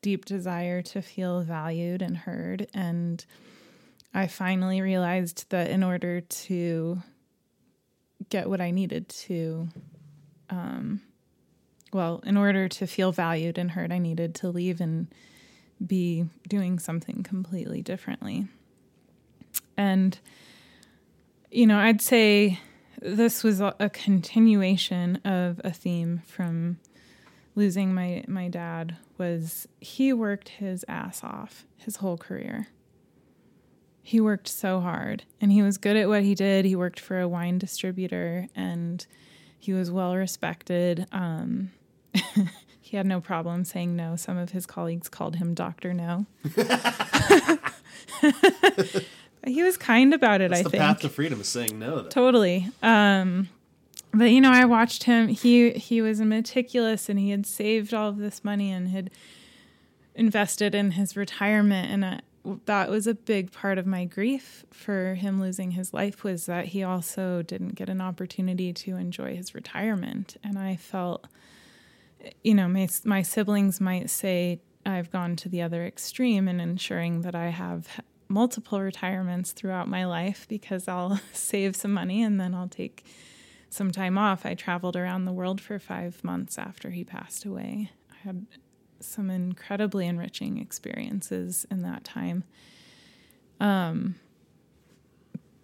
deep 0.00 0.24
desire 0.24 0.80
to 0.80 1.02
feel 1.02 1.42
valued 1.42 2.00
and 2.00 2.16
heard. 2.16 2.66
And 2.72 3.22
I 4.14 4.26
finally 4.26 4.80
realized 4.80 5.50
that 5.50 5.68
in 5.68 5.82
order 5.82 6.22
to 6.22 7.02
get 8.30 8.48
what 8.48 8.62
I 8.62 8.70
needed 8.70 9.06
to, 9.10 9.68
um, 10.48 11.02
well, 11.92 12.22
in 12.24 12.38
order 12.38 12.68
to 12.68 12.86
feel 12.86 13.12
valued 13.12 13.58
and 13.58 13.72
heard, 13.72 13.92
I 13.92 13.98
needed 13.98 14.34
to 14.36 14.48
leave 14.48 14.80
and 14.80 15.08
be 15.84 16.26
doing 16.48 16.78
something 16.78 17.22
completely 17.22 17.82
differently. 17.82 18.48
And, 19.76 20.18
you 21.50 21.66
know, 21.66 21.78
I'd 21.78 22.02
say 22.02 22.58
this 23.00 23.42
was 23.42 23.60
a 23.60 23.90
continuation 23.92 25.16
of 25.24 25.60
a 25.64 25.70
theme 25.70 26.22
from 26.26 26.78
losing 27.54 27.94
my, 27.94 28.24
my 28.28 28.48
dad 28.48 28.96
was 29.18 29.66
he 29.80 30.12
worked 30.12 30.50
his 30.50 30.84
ass 30.88 31.24
off 31.24 31.64
his 31.76 31.96
whole 31.96 32.16
career. 32.16 32.68
He 34.02 34.20
worked 34.20 34.48
so 34.48 34.80
hard 34.80 35.24
and 35.40 35.52
he 35.52 35.62
was 35.62 35.78
good 35.78 35.96
at 35.96 36.08
what 36.08 36.22
he 36.22 36.34
did. 36.34 36.64
He 36.64 36.76
worked 36.76 37.00
for 37.00 37.20
a 37.20 37.28
wine 37.28 37.58
distributor 37.58 38.48
and 38.54 39.06
he 39.58 39.72
was 39.72 39.90
well 39.90 40.16
respected. 40.16 41.06
Um, 41.12 41.70
he 42.90 42.96
had 42.96 43.06
no 43.06 43.20
problem 43.20 43.64
saying 43.64 43.94
no. 43.94 44.16
Some 44.16 44.36
of 44.36 44.50
his 44.50 44.66
colleagues 44.66 45.08
called 45.08 45.36
him 45.36 45.54
Doctor 45.54 45.94
No. 45.94 46.26
he 49.46 49.62
was 49.62 49.76
kind 49.76 50.12
about 50.12 50.40
it. 50.40 50.50
That's 50.50 50.62
I 50.62 50.64
the 50.64 50.70
think 50.70 50.80
path 50.80 50.98
to 51.02 51.08
freedom 51.08 51.40
is 51.40 51.46
saying 51.46 51.78
no. 51.78 52.02
Though. 52.02 52.08
totally. 52.08 52.68
Um, 52.82 53.48
but 54.12 54.32
you 54.32 54.40
know, 54.40 54.50
I 54.50 54.64
watched 54.64 55.04
him. 55.04 55.28
He 55.28 55.70
he 55.70 56.02
was 56.02 56.20
meticulous, 56.20 57.08
and 57.08 57.16
he 57.16 57.30
had 57.30 57.46
saved 57.46 57.94
all 57.94 58.08
of 58.08 58.18
this 58.18 58.42
money 58.42 58.72
and 58.72 58.88
had 58.88 59.10
invested 60.16 60.74
in 60.74 60.90
his 60.90 61.16
retirement. 61.16 61.92
And 61.92 62.04
I, 62.04 62.20
that 62.64 62.90
was 62.90 63.06
a 63.06 63.14
big 63.14 63.52
part 63.52 63.78
of 63.78 63.86
my 63.86 64.04
grief 64.04 64.64
for 64.72 65.14
him 65.14 65.40
losing 65.40 65.70
his 65.70 65.94
life 65.94 66.24
was 66.24 66.46
that 66.46 66.64
he 66.66 66.82
also 66.82 67.42
didn't 67.42 67.76
get 67.76 67.88
an 67.88 68.00
opportunity 68.00 68.72
to 68.72 68.96
enjoy 68.96 69.36
his 69.36 69.54
retirement. 69.54 70.36
And 70.42 70.58
I 70.58 70.74
felt, 70.74 71.28
you 72.42 72.54
know, 72.54 72.68
my 72.68 72.88
my 73.04 73.22
siblings 73.22 73.80
might 73.80 74.10
say 74.10 74.60
I've 74.84 75.10
gone 75.10 75.36
to 75.36 75.48
the 75.48 75.62
other 75.62 75.84
extreme 75.84 76.48
in 76.48 76.60
ensuring 76.60 77.22
that 77.22 77.34
I 77.34 77.48
have 77.48 78.00
multiple 78.28 78.80
retirements 78.80 79.52
throughout 79.52 79.88
my 79.88 80.04
life 80.06 80.46
because 80.48 80.88
I'll 80.88 81.20
save 81.32 81.76
some 81.76 81.92
money 81.92 82.22
and 82.22 82.40
then 82.40 82.54
I'll 82.54 82.68
take 82.68 83.04
some 83.68 83.90
time 83.90 84.18
off. 84.18 84.46
I 84.46 84.54
traveled 84.54 84.96
around 84.96 85.24
the 85.24 85.32
world 85.32 85.60
for 85.60 85.78
five 85.78 86.22
months 86.24 86.58
after 86.58 86.90
he 86.90 87.04
passed 87.04 87.44
away. 87.44 87.90
I 88.10 88.26
had 88.26 88.46
some 89.00 89.30
incredibly 89.30 90.06
enriching 90.06 90.58
experiences 90.58 91.66
in 91.70 91.82
that 91.82 92.04
time. 92.04 92.44
Um, 93.60 94.16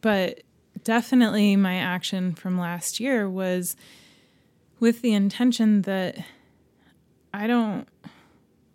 but 0.00 0.42
definitely 0.84 1.56
my 1.56 1.76
action 1.76 2.34
from 2.34 2.58
last 2.58 3.00
year 3.00 3.28
was 3.28 3.76
with 4.78 5.02
the 5.02 5.14
intention 5.14 5.82
that 5.82 6.18
I 7.36 7.46
don't 7.46 7.86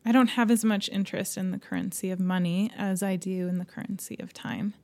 I 0.06 0.12
don't 0.12 0.30
have 0.30 0.52
as 0.52 0.64
much 0.64 0.88
interest 0.90 1.36
in 1.38 1.52
the 1.52 1.58
currency 1.58 2.12
of 2.12 2.20
money 2.20 2.72
as 2.78 3.02
I 3.02 3.16
do 3.16 3.48
in 3.48 3.58
the 3.58 3.66
currency 3.66 4.18
of 4.20 4.34
time. 4.34 4.76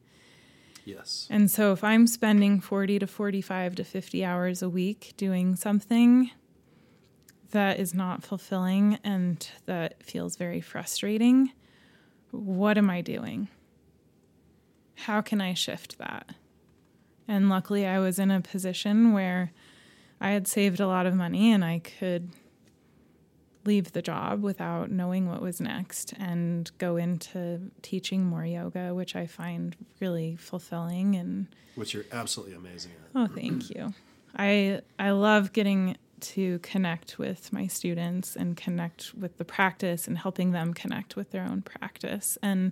Yes. 0.83 1.27
And 1.29 1.49
so 1.51 1.73
if 1.73 1.83
I'm 1.83 2.07
spending 2.07 2.59
40 2.59 2.99
to 2.99 3.07
45 3.07 3.75
to 3.75 3.83
50 3.83 4.25
hours 4.25 4.61
a 4.61 4.69
week 4.69 5.13
doing 5.17 5.55
something 5.55 6.31
that 7.51 7.79
is 7.79 7.93
not 7.93 8.23
fulfilling 8.23 8.99
and 9.03 9.47
that 9.65 10.01
feels 10.03 10.37
very 10.37 10.61
frustrating, 10.61 11.51
what 12.31 12.77
am 12.77 12.89
I 12.89 13.01
doing? 13.01 13.47
How 14.95 15.21
can 15.21 15.41
I 15.41 15.53
shift 15.53 15.97
that? 15.97 16.31
And 17.27 17.49
luckily, 17.49 17.85
I 17.85 17.99
was 17.99 18.17
in 18.17 18.31
a 18.31 18.41
position 18.41 19.13
where 19.13 19.51
I 20.21 20.31
had 20.31 20.47
saved 20.47 20.79
a 20.79 20.87
lot 20.87 21.05
of 21.05 21.13
money 21.13 21.51
and 21.51 21.65
I 21.65 21.79
could 21.79 22.31
leave 23.67 23.91
the 23.91 24.01
job 24.01 24.41
without 24.41 24.89
knowing 24.89 25.29
what 25.29 25.41
was 25.41 25.61
next 25.61 26.13
and 26.17 26.71
go 26.79 26.97
into 26.97 27.69
teaching 27.83 28.25
more 28.25 28.45
yoga, 28.45 28.95
which 28.95 29.15
I 29.15 29.27
find 29.27 29.75
really 29.99 30.35
fulfilling 30.37 31.15
and 31.15 31.47
Which 31.75 31.93
you're 31.93 32.05
absolutely 32.11 32.55
amazing 32.55 32.93
at. 32.93 33.09
oh, 33.21 33.27
thank 33.27 33.69
you. 33.69 33.93
I 34.35 34.81
I 34.97 35.11
love 35.11 35.53
getting 35.53 35.97
to 36.19 36.57
connect 36.59 37.19
with 37.19 37.53
my 37.53 37.67
students 37.67 38.35
and 38.35 38.57
connect 38.57 39.13
with 39.13 39.37
the 39.37 39.45
practice 39.45 40.07
and 40.07 40.17
helping 40.17 40.51
them 40.51 40.73
connect 40.73 41.15
with 41.15 41.29
their 41.29 41.43
own 41.43 41.61
practice. 41.61 42.39
And 42.41 42.71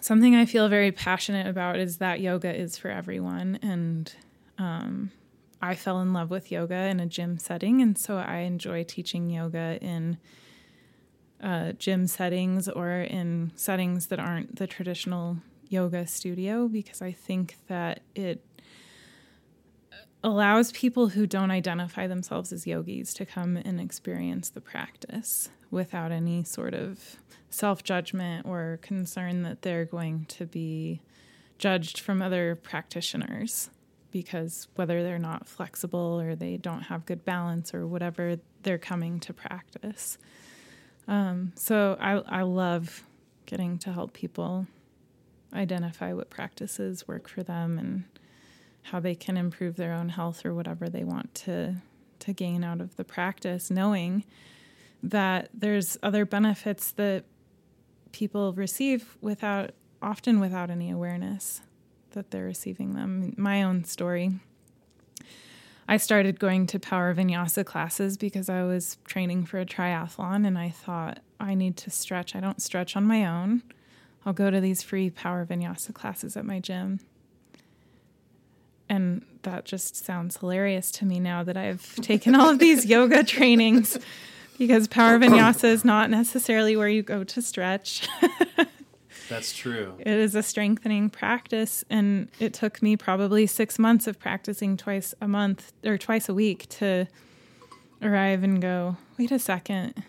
something 0.00 0.34
I 0.34 0.44
feel 0.46 0.68
very 0.68 0.90
passionate 0.90 1.46
about 1.46 1.78
is 1.78 1.98
that 1.98 2.20
yoga 2.20 2.52
is 2.52 2.76
for 2.76 2.88
everyone 2.90 3.60
and 3.62 4.12
um, 4.58 5.12
I 5.62 5.76
fell 5.76 6.00
in 6.00 6.12
love 6.12 6.28
with 6.28 6.50
yoga 6.50 6.74
in 6.74 6.98
a 6.98 7.06
gym 7.06 7.38
setting, 7.38 7.80
and 7.80 7.96
so 7.96 8.16
I 8.16 8.38
enjoy 8.38 8.82
teaching 8.82 9.30
yoga 9.30 9.78
in 9.80 10.18
uh, 11.40 11.72
gym 11.72 12.08
settings 12.08 12.68
or 12.68 12.90
in 12.90 13.52
settings 13.54 14.08
that 14.08 14.18
aren't 14.18 14.56
the 14.56 14.66
traditional 14.66 15.38
yoga 15.68 16.06
studio 16.06 16.66
because 16.66 17.00
I 17.00 17.12
think 17.12 17.56
that 17.68 18.00
it 18.14 18.44
allows 20.24 20.72
people 20.72 21.08
who 21.08 21.26
don't 21.26 21.50
identify 21.50 22.06
themselves 22.06 22.52
as 22.52 22.66
yogis 22.66 23.14
to 23.14 23.24
come 23.24 23.56
and 23.56 23.80
experience 23.80 24.50
the 24.50 24.60
practice 24.60 25.50
without 25.70 26.12
any 26.12 26.42
sort 26.44 26.74
of 26.74 27.16
self 27.50 27.84
judgment 27.84 28.46
or 28.46 28.78
concern 28.82 29.42
that 29.42 29.62
they're 29.62 29.84
going 29.84 30.26
to 30.26 30.46
be 30.46 31.02
judged 31.58 32.00
from 32.00 32.20
other 32.20 32.56
practitioners 32.56 33.70
because 34.12 34.68
whether 34.76 35.02
they're 35.02 35.18
not 35.18 35.48
flexible 35.48 36.20
or 36.20 36.36
they 36.36 36.56
don't 36.56 36.82
have 36.82 37.06
good 37.06 37.24
balance 37.24 37.74
or 37.74 37.86
whatever, 37.86 38.36
they're 38.62 38.78
coming 38.78 39.18
to 39.20 39.32
practice. 39.32 40.18
Um, 41.08 41.52
so 41.56 41.96
I, 41.98 42.12
I 42.40 42.42
love 42.42 43.02
getting 43.46 43.78
to 43.78 43.92
help 43.92 44.12
people 44.12 44.66
identify 45.52 46.12
what 46.12 46.30
practices 46.30 47.08
work 47.08 47.28
for 47.28 47.42
them 47.42 47.78
and 47.78 48.04
how 48.82 49.00
they 49.00 49.14
can 49.14 49.36
improve 49.36 49.76
their 49.76 49.92
own 49.92 50.10
health 50.10 50.44
or 50.44 50.54
whatever 50.54 50.88
they 50.88 51.04
want 51.04 51.34
to 51.34 51.76
to 52.18 52.32
gain 52.32 52.62
out 52.62 52.80
of 52.80 52.94
the 52.94 53.02
practice, 53.02 53.68
knowing 53.68 54.24
that 55.02 55.48
there's 55.52 55.98
other 56.04 56.24
benefits 56.24 56.92
that 56.92 57.24
people 58.12 58.52
receive 58.52 59.16
without 59.20 59.72
often 60.00 60.38
without 60.38 60.70
any 60.70 60.90
awareness 60.90 61.62
that 62.12 62.30
they're 62.30 62.44
receiving 62.44 62.94
them. 62.94 63.34
My 63.36 63.62
own 63.62 63.84
story. 63.84 64.32
I 65.88 65.96
started 65.96 66.38
going 66.38 66.66
to 66.68 66.78
power 66.78 67.14
vinyasa 67.14 67.66
classes 67.66 68.16
because 68.16 68.48
I 68.48 68.62
was 68.62 68.98
training 69.04 69.46
for 69.46 69.58
a 69.58 69.66
triathlon 69.66 70.46
and 70.46 70.56
I 70.56 70.70
thought 70.70 71.20
I 71.40 71.54
need 71.54 71.76
to 71.78 71.90
stretch. 71.90 72.36
I 72.36 72.40
don't 72.40 72.62
stretch 72.62 72.96
on 72.96 73.04
my 73.04 73.26
own. 73.26 73.62
I'll 74.24 74.32
go 74.32 74.50
to 74.50 74.60
these 74.60 74.82
free 74.82 75.10
power 75.10 75.44
vinyasa 75.44 75.92
classes 75.92 76.36
at 76.36 76.44
my 76.44 76.60
gym. 76.60 77.00
And 78.88 79.24
that 79.42 79.64
just 79.64 79.96
sounds 79.96 80.36
hilarious 80.36 80.90
to 80.92 81.04
me 81.04 81.18
now 81.18 81.42
that 81.42 81.56
I've 81.56 81.94
taken 81.96 82.34
all 82.34 82.50
of 82.50 82.58
these 82.58 82.86
yoga 82.86 83.24
trainings 83.24 83.98
because 84.58 84.86
power 84.86 85.18
vinyasa 85.18 85.64
is 85.64 85.84
not 85.84 86.10
necessarily 86.10 86.76
where 86.76 86.88
you 86.88 87.02
go 87.02 87.24
to 87.24 87.42
stretch. 87.42 88.08
That's 89.32 89.56
true. 89.56 89.94
It 89.98 90.06
is 90.08 90.34
a 90.34 90.42
strengthening 90.42 91.08
practice, 91.08 91.84
and 91.88 92.28
it 92.38 92.52
took 92.52 92.82
me 92.82 92.98
probably 92.98 93.46
six 93.46 93.78
months 93.78 94.06
of 94.06 94.18
practicing 94.18 94.76
twice 94.76 95.14
a 95.22 95.26
month 95.26 95.72
or 95.84 95.96
twice 95.96 96.28
a 96.28 96.34
week 96.34 96.68
to 96.80 97.08
arrive 98.02 98.42
and 98.42 98.60
go, 98.60 98.98
wait 99.18 99.32
a 99.32 99.38
second, 99.38 100.02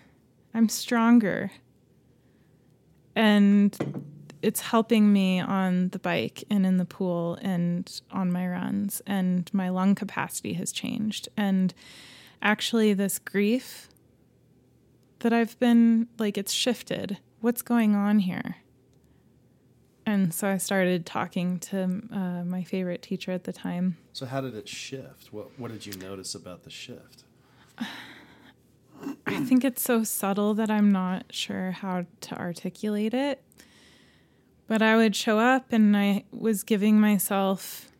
I'm 0.54 0.68
stronger. 0.68 1.52
And 3.16 4.04
it's 4.42 4.60
helping 4.60 5.14
me 5.14 5.40
on 5.40 5.88
the 5.90 6.00
bike 6.00 6.44
and 6.50 6.66
in 6.66 6.76
the 6.76 6.86
pool 6.86 7.38
and 7.42 8.02
on 8.12 8.30
my 8.30 8.46
runs 8.46 9.02
and 9.08 9.50
my 9.54 9.70
lung 9.70 9.96
capacity 9.96 10.54
has 10.54 10.74
changed 10.74 11.30
and 11.38 11.74
actually 12.42 12.94
this 12.94 13.20
grief 13.20 13.88
that 15.20 15.32
I've 15.32 15.58
been 15.60 16.10
like 16.18 16.38
it's 16.38 16.52
shifted 16.52 17.20
what's 17.40 17.62
going 17.62 17.96
on 17.96 18.20
here 18.20 18.58
and 20.06 20.34
so 20.34 20.48
I 20.48 20.58
started 20.58 21.06
talking 21.06 21.60
to 21.60 22.02
uh, 22.12 22.44
my 22.44 22.64
favorite 22.64 23.02
teacher 23.02 23.32
at 23.32 23.46
the 23.46 23.54
time 23.54 23.98
So 24.14 24.26
how 24.26 24.42
did 24.42 24.56
it 24.56 24.68
shift? 24.68 25.32
What 25.32 25.58
what 25.60 25.72
did 25.72 25.86
you 25.86 25.94
notice 25.94 26.36
about 26.36 26.64
the 26.64 26.70
shift? 26.70 27.24
I 29.26 29.44
think 29.44 29.64
it's 29.64 29.82
so 29.82 30.04
subtle 30.04 30.54
that 30.56 30.70
I'm 30.70 30.92
not 30.92 31.26
sure 31.30 31.72
how 31.72 32.06
to 32.22 32.38
articulate 32.38 33.14
it. 33.14 33.44
But 34.68 34.82
I 34.82 34.96
would 34.96 35.16
show 35.16 35.40
up 35.40 35.74
and 35.74 35.96
I 35.96 36.24
was 36.32 36.64
giving 36.64 37.00
myself 37.00 37.92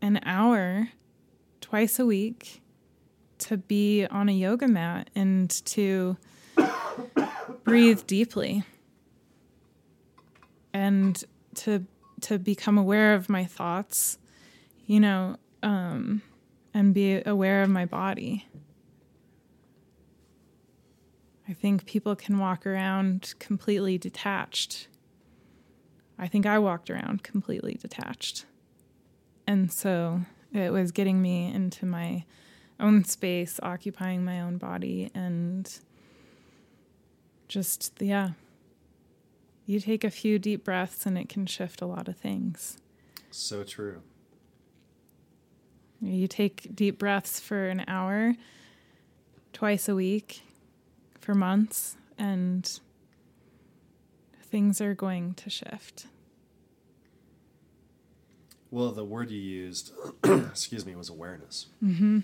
an 0.00 0.20
hour 0.24 0.90
twice 1.60 1.98
a 1.98 2.06
week 2.06 2.62
to 3.38 3.56
be 3.56 4.06
on 4.06 4.28
a 4.28 4.32
yoga 4.32 4.68
mat 4.68 5.10
and 5.14 5.50
to 5.66 6.16
breathe 7.64 8.06
deeply 8.06 8.64
and 10.76 11.24
to 11.54 11.86
to 12.20 12.38
become 12.38 12.76
aware 12.76 13.14
of 13.14 13.28
my 13.28 13.44
thoughts, 13.44 14.18
you 14.86 15.00
know, 15.00 15.36
um, 15.62 16.22
and 16.74 16.92
be 16.92 17.22
aware 17.24 17.62
of 17.62 17.70
my 17.70 17.86
body. 17.86 18.46
I 21.48 21.52
think 21.52 21.86
people 21.86 22.14
can 22.14 22.38
walk 22.38 22.66
around 22.66 23.34
completely 23.38 23.96
detached. 23.96 24.88
I 26.18 26.28
think 26.28 26.44
I 26.44 26.58
walked 26.58 26.90
around 26.90 27.22
completely 27.22 27.74
detached. 27.74 28.46
And 29.46 29.72
so 29.72 30.22
it 30.52 30.72
was 30.72 30.90
getting 30.90 31.22
me 31.22 31.52
into 31.52 31.86
my 31.86 32.24
own 32.80 33.04
space, 33.04 33.60
occupying 33.62 34.24
my 34.24 34.40
own 34.40 34.58
body, 34.58 35.10
and 35.14 35.78
just, 37.48 37.92
yeah. 38.00 38.30
You 39.66 39.80
take 39.80 40.04
a 40.04 40.10
few 40.10 40.38
deep 40.38 40.64
breaths 40.64 41.04
and 41.06 41.18
it 41.18 41.28
can 41.28 41.44
shift 41.46 41.82
a 41.82 41.86
lot 41.86 42.08
of 42.08 42.16
things. 42.16 42.78
So 43.30 43.64
true. 43.64 44.00
You 46.00 46.28
take 46.28 46.74
deep 46.74 46.98
breaths 46.98 47.40
for 47.40 47.68
an 47.68 47.84
hour 47.88 48.34
twice 49.52 49.88
a 49.88 49.94
week 49.94 50.42
for 51.18 51.34
months, 51.34 51.96
and 52.18 52.78
things 54.42 54.80
are 54.80 54.94
going 54.94 55.34
to 55.34 55.50
shift. 55.50 56.06
Well, 58.70 58.92
the 58.92 59.04
word 59.04 59.30
you 59.30 59.40
used, 59.40 59.92
excuse 60.24 60.84
me, 60.84 60.94
was 60.94 61.08
awareness. 61.08 61.66
Mm-hmm. 61.82 62.20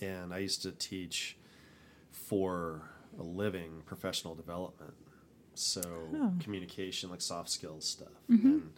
And 0.00 0.34
I 0.34 0.38
used 0.38 0.62
to 0.62 0.72
teach 0.72 1.36
for 2.10 2.82
a 3.18 3.22
living 3.22 3.82
professional 3.86 4.34
development. 4.34 4.94
So 5.54 5.82
communication, 6.40 7.10
like 7.10 7.20
soft 7.20 7.50
skills 7.50 7.84
stuff. 7.84 8.08
Mm-hmm. 8.30 8.46
And 8.46 8.72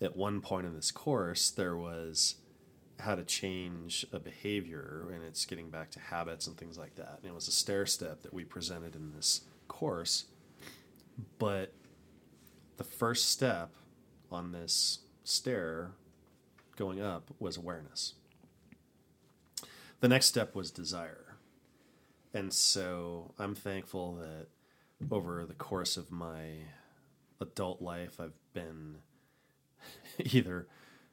at 0.00 0.16
one 0.16 0.40
point 0.40 0.66
in 0.66 0.74
this 0.74 0.90
course, 0.90 1.50
there 1.50 1.76
was 1.76 2.36
how 2.98 3.14
to 3.14 3.24
change 3.24 4.06
a 4.12 4.18
behavior, 4.18 5.06
and 5.12 5.22
it's 5.24 5.44
getting 5.44 5.70
back 5.70 5.90
to 5.90 6.00
habits 6.00 6.46
and 6.46 6.56
things 6.56 6.78
like 6.78 6.94
that. 6.96 7.18
And 7.22 7.30
it 7.30 7.34
was 7.34 7.48
a 7.48 7.52
stair 7.52 7.86
step 7.86 8.22
that 8.22 8.32
we 8.32 8.44
presented 8.44 8.94
in 8.94 9.12
this 9.14 9.42
course. 9.68 10.26
But 11.38 11.72
the 12.76 12.84
first 12.84 13.30
step 13.30 13.70
on 14.30 14.52
this 14.52 15.00
stair 15.24 15.92
going 16.76 17.00
up 17.00 17.30
was 17.38 17.56
awareness. 17.56 18.14
The 20.00 20.08
next 20.08 20.26
step 20.26 20.54
was 20.54 20.70
desire. 20.70 21.36
And 22.34 22.52
so 22.52 23.34
I'm 23.38 23.54
thankful 23.54 24.14
that 24.14 24.46
over 25.10 25.44
the 25.46 25.54
course 25.54 25.96
of 25.96 26.10
my 26.10 26.66
adult 27.40 27.82
life, 27.82 28.20
I've 28.20 28.38
been 28.52 28.96
either 30.18 30.68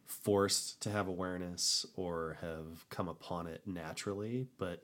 forced 0.05 0.81
to 0.81 0.89
have 0.89 1.07
awareness 1.07 1.85
or 1.95 2.37
have 2.41 2.89
come 2.89 3.07
upon 3.07 3.47
it 3.47 3.61
naturally, 3.65 4.47
but 4.57 4.83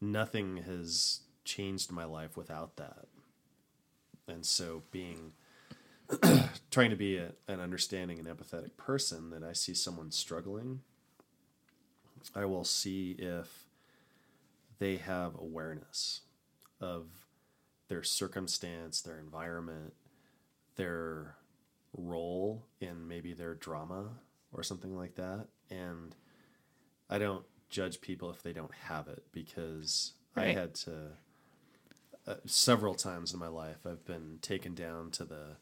nothing 0.00 0.58
has 0.58 1.20
changed 1.44 1.92
my 1.92 2.04
life 2.04 2.36
without 2.36 2.76
that. 2.76 3.06
And 4.26 4.44
so 4.44 4.82
being 4.90 5.32
trying 6.70 6.90
to 6.90 6.96
be 6.96 7.16
a, 7.16 7.32
an 7.46 7.60
understanding 7.60 8.18
and 8.18 8.28
empathetic 8.28 8.76
person 8.76 9.30
that 9.30 9.42
I 9.42 9.52
see 9.52 9.74
someone 9.74 10.10
struggling, 10.10 10.80
I 12.34 12.44
will 12.44 12.64
see 12.64 13.16
if 13.18 13.64
they 14.78 14.96
have 14.96 15.34
awareness 15.38 16.22
of 16.80 17.06
their 17.88 18.02
circumstance, 18.02 19.00
their 19.00 19.18
environment, 19.18 19.94
their 20.76 21.36
role 21.96 22.66
in 22.80 23.08
maybe 23.08 23.32
their 23.32 23.54
drama 23.54 24.10
or 24.52 24.62
something 24.62 24.96
like 24.96 25.14
that. 25.16 25.46
And 25.70 26.14
I 27.10 27.18
don't 27.18 27.44
judge 27.68 28.00
people 28.00 28.30
if 28.30 28.42
they 28.42 28.52
don't 28.52 28.74
have 28.74 29.08
it 29.08 29.24
because 29.32 30.12
I 30.36 30.46
had 30.46 30.74
to 30.76 30.92
uh, 32.26 32.34
several 32.46 32.94
times 32.94 33.32
in 33.32 33.40
my 33.40 33.48
life 33.48 33.78
I've 33.86 34.04
been 34.04 34.38
taken 34.42 34.74
down 34.74 35.10
to 35.12 35.24
the 35.24 35.56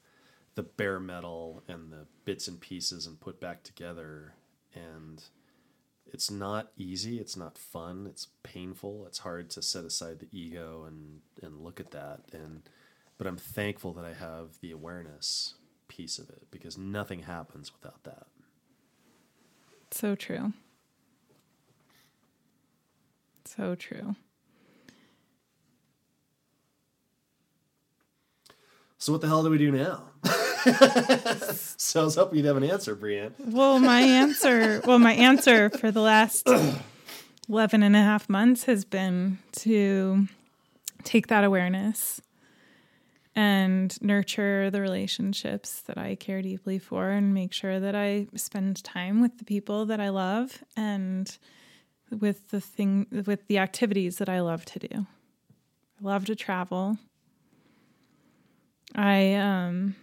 the 0.57 0.63
bare 0.63 0.99
metal 0.99 1.63
and 1.69 1.93
the 1.93 2.07
bits 2.25 2.49
and 2.49 2.59
pieces 2.59 3.07
and 3.07 3.21
put 3.21 3.41
back 3.41 3.63
together 3.63 4.35
and 4.75 5.23
it's 6.13 6.31
not 6.31 6.71
easy 6.77 7.19
it's 7.19 7.37
not 7.37 7.59
fun 7.59 8.07
it's 8.09 8.29
painful 8.43 9.05
it's 9.07 9.19
hard 9.19 9.51
to 9.51 9.61
set 9.63 9.85
aside 9.85 10.19
the 10.21 10.29
ego 10.33 10.85
and 10.87 11.21
and 11.43 11.61
look 11.61 11.81
at 11.81 11.91
that 11.91 12.21
and 12.33 12.63
but 13.19 13.27
i'm 13.27 13.37
thankful 13.37 13.93
that 13.93 14.05
i 14.05 14.13
have 14.15 14.59
the 14.61 14.71
awareness 14.71 15.55
piece 15.89 16.19
of 16.19 16.29
it 16.31 16.45
because 16.51 16.77
nothing 16.79 17.21
happens 17.23 17.73
without 17.73 18.03
that 18.05 18.27
So 19.93 20.15
true. 20.17 20.53
So 23.45 23.75
true. 23.77 24.17
so 28.99 29.13
what 29.13 29.21
the 29.21 29.29
hell 29.29 29.43
do 29.45 29.51
we 29.51 29.59
do 29.59 29.71
now 29.71 30.05
so 31.77 32.01
i 32.01 32.05
was 32.05 32.15
hoping 32.17 32.39
you'd 32.39 32.47
have 32.47 32.57
an 32.57 32.65
answer 32.65 32.97
Brianne 32.97 33.33
Well, 33.39 33.79
my 33.79 34.01
answer, 34.01 34.81
well, 34.85 34.99
my 34.99 35.13
answer 35.13 35.71
for 35.71 35.91
the 35.91 36.01
last 36.01 36.49
11 37.49 37.83
and 37.83 37.95
a 37.95 38.01
half 38.01 38.29
months 38.29 38.65
has 38.65 38.85
been 38.85 39.39
to 39.53 40.27
take 41.05 41.29
that 41.29 41.45
awareness 41.45 42.21
and 43.37 44.01
nurture 44.03 44.71
the 44.71 44.81
relationships 44.81 45.83
that 45.83 45.99
I 45.99 46.15
care 46.15 46.41
deeply 46.43 46.79
for 46.79 47.11
and 47.11 47.35
make 47.35 47.53
sure 47.53 47.79
that 47.79 47.95
I 47.95 48.27
spend 48.35 48.83
time 48.83 49.21
with 49.21 49.39
the 49.39 49.45
people 49.45 49.85
that 49.87 50.01
I 50.01 50.09
love 50.09 50.65
and 50.77 51.37
with 52.11 52.49
the 52.49 52.61
thing 52.61 53.07
with 53.27 53.47
the 53.47 53.59
activities 53.59 54.17
that 54.19 54.29
I 54.29 54.41
love 54.41 54.65
to 54.67 54.79
do. 54.79 55.07
I 56.01 56.05
love 56.05 56.25
to 56.27 56.35
travel. 56.35 56.99
I 58.95 59.35
um 59.35 59.97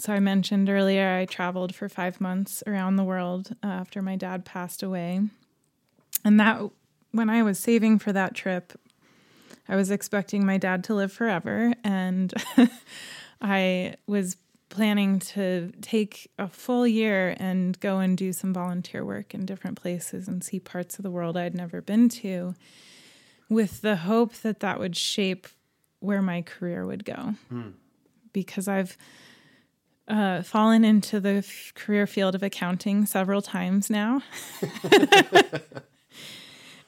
so 0.00 0.12
I 0.12 0.20
mentioned 0.20 0.68
earlier 0.68 1.16
I 1.16 1.24
traveled 1.26 1.74
for 1.74 1.88
5 1.88 2.20
months 2.20 2.62
around 2.66 2.96
the 2.96 3.04
world 3.04 3.54
uh, 3.62 3.66
after 3.66 4.02
my 4.02 4.16
dad 4.16 4.44
passed 4.44 4.82
away. 4.82 5.20
And 6.24 6.38
that 6.40 6.62
when 7.12 7.30
I 7.30 7.42
was 7.42 7.58
saving 7.58 7.98
for 7.98 8.12
that 8.12 8.34
trip, 8.34 8.78
I 9.68 9.76
was 9.76 9.90
expecting 9.90 10.44
my 10.44 10.58
dad 10.58 10.84
to 10.84 10.94
live 10.94 11.12
forever 11.12 11.72
and 11.84 12.32
I 13.40 13.94
was 14.06 14.36
planning 14.68 15.18
to 15.18 15.72
take 15.82 16.30
a 16.38 16.48
full 16.48 16.86
year 16.86 17.34
and 17.38 17.78
go 17.80 17.98
and 17.98 18.16
do 18.16 18.32
some 18.32 18.54
volunteer 18.54 19.04
work 19.04 19.34
in 19.34 19.44
different 19.44 19.80
places 19.80 20.28
and 20.28 20.42
see 20.42 20.60
parts 20.60 20.98
of 20.98 21.02
the 21.02 21.10
world 21.10 21.36
I'd 21.36 21.54
never 21.54 21.82
been 21.82 22.08
to 22.08 22.54
with 23.48 23.80
the 23.80 23.96
hope 23.96 24.34
that 24.36 24.60
that 24.60 24.78
would 24.78 24.96
shape 24.96 25.48
where 25.98 26.22
my 26.22 26.40
career 26.42 26.86
would 26.86 27.04
go. 27.04 27.34
Because 28.32 28.68
I've 28.68 28.96
uh, 30.10 30.42
fallen 30.42 30.84
into 30.84 31.20
the 31.20 31.36
f- 31.36 31.72
career 31.74 32.06
field 32.06 32.34
of 32.34 32.42
accounting 32.42 33.06
several 33.06 33.40
times 33.40 33.88
now. 33.88 34.22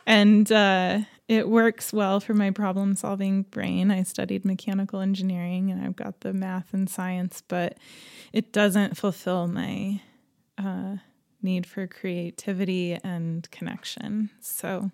and 0.07 0.51
uh, 0.51 1.01
it 1.29 1.49
works 1.49 1.93
well 1.93 2.21
for 2.21 2.35
my 2.35 2.51
problem 2.51 2.97
solving 2.97 3.43
brain. 3.43 3.91
I 3.91 4.03
studied 4.03 4.45
mechanical 4.45 5.01
engineering 5.01 5.71
and 5.71 5.85
I've 5.85 5.97
got 5.97 6.21
the 6.21 6.33
math 6.33 6.75
and 6.75 6.91
science, 6.91 7.43
but 7.47 7.79
it 8.33 8.53
doesn't 8.53 8.97
fulfill 8.97 9.47
my 9.47 10.01
uh, 10.59 10.97
need 11.41 11.67
for 11.67 11.87
creativity 11.87 12.99
and 13.05 13.49
connection. 13.51 14.31
So 14.41 14.91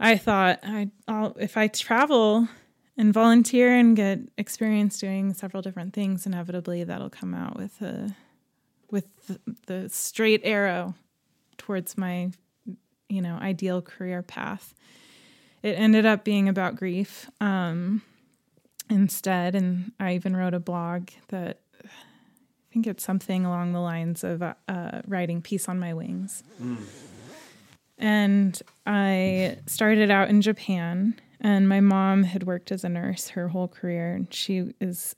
I 0.00 0.16
thought 0.16 0.58
I, 0.64 0.90
I'll, 1.06 1.36
if 1.38 1.56
I 1.56 1.68
travel 1.68 2.48
and 2.96 3.12
volunteer 3.12 3.76
and 3.76 3.96
get 3.96 4.20
experience 4.36 4.98
doing 4.98 5.32
several 5.32 5.62
different 5.62 5.94
things. 5.94 6.26
Inevitably, 6.26 6.84
that'll 6.84 7.10
come 7.10 7.34
out 7.34 7.56
with 7.56 7.80
a 7.82 8.14
with 8.90 9.06
the, 9.66 9.88
straight 9.88 10.42
arrow 10.44 10.94
towards 11.56 11.96
my 11.96 12.30
you 13.08 13.22
know 13.22 13.36
ideal 13.36 13.80
career 13.82 14.22
path. 14.22 14.74
It 15.62 15.78
ended 15.78 16.04
up 16.04 16.24
being 16.24 16.48
about 16.48 16.76
grief 16.76 17.30
um, 17.40 18.02
instead, 18.90 19.54
and 19.54 19.92
I 20.00 20.14
even 20.14 20.36
wrote 20.36 20.54
a 20.54 20.60
blog 20.60 21.08
that 21.28 21.60
I 21.84 21.88
think 22.72 22.86
it's 22.86 23.04
something 23.04 23.44
along 23.46 23.72
the 23.72 23.80
lines 23.80 24.24
of 24.24 24.42
uh, 24.42 24.54
writing 25.06 25.40
"Peace 25.40 25.68
on 25.68 25.78
My 25.78 25.94
Wings." 25.94 26.42
And 27.98 28.60
I 28.84 29.58
started 29.66 30.10
out 30.10 30.28
in 30.28 30.42
Japan, 30.42 31.14
and 31.42 31.68
my 31.68 31.80
mom 31.80 32.22
had 32.22 32.44
worked 32.44 32.72
as 32.72 32.84
a 32.84 32.88
nurse 32.88 33.30
her 33.30 33.48
whole 33.48 33.68
career, 33.68 34.14
and 34.14 34.32
she 34.32 34.72
is 34.80 35.14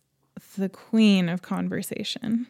the 0.56 0.68
queen 0.68 1.28
of 1.28 1.42
conversation. 1.42 2.48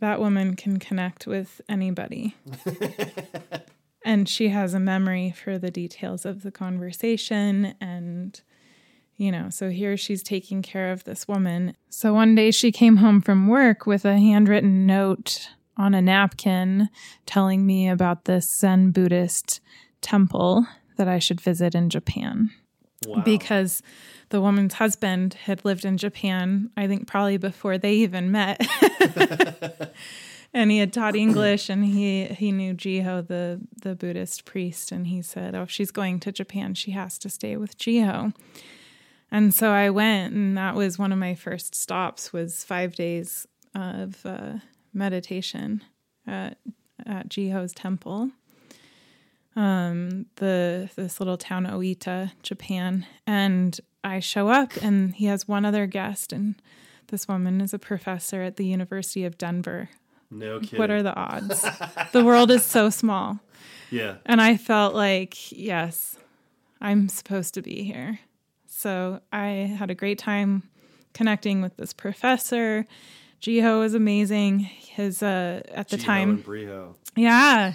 That 0.00 0.18
woman 0.18 0.56
can 0.56 0.78
connect 0.80 1.28
with 1.28 1.60
anybody. 1.68 2.34
and 4.04 4.28
she 4.28 4.48
has 4.48 4.74
a 4.74 4.80
memory 4.80 5.30
for 5.30 5.58
the 5.58 5.70
details 5.70 6.24
of 6.24 6.42
the 6.42 6.50
conversation 6.50 7.74
and 7.80 8.40
you 9.16 9.30
know 9.30 9.48
so 9.50 9.70
here 9.70 9.96
she's 9.96 10.22
taking 10.22 10.62
care 10.62 10.90
of 10.90 11.04
this 11.04 11.28
woman 11.28 11.76
so 11.88 12.12
one 12.12 12.34
day 12.34 12.50
she 12.50 12.72
came 12.72 12.96
home 12.96 13.20
from 13.20 13.46
work 13.46 13.86
with 13.86 14.04
a 14.04 14.18
handwritten 14.18 14.86
note 14.86 15.48
on 15.76 15.94
a 15.94 16.02
napkin 16.02 16.88
telling 17.26 17.64
me 17.64 17.88
about 17.88 18.24
this 18.24 18.50
zen 18.58 18.90
buddhist 18.90 19.60
temple 20.00 20.66
that 20.96 21.08
i 21.08 21.18
should 21.18 21.40
visit 21.40 21.74
in 21.74 21.88
japan 21.90 22.50
Wow. 23.06 23.22
because 23.24 23.82
the 24.28 24.40
woman's 24.40 24.74
husband 24.74 25.34
had 25.34 25.64
lived 25.64 25.84
in 25.84 25.96
Japan, 25.98 26.70
I 26.76 26.86
think 26.86 27.08
probably 27.08 27.36
before 27.36 27.76
they 27.76 27.94
even 27.94 28.30
met. 28.30 28.60
and 30.54 30.70
he 30.70 30.78
had 30.78 30.92
taught 30.92 31.16
English 31.16 31.68
and 31.68 31.84
he 31.84 32.26
he 32.26 32.52
knew 32.52 32.74
Jiho, 32.74 33.26
the 33.26 33.60
the 33.82 33.94
Buddhist 33.94 34.44
priest, 34.44 34.92
and 34.92 35.06
he 35.08 35.22
said, 35.22 35.54
"Oh, 35.54 35.62
if 35.62 35.70
she's 35.70 35.90
going 35.90 36.20
to 36.20 36.32
Japan, 36.32 36.74
she 36.74 36.92
has 36.92 37.18
to 37.18 37.28
stay 37.28 37.56
with 37.56 37.76
Jiho." 37.78 38.34
And 39.30 39.54
so 39.54 39.70
I 39.70 39.90
went, 39.90 40.34
and 40.34 40.56
that 40.56 40.74
was 40.74 40.98
one 40.98 41.10
of 41.12 41.18
my 41.18 41.34
first 41.34 41.74
stops. 41.74 42.32
Was 42.32 42.64
five 42.64 42.94
days 42.94 43.46
of 43.74 44.24
uh, 44.24 44.58
meditation 44.94 45.82
at 46.26 46.58
at 47.04 47.28
Jiho's 47.28 47.72
temple 47.72 48.30
um, 49.56 50.26
the 50.36 50.88
this 50.96 51.20
little 51.20 51.36
town 51.36 51.66
Oita, 51.66 52.32
Japan, 52.42 53.06
and 53.26 53.78
I 54.04 54.20
show 54.20 54.48
up 54.48 54.76
and 54.82 55.14
he 55.14 55.26
has 55.26 55.46
one 55.46 55.64
other 55.64 55.86
guest, 55.86 56.32
and 56.32 56.54
this 57.08 57.28
woman 57.28 57.60
is 57.60 57.74
a 57.74 57.78
professor 57.78 58.42
at 58.42 58.56
the 58.56 58.66
University 58.66 59.24
of 59.24 59.38
Denver. 59.38 59.90
no 60.30 60.60
kidding. 60.60 60.78
What 60.78 60.90
are 60.90 61.02
the 61.02 61.14
odds? 61.14 61.64
the 62.12 62.24
world 62.24 62.50
is 62.50 62.64
so 62.64 62.90
small, 62.90 63.40
yeah. 63.90 64.16
and 64.24 64.40
I 64.40 64.56
felt 64.56 64.94
like 64.94 65.52
yes, 65.52 66.16
I'm 66.80 67.08
supposed 67.08 67.54
to 67.54 67.62
be 67.62 67.84
here. 67.84 68.20
So 68.66 69.20
I 69.32 69.74
had 69.78 69.90
a 69.90 69.94
great 69.94 70.18
time 70.18 70.64
connecting 71.14 71.60
with 71.60 71.76
this 71.76 71.92
professor. 71.92 72.86
Jiho 73.42 73.84
is 73.84 73.94
amazing. 73.94 74.60
His 74.60 75.22
uh, 75.22 75.62
at 75.68 75.88
the 75.88 75.96
Jiho 75.96 76.04
time, 76.04 76.36
yeah. 77.16 77.74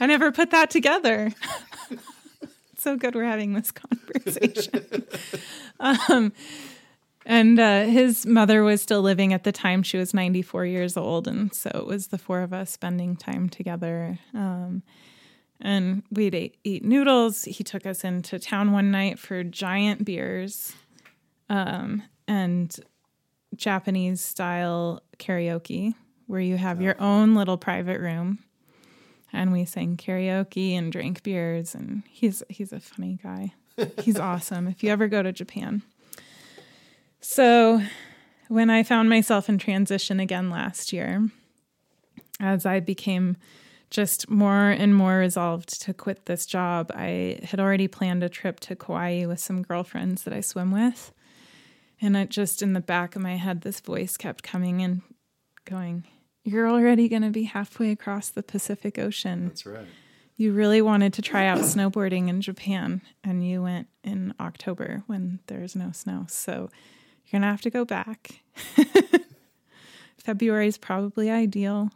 I 0.00 0.06
never 0.06 0.32
put 0.32 0.50
that 0.50 0.70
together. 0.70 1.32
so 2.78 2.96
good 2.96 3.14
we're 3.14 3.24
having 3.24 3.52
this 3.52 3.70
conversation. 3.70 5.06
um, 5.80 6.32
and 7.24 7.58
uh, 7.58 7.84
his 7.84 8.26
mother 8.26 8.62
was 8.62 8.82
still 8.82 9.02
living 9.02 9.32
at 9.32 9.44
the 9.44 9.52
time. 9.52 9.82
She 9.82 9.96
was 9.96 10.12
94 10.12 10.66
years 10.66 10.96
old. 10.96 11.28
And 11.28 11.54
so 11.54 11.70
it 11.74 11.86
was 11.86 12.08
the 12.08 12.18
four 12.18 12.40
of 12.40 12.52
us 12.52 12.70
spending 12.70 13.16
time 13.16 13.48
together. 13.48 14.18
Um, 14.34 14.82
and 15.60 16.02
we'd 16.10 16.34
eat, 16.34 16.56
eat 16.64 16.84
noodles. 16.84 17.44
He 17.44 17.62
took 17.62 17.86
us 17.86 18.02
into 18.02 18.38
town 18.38 18.72
one 18.72 18.90
night 18.90 19.18
for 19.18 19.44
giant 19.44 20.04
beers 20.04 20.74
um, 21.48 22.02
and 22.26 22.74
Japanese 23.54 24.20
style 24.20 25.02
karaoke, 25.18 25.94
where 26.26 26.40
you 26.40 26.56
have 26.56 26.80
your 26.80 27.00
own 27.00 27.36
little 27.36 27.56
private 27.56 28.00
room 28.00 28.40
and 29.32 29.52
we 29.52 29.64
sang 29.64 29.96
karaoke 29.96 30.72
and 30.72 30.92
drank 30.92 31.22
beers 31.22 31.74
and 31.74 32.02
he's 32.08 32.42
he's 32.48 32.72
a 32.72 32.80
funny 32.80 33.18
guy. 33.22 33.54
He's 34.00 34.18
awesome 34.18 34.68
if 34.68 34.82
you 34.82 34.90
ever 34.90 35.08
go 35.08 35.22
to 35.22 35.32
Japan. 35.32 35.82
So, 37.20 37.82
when 38.48 38.68
I 38.68 38.82
found 38.82 39.08
myself 39.08 39.48
in 39.48 39.56
transition 39.56 40.18
again 40.18 40.50
last 40.50 40.92
year, 40.92 41.28
as 42.40 42.66
I 42.66 42.80
became 42.80 43.36
just 43.90 44.28
more 44.28 44.70
and 44.70 44.94
more 44.94 45.18
resolved 45.18 45.80
to 45.82 45.94
quit 45.94 46.26
this 46.26 46.46
job, 46.46 46.90
I 46.94 47.38
had 47.44 47.60
already 47.60 47.86
planned 47.86 48.24
a 48.24 48.28
trip 48.28 48.58
to 48.60 48.74
Kauai 48.74 49.26
with 49.26 49.38
some 49.38 49.62
girlfriends 49.62 50.24
that 50.24 50.34
I 50.34 50.40
swim 50.40 50.72
with. 50.72 51.12
And 52.00 52.16
it 52.16 52.30
just 52.30 52.62
in 52.62 52.72
the 52.72 52.80
back 52.80 53.14
of 53.14 53.22
my 53.22 53.36
head, 53.36 53.60
this 53.60 53.80
voice 53.80 54.16
kept 54.16 54.42
coming 54.42 54.82
and 54.82 55.02
going, 55.64 56.04
You're 56.44 56.68
already 56.68 57.08
going 57.08 57.22
to 57.22 57.30
be 57.30 57.44
halfway 57.44 57.92
across 57.92 58.28
the 58.28 58.42
Pacific 58.42 58.98
Ocean. 58.98 59.48
That's 59.48 59.66
right. 59.66 59.86
You 60.36 60.52
really 60.52 60.82
wanted 60.82 61.12
to 61.14 61.22
try 61.22 61.46
out 61.46 61.58
snowboarding 61.60 62.28
in 62.28 62.40
Japan, 62.40 63.02
and 63.22 63.46
you 63.46 63.62
went 63.62 63.86
in 64.02 64.34
October 64.40 65.04
when 65.06 65.38
there's 65.46 65.76
no 65.76 65.92
snow. 65.92 66.24
So 66.28 66.70
you're 67.26 67.40
going 67.40 67.42
to 67.42 67.48
have 67.48 67.60
to 67.62 67.70
go 67.70 67.84
back. 67.84 68.42
February 70.18 70.68
is 70.68 70.78
probably 70.78 71.30
ideal. 71.30 71.90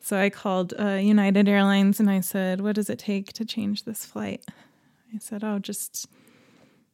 So 0.00 0.18
I 0.18 0.30
called 0.30 0.74
uh, 0.78 0.94
United 0.94 1.48
Airlines 1.48 2.00
and 2.00 2.10
I 2.10 2.20
said, 2.20 2.60
What 2.60 2.74
does 2.74 2.90
it 2.90 2.98
take 2.98 3.32
to 3.34 3.44
change 3.44 3.84
this 3.84 4.04
flight? 4.04 4.44
I 5.14 5.18
said, 5.18 5.44
Oh, 5.44 5.58
just 5.58 6.06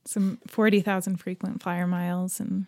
some 0.05 0.39
40,000 0.47 1.17
frequent 1.17 1.63
flyer 1.63 1.87
miles. 1.87 2.39
And 2.39 2.67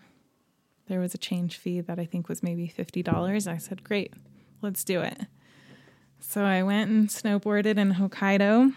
there 0.90 1.00
was 1.00 1.14
a 1.14 1.18
change 1.18 1.56
fee 1.56 1.80
that 1.80 2.00
I 2.00 2.04
think 2.04 2.28
was 2.28 2.42
maybe 2.42 2.66
$50. 2.76 3.46
I 3.46 3.58
said, 3.58 3.84
Great, 3.84 4.12
let's 4.60 4.82
do 4.82 5.00
it. 5.00 5.20
So 6.18 6.42
I 6.42 6.64
went 6.64 6.90
and 6.90 7.08
snowboarded 7.08 7.78
in 7.78 7.94
Hokkaido, 7.94 8.74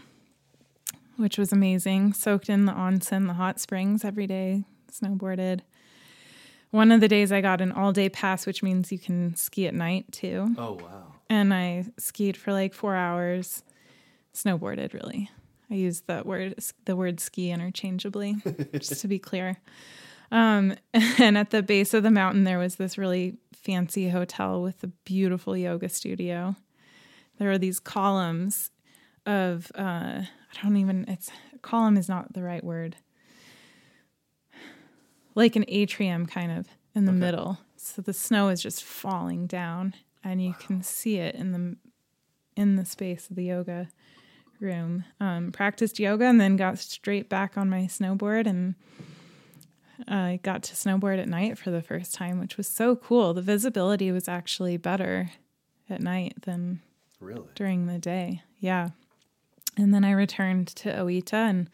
which 1.17 1.39
was 1.39 1.51
amazing. 1.51 2.13
Soaked 2.13 2.49
in 2.49 2.65
the 2.65 2.71
onsen, 2.71 3.25
the 3.25 3.33
hot 3.33 3.59
springs 3.59 4.05
every 4.05 4.27
day, 4.27 4.63
snowboarded. 4.91 5.61
One 6.69 6.91
of 6.91 7.01
the 7.01 7.07
days 7.07 7.31
I 7.31 7.41
got 7.41 7.61
an 7.61 7.71
all 7.71 7.91
day 7.91 8.09
pass, 8.09 8.45
which 8.45 8.61
means 8.61 8.91
you 8.91 8.99
can 8.99 9.35
ski 9.35 9.65
at 9.65 9.73
night 9.73 10.11
too. 10.11 10.53
Oh 10.55 10.73
wow. 10.73 11.15
And 11.31 11.51
I 11.51 11.85
skied 11.97 12.37
for 12.37 12.53
like 12.53 12.75
four 12.75 12.95
hours, 12.95 13.63
snowboarded 14.35 14.93
really. 14.93 15.31
I 15.71 15.73
use 15.73 16.01
that 16.01 16.27
word, 16.27 16.63
the 16.85 16.95
word 16.95 17.19
ski 17.19 17.49
interchangeably, 17.49 18.35
just 18.73 19.01
to 19.01 19.07
be 19.07 19.17
clear. 19.17 19.57
Um, 20.33 20.75
and 20.93 21.37
at 21.37 21.51
the 21.51 21.63
base 21.63 21.93
of 21.93 22.03
the 22.03 22.11
mountain, 22.11 22.43
there 22.43 22.59
was 22.59 22.75
this 22.75 22.97
really 22.97 23.37
fancy 23.53 24.09
hotel 24.09 24.61
with 24.61 24.83
a 24.83 24.87
beautiful 24.87 25.55
yoga 25.55 25.87
studio. 25.87 26.57
There 27.39 27.49
are 27.51 27.57
these 27.57 27.79
columns 27.79 28.71
of, 29.25 29.71
uh, 29.77 30.23
I 30.25 30.27
don't 30.61 30.75
even, 30.75 31.05
it's, 31.07 31.31
column 31.61 31.95
is 31.95 32.09
not 32.09 32.33
the 32.33 32.43
right 32.43 32.63
word. 32.63 32.97
Like 35.35 35.55
an 35.55 35.65
atrium 35.67 36.25
kind 36.25 36.51
of 36.51 36.67
in 36.93 37.05
the 37.05 37.11
middle. 37.11 37.59
So 37.77 38.01
the 38.01 38.13
snow 38.13 38.49
is 38.49 38.61
just 38.61 38.83
falling 38.83 39.47
down 39.47 39.93
and 40.23 40.43
you 40.43 40.53
can 40.53 40.83
see 40.83 41.17
it 41.17 41.35
in 41.35 41.51
the, 41.51 41.75
in 42.55 42.75
the 42.75 42.85
space 42.85 43.29
of 43.29 43.35
the 43.35 43.45
yoga 43.45 43.89
room. 44.59 45.05
Um, 45.19 45.51
practiced 45.51 45.99
yoga 45.99 46.25
and 46.25 46.39
then 46.39 46.55
got 46.55 46.79
straight 46.79 47.29
back 47.29 47.57
on 47.57 47.69
my 47.69 47.81
snowboard 47.81 48.45
and 48.45 48.75
I 50.07 50.39
got 50.43 50.63
to 50.63 50.73
snowboard 50.75 51.19
at 51.19 51.27
night 51.29 51.57
for 51.57 51.69
the 51.71 51.81
first 51.81 52.13
time, 52.13 52.39
which 52.39 52.57
was 52.57 52.67
so 52.67 52.95
cool. 52.95 53.33
The 53.33 53.41
visibility 53.41 54.11
was 54.11 54.27
actually 54.27 54.77
better 54.77 55.31
at 55.89 56.01
night 56.01 56.33
than 56.43 56.81
Really? 57.19 57.47
during 57.55 57.85
the 57.87 57.99
day. 57.99 58.41
Yeah. 58.59 58.89
And 59.77 59.93
then 59.93 60.03
I 60.03 60.11
returned 60.11 60.67
to 60.67 60.89
Oita 60.91 61.33
and 61.33 61.69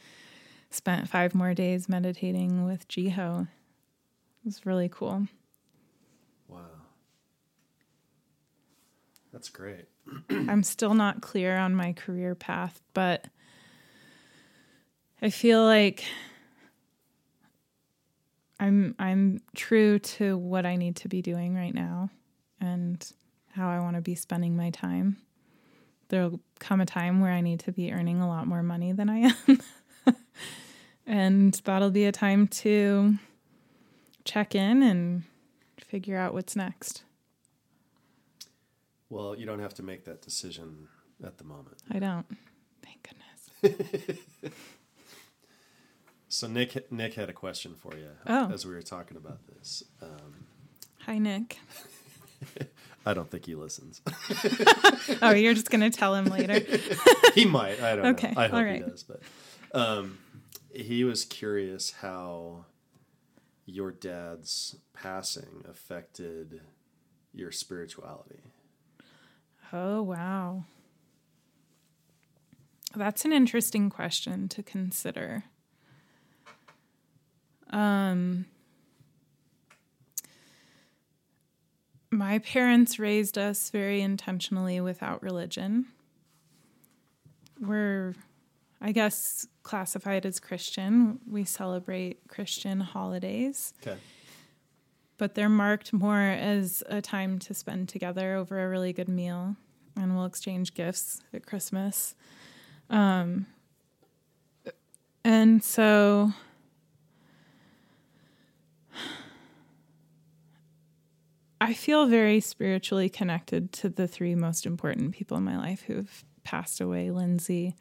spent 0.70 1.09
five 1.09 1.34
more 1.34 1.53
days 1.53 1.89
meditating 1.89 2.65
with 2.65 2.88
Jiho. 2.88 3.43
It 3.43 4.45
was 4.45 4.65
really 4.65 4.89
cool. 4.89 5.28
Wow. 6.47 6.59
That's 9.32 9.49
great. 9.49 9.86
I'm 10.30 10.63
still 10.63 10.93
not 10.93 11.22
clear 11.22 11.57
on 11.57 11.76
my 11.76 11.93
career 11.93 12.36
path, 12.36 12.82
but 12.93 13.26
I 15.22 15.30
feel 15.30 15.63
like 15.63 16.03
I'm 18.60 18.95
I'm 18.99 19.41
true 19.55 19.99
to 19.99 20.38
what 20.38 20.66
I 20.66 20.76
need 20.76 20.97
to 20.97 21.07
be 21.07 21.22
doing 21.22 21.55
right 21.55 21.74
now 21.74 22.10
and 22.60 23.05
how 23.51 23.70
I 23.70 23.80
want 23.80 23.95
to 23.95 24.01
be 24.01 24.16
spending 24.16 24.55
my 24.57 24.70
time. 24.70 25.18
There'll 26.10 26.39
come 26.60 26.82
a 26.82 26.86
time 26.86 27.22
where 27.22 27.32
I 27.32 27.41
need 27.41 27.60
to 27.62 27.72
be 27.72 27.91
earning 27.91 28.20
a 28.20 28.28
lot 28.28 28.47
more 28.47 28.64
money 28.64 28.91
than 28.91 29.10
I 29.10 29.18
am. 29.18 29.62
And 31.10 31.55
that'll 31.66 31.89
be 31.89 32.05
a 32.05 32.12
time 32.12 32.47
to 32.47 33.16
check 34.26 34.53
in 34.53 34.84
and 34.84 35.24
figure 35.80 36.16
out 36.16 36.36
what's 36.36 36.55
next. 36.55 37.01
Well, 39.10 39.36
you 39.36 39.47
don't 39.47 39.60
have 39.60 39.74
to 39.74 39.84
make 39.84 40.05
that 40.05 40.22
decision 40.22 40.88
at 41.24 41.39
the 41.39 41.43
moment. 41.45 41.78
I 41.89 41.97
don't. 41.97 42.28
Thank 42.84 43.10
goodness. 43.64 44.22
So 46.30 46.47
Nick 46.47 46.91
Nick 46.91 47.15
had 47.15 47.30
a 47.30 47.34
question 47.34 47.73
for 47.75 47.95
you 47.97 48.09
Oh. 48.27 48.51
as 48.51 48.65
we 48.65 48.73
were 48.73 48.82
talking 48.84 49.17
about 49.17 49.39
this. 49.47 49.84
Um, 50.01 50.45
Hi, 51.05 51.17
Nick. 51.17 51.57
I 53.05 53.13
don't 53.13 53.30
think 53.32 53.45
he 53.45 53.55
listens. 53.55 54.01
Oh, 55.21 55.32
you're 55.32 55.55
just 55.55 55.71
going 55.71 55.82
to 55.82 55.89
tell 55.89 56.13
him 56.13 56.25
later. 56.25 56.59
he 57.34 57.45
might. 57.45 57.82
I 57.82 57.95
don't 57.95 58.05
Okay, 58.07 58.32
know. 58.32 58.41
I 58.41 58.47
hope 58.47 58.53
all 58.65 58.73
he 58.73 58.80
does. 58.80 59.03
But 59.03 59.21
um, 59.73 60.19
he 60.71 61.03
was 61.03 61.25
curious 61.25 61.91
how 62.01 62.65
your 63.65 63.91
dad's 63.91 64.75
passing 64.93 65.65
affected 65.67 66.61
your 67.34 67.51
spirituality. 67.51 68.41
Oh, 69.73 70.03
wow. 70.03 70.65
That's 72.95 73.25
an 73.25 73.34
interesting 73.34 73.89
question 73.89 74.47
to 74.49 74.61
consider. 74.63 75.45
Um, 77.70 78.45
my 82.11 82.39
parents 82.39 82.97
raised 82.99 83.38
us 83.38 83.70
very 83.70 84.01
intentionally 84.01 84.82
without 84.82 85.22
religion. 85.22 85.86
We're, 87.59 88.15
I 88.82 88.91
guess, 88.91 89.47
classified 89.63 90.26
as 90.26 90.39
Christian. 90.39 91.20
We 91.30 91.43
celebrate 91.43 92.28
Christian 92.28 92.80
holidays 92.80 93.74
Okay. 93.86 93.97
but 95.17 95.36
they're 95.36 95.49
marked 95.49 95.93
more 95.93 96.22
as 96.22 96.82
a 96.88 97.01
time 97.01 97.38
to 97.39 97.53
spend 97.53 97.89
together 97.89 98.36
over 98.36 98.63
a 98.63 98.70
really 98.70 98.93
good 98.93 99.09
meal 99.09 99.55
and 99.95 100.15
we'll 100.15 100.26
exchange 100.26 100.74
gifts 100.74 101.22
at 101.34 101.45
christmas 101.45 102.15
um, 102.89 103.45
and 105.26 105.61
so 105.63 106.32
i 111.62 111.74
feel 111.74 112.05
very 112.07 112.39
spiritually 112.39 113.10
connected 113.10 113.72
to 113.72 113.89
the 113.89 114.07
three 114.07 114.36
most 114.36 114.66
important 114.66 115.12
people 115.12 115.38
in 115.38 115.43
my 115.43 115.57
life 115.57 115.82
who've 115.84 116.24
passed 116.43 116.82
away 116.82 117.12
lindsay 117.12 117.76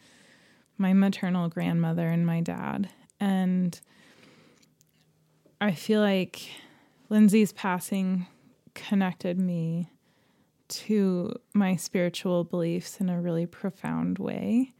my 0.76 0.92
maternal 0.92 1.48
grandmother 1.48 2.08
and 2.08 2.26
my 2.26 2.40
dad 2.40 2.88
and 3.20 3.80
i 5.60 5.72
feel 5.72 6.00
like 6.00 6.48
Lindsay's 7.10 7.52
passing 7.52 8.26
connected 8.74 9.38
me 9.38 9.90
to 10.68 11.34
my 11.54 11.76
spiritual 11.76 12.44
beliefs 12.44 13.00
in 13.00 13.08
a 13.08 13.20
really 13.20 13.46
profound 13.46 14.18
way. 14.18 14.74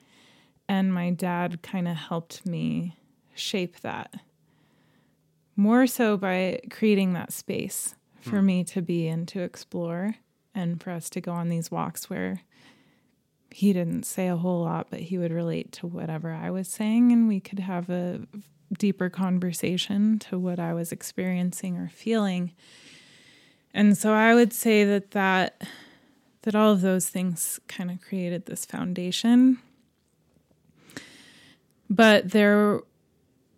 And 0.69 0.93
my 0.93 1.11
dad 1.11 1.63
kind 1.63 1.89
of 1.89 1.97
helped 1.97 2.45
me 2.45 2.99
shape 3.35 3.81
that 3.81 4.15
more 5.57 5.87
so 5.87 6.17
by 6.17 6.61
creating 6.71 7.15
that 7.15 7.33
space 7.33 7.95
for 8.21 8.41
hmm. 8.41 8.47
me 8.47 8.65
to 8.65 8.83
be 8.83 9.09
and 9.09 9.27
to 9.29 9.41
explore 9.41 10.17
and 10.55 10.83
for 10.83 10.91
us 10.91 11.09
to 11.11 11.21
go 11.21 11.33
on 11.33 11.49
these 11.49 11.71
walks 11.71 12.11
where 12.11 12.43
he 13.51 13.73
didn't 13.73 14.05
say 14.05 14.29
a 14.29 14.37
whole 14.37 14.63
lot, 14.63 14.89
but 14.91 15.01
he 15.01 15.19
would 15.19 15.33
relate 15.33 15.73
to 15.73 15.87
whatever 15.87 16.33
I 16.33 16.51
was 16.51 16.69
saying, 16.69 17.13
and 17.13 17.29
we 17.29 17.41
could 17.41 17.61
have 17.61 17.89
a 17.89 18.21
deeper 18.77 19.09
conversation 19.09 20.19
to 20.19 20.39
what 20.39 20.59
I 20.59 20.75
was 20.75 20.93
experiencing 20.93 21.77
or 21.77 21.89
feeling. 21.89 22.53
And 23.73 23.97
so 23.97 24.13
I 24.13 24.35
would 24.35 24.53
say 24.53 24.85
that 24.85 25.13
that 25.13 25.63
that 26.43 26.55
all 26.55 26.73
of 26.73 26.81
those 26.81 27.09
things 27.09 27.59
kind 27.69 27.91
of 27.91 28.01
created 28.01 28.47
this 28.47 28.65
foundation. 28.65 29.59
But 31.91 32.31
there 32.31 32.81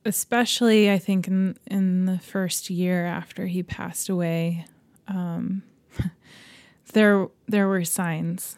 especially 0.05 0.90
I 0.90 0.98
think 0.98 1.28
in 1.28 1.57
in 1.66 2.07
the 2.07 2.18
first 2.18 2.70
year 2.70 3.07
after 3.07 3.46
he 3.46 3.62
passed 3.62 4.09
away, 4.09 4.66
um, 5.09 5.62
there 6.92 7.28
there 7.46 7.68
were 7.68 7.84
signs 7.84 8.57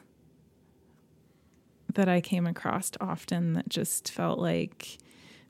that 1.94 2.08
I 2.08 2.20
came 2.20 2.46
across 2.46 2.90
often 3.00 3.52
that 3.54 3.68
just 3.68 4.10
felt 4.10 4.38
like 4.38 4.98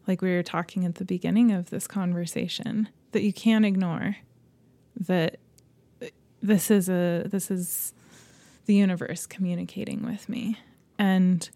like 0.06 0.20
we 0.20 0.30
were 0.34 0.42
talking 0.42 0.84
at 0.84 0.96
the 0.96 1.04
beginning 1.04 1.52
of 1.52 1.70
this 1.70 1.86
conversation 1.86 2.88
that 3.12 3.22
you 3.22 3.32
can't 3.32 3.64
ignore 3.64 4.16
that 4.96 5.38
this 6.42 6.70
is 6.70 6.88
a 6.88 7.24
this 7.26 7.50
is 7.50 7.94
the 8.66 8.74
universe 8.74 9.26
communicating 9.26 10.04
with 10.04 10.28
me. 10.28 10.58
And 10.98 11.48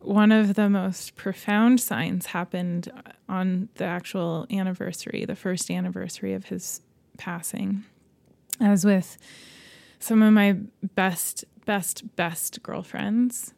one 0.00 0.30
of 0.30 0.54
the 0.54 0.68
most 0.68 1.16
profound 1.16 1.80
signs 1.80 2.26
happened 2.26 2.90
on 3.28 3.68
the 3.76 3.84
actual 3.84 4.46
anniversary 4.50 5.24
the 5.26 5.36
first 5.36 5.70
anniversary 5.70 6.32
of 6.32 6.46
his 6.46 6.80
passing 7.18 7.84
as 8.60 8.84
with 8.84 9.16
some 9.98 10.22
of 10.22 10.32
my 10.32 10.56
best 10.94 11.44
best 11.64 12.16
best 12.16 12.62
girlfriends 12.62 13.54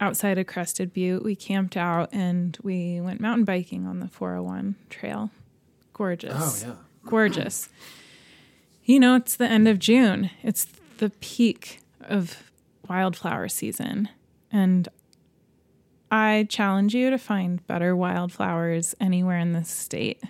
outside 0.00 0.38
of 0.38 0.46
Crested 0.46 0.92
Butte. 0.92 1.22
We 1.22 1.36
camped 1.36 1.76
out 1.76 2.08
and 2.12 2.56
we 2.62 3.00
went 3.00 3.20
mountain 3.20 3.44
biking 3.44 3.86
on 3.86 4.00
the 4.00 4.08
401 4.08 4.74
trail. 4.88 5.30
Gorgeous. 5.92 6.64
Oh 6.64 6.68
yeah. 6.68 6.74
Gorgeous. 7.08 7.68
You 8.84 8.98
know, 8.98 9.14
it's 9.14 9.36
the 9.36 9.46
end 9.46 9.68
of 9.68 9.78
June. 9.78 10.30
It's 10.42 10.66
the 10.98 11.10
peak 11.20 11.80
of 12.00 12.50
wildflower 12.88 13.48
season. 13.48 14.08
And 14.50 14.88
I 16.10 16.46
challenge 16.48 16.94
you 16.94 17.10
to 17.10 17.18
find 17.18 17.64
better 17.66 17.94
wildflowers 17.94 18.94
anywhere 19.00 19.38
in 19.38 19.52
this 19.52 19.68
state 19.68 20.22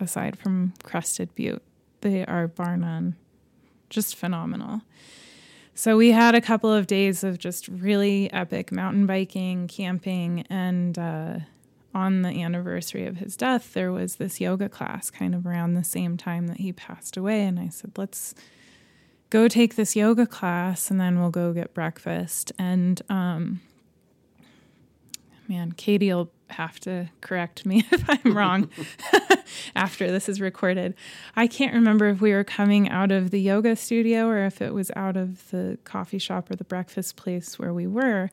aside 0.00 0.36
from 0.36 0.74
Crested 0.82 1.34
Butte. 1.34 1.62
They 2.00 2.26
are 2.26 2.48
bar 2.48 2.76
none. 2.76 3.16
Just 3.90 4.16
phenomenal. 4.16 4.82
So 5.74 5.96
we 5.96 6.10
had 6.10 6.34
a 6.34 6.40
couple 6.40 6.72
of 6.72 6.86
days 6.86 7.24
of 7.24 7.38
just 7.38 7.68
really 7.68 8.30
epic 8.32 8.72
mountain 8.72 9.06
biking, 9.06 9.68
camping, 9.68 10.44
and 10.50 10.98
uh, 10.98 11.38
on 11.94 12.22
the 12.22 12.42
anniversary 12.42 13.06
of 13.06 13.18
his 13.18 13.36
death, 13.36 13.72
there 13.72 13.92
was 13.92 14.16
this 14.16 14.40
yoga 14.40 14.68
class 14.68 15.10
kind 15.10 15.34
of 15.34 15.46
around 15.46 15.74
the 15.74 15.84
same 15.84 16.16
time 16.16 16.46
that 16.48 16.58
he 16.58 16.72
passed 16.72 17.16
away. 17.16 17.44
And 17.44 17.58
I 17.58 17.68
said, 17.68 17.92
let's 17.96 18.34
go 19.30 19.48
take 19.48 19.76
this 19.76 19.96
yoga 19.96 20.26
class 20.26 20.90
and 20.90 21.00
then 21.00 21.20
we'll 21.20 21.30
go 21.30 21.52
get 21.52 21.74
breakfast. 21.74 22.52
And 22.58 23.00
um, 23.08 23.60
man, 25.48 25.72
Katie 25.72 26.12
will 26.12 26.30
have 26.52 26.78
to 26.80 27.08
correct 27.20 27.66
me 27.66 27.84
if 27.90 28.04
I'm 28.08 28.36
wrong 28.36 28.70
after 29.76 30.10
this 30.10 30.28
is 30.28 30.40
recorded. 30.40 30.94
I 31.34 31.46
can't 31.46 31.74
remember 31.74 32.08
if 32.08 32.20
we 32.20 32.32
were 32.32 32.44
coming 32.44 32.88
out 32.88 33.10
of 33.10 33.30
the 33.30 33.40
yoga 33.40 33.76
studio 33.76 34.28
or 34.28 34.44
if 34.44 34.62
it 34.62 34.74
was 34.74 34.90
out 34.96 35.16
of 35.16 35.50
the 35.50 35.78
coffee 35.84 36.18
shop 36.18 36.50
or 36.50 36.56
the 36.56 36.64
breakfast 36.64 37.16
place 37.16 37.58
where 37.58 37.74
we 37.74 37.86
were, 37.86 38.30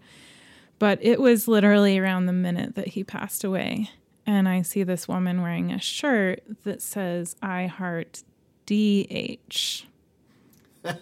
but 0.78 1.00
it 1.02 1.20
was 1.20 1.48
literally 1.48 1.98
around 1.98 2.26
the 2.26 2.34
minute 2.34 2.76
that 2.76 2.90
he 2.90 3.04
passed 3.04 3.44
away. 3.44 3.90
And 4.26 4.48
I 4.48 4.62
see 4.62 4.84
this 4.84 5.08
woman 5.08 5.42
wearing 5.42 5.72
a 5.72 5.80
shirt 5.80 6.44
that 6.64 6.82
says, 6.82 7.36
I 7.42 7.66
heart 7.66 8.24
DH. 8.68 9.86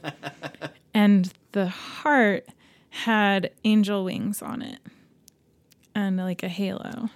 and 0.93 1.34
the 1.51 1.67
heart 1.67 2.47
had 2.89 3.51
angel 3.63 4.05
wings 4.05 4.41
on 4.41 4.61
it 4.61 4.79
and 5.97 6.15
like 6.15 6.43
a 6.43 6.47
halo. 6.47 7.09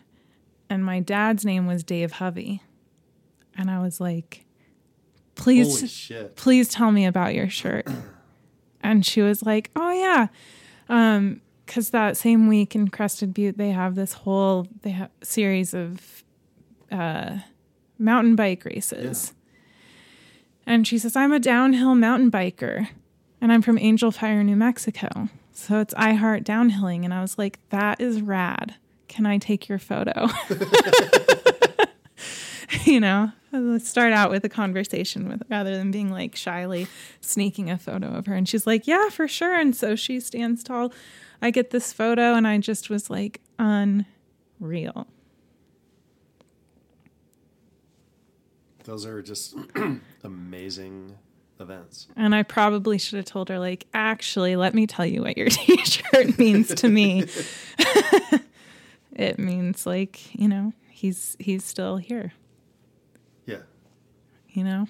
And 0.68 0.84
my 0.84 1.00
dad's 1.00 1.46
name 1.46 1.68
was 1.68 1.84
Dave 1.84 2.14
Hovey. 2.14 2.62
And 3.56 3.70
I 3.70 3.80
was 3.80 4.02
like, 4.02 4.44
please, 5.36 6.12
please 6.36 6.68
tell 6.68 6.92
me 6.92 7.06
about 7.06 7.36
your 7.36 7.50
shirt. 7.50 7.88
And 8.84 9.06
she 9.06 9.22
was 9.22 9.44
like, 9.44 9.70
oh, 9.76 9.92
yeah. 9.92 10.26
Um, 10.90 11.42
because 11.64 11.92
that 11.92 12.18
same 12.18 12.48
week 12.48 12.74
in 12.74 12.88
Crested 12.88 13.32
Butte, 13.32 13.56
they 13.56 13.70
have 13.70 13.94
this 13.94 14.14
whole 14.14 14.66
they 14.82 14.90
have 14.90 15.12
series 15.22 15.76
of 15.76 16.24
uh, 16.92 17.38
mountain 18.00 18.36
bike 18.36 18.66
races. 18.66 19.34
And 20.66 20.88
she 20.88 20.98
says, 20.98 21.16
I'm 21.16 21.32
a 21.32 21.40
downhill 21.40 21.94
mountain 21.94 22.32
biker 22.32 22.88
and 23.40 23.54
I'm 23.54 23.62
from 23.62 23.78
Angel 23.78 24.10
Fire, 24.10 24.44
New 24.44 24.56
Mexico. 24.56 25.30
So 25.54 25.80
it's 25.80 25.94
I 25.96 26.14
Heart 26.14 26.44
Downhilling. 26.44 27.04
And 27.04 27.14
I 27.14 27.22
was 27.22 27.38
like, 27.38 27.60
that 27.70 28.02
is 28.02 28.22
rad. 28.22 28.76
Can 29.08 29.26
I 29.26 29.38
take 29.38 29.68
your 29.68 29.80
photo? 29.80 30.28
you 32.86 33.00
know, 33.00 33.32
let's 33.52 33.88
start 33.88 34.14
out 34.14 34.32
with 34.32 34.46
a 34.46 34.50
conversation 34.50 35.28
with 35.28 35.44
rather 35.50 35.76
than 35.76 35.92
being 35.92 36.10
like 36.10 36.36
shyly 36.36 36.88
sneaking 37.20 37.70
a 37.70 37.78
photo 37.78 38.08
of 38.08 38.26
her. 38.28 38.34
And 38.34 38.48
she's 38.48 38.66
like, 38.66 38.88
yeah, 38.88 39.10
for 39.10 39.28
sure. 39.28 39.54
And 39.54 39.76
so 39.76 39.96
she 39.96 40.20
stands 40.20 40.64
tall. 40.64 40.94
I 41.42 41.52
get 41.52 41.72
this 41.72 41.92
photo 41.92 42.34
and 42.34 42.48
I 42.48 42.58
just 42.60 42.90
was 42.90 43.10
like, 43.10 43.42
unreal. 43.60 45.08
Those 48.84 49.06
are 49.06 49.22
just 49.22 49.56
amazing 50.24 51.18
events. 51.62 52.08
And 52.16 52.36
I 52.36 52.44
probably 52.44 52.98
should 52.98 53.18
have 53.18 53.26
told 53.26 53.50
her, 53.50 53.60
like, 53.60 53.88
actually, 53.94 54.56
let 54.56 54.74
me 54.74 54.88
tell 54.88 55.06
you 55.06 55.22
what 55.22 55.38
your 55.38 55.48
t 55.50 55.78
shirt 55.86 56.38
means 56.38 56.74
to 56.76 56.90
me. 56.90 57.26
it 59.16 59.40
means 59.40 59.86
like, 59.86 60.34
you 60.36 60.48
know, 60.48 60.74
he's 60.90 61.36
he's 61.40 61.64
still 61.64 61.98
here, 61.98 62.34
Yeah. 63.46 63.62
you 64.50 64.64
know? 64.64 64.88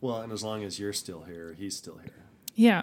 Well, 0.00 0.20
and 0.20 0.32
as 0.32 0.42
long 0.42 0.62
as 0.62 0.78
you're 0.78 0.92
still 0.92 1.22
here, 1.22 1.54
he's 1.58 1.76
still 1.76 1.96
here. 1.98 2.26
Yeah. 2.54 2.82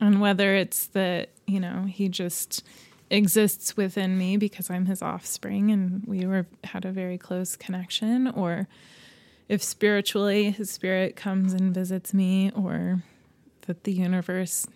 And 0.00 0.20
whether 0.20 0.54
it's 0.54 0.86
that, 0.88 1.30
you 1.46 1.60
know, 1.60 1.84
he 1.88 2.08
just 2.08 2.62
exists 3.10 3.76
within 3.76 4.18
me 4.18 4.36
because 4.36 4.70
I'm 4.70 4.86
his 4.86 5.02
offspring 5.02 5.70
and 5.70 6.04
we 6.06 6.26
were 6.26 6.46
had 6.64 6.84
a 6.84 6.90
very 6.92 7.16
close 7.18 7.56
connection 7.56 8.28
or 8.28 8.66
if 9.48 9.62
spiritually 9.62 10.50
his 10.50 10.70
spirit 10.70 11.16
comes 11.16 11.52
and 11.52 11.74
visits 11.74 12.14
me 12.14 12.50
or 12.56 13.02
that 13.66 13.84
the 13.84 13.92
universe, 13.92 14.66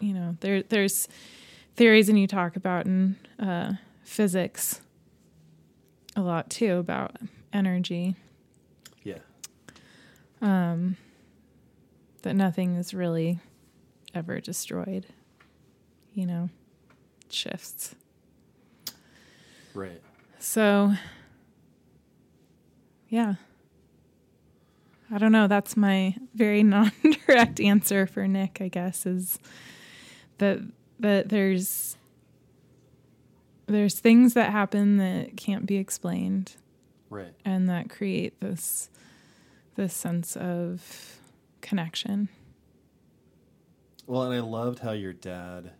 you 0.00 0.12
know, 0.12 0.36
there 0.40 0.62
there's 0.62 1.08
theories 1.76 2.08
and 2.08 2.18
you 2.18 2.26
talk 2.26 2.56
about 2.56 2.86
in 2.86 3.16
uh, 3.38 3.74
physics 4.02 4.80
a 6.14 6.20
lot 6.22 6.48
too 6.48 6.76
about 6.76 7.16
energy 7.52 8.16
Yeah. 9.02 9.18
um 10.40 10.96
that 12.22 12.34
nothing 12.34 12.76
is 12.76 12.94
really 12.94 13.38
ever 14.14 14.40
destroyed. 14.40 15.06
You 16.14 16.26
know, 16.26 16.48
shifts. 17.28 17.94
Right. 19.74 20.00
So, 20.38 20.94
yeah. 23.10 23.34
I 25.10 25.18
don't 25.18 25.32
know. 25.32 25.46
That's 25.46 25.76
my 25.76 26.16
very 26.34 26.62
non 26.64 26.90
direct 27.26 27.60
answer 27.60 28.06
for 28.06 28.26
Nick, 28.26 28.58
I 28.60 28.68
guess, 28.68 29.06
is 29.06 29.38
that 30.38 30.58
that 31.00 31.28
there's 31.28 31.96
there's 33.66 33.98
things 33.98 34.34
that 34.34 34.52
happen 34.52 34.96
that 34.98 35.36
can't 35.36 35.66
be 35.66 35.76
explained 35.76 36.52
Right. 37.10 37.34
and 37.44 37.68
that 37.68 37.90
create 37.90 38.40
this 38.40 38.90
this 39.76 39.92
sense 39.94 40.36
of 40.36 41.18
connection. 41.60 42.28
Well, 44.06 44.22
and 44.22 44.34
I 44.34 44.40
loved 44.40 44.78
how 44.78 44.92
your 44.92 45.12
dad, 45.12 45.72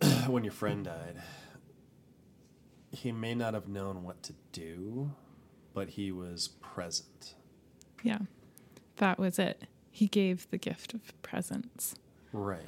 when 0.28 0.44
your 0.44 0.52
friend 0.52 0.84
died, 0.84 1.20
he 2.92 3.10
may 3.10 3.34
not 3.34 3.54
have 3.54 3.66
known 3.68 4.04
what 4.04 4.22
to 4.24 4.32
do, 4.52 5.10
but 5.74 5.90
he 5.90 6.12
was 6.12 6.48
present. 6.60 7.34
Yeah. 8.02 8.18
That 8.96 9.18
was 9.18 9.38
it. 9.38 9.64
He 9.90 10.06
gave 10.06 10.48
the 10.50 10.58
gift 10.58 10.94
of 10.94 11.20
presence. 11.22 11.94
Right. 12.32 12.60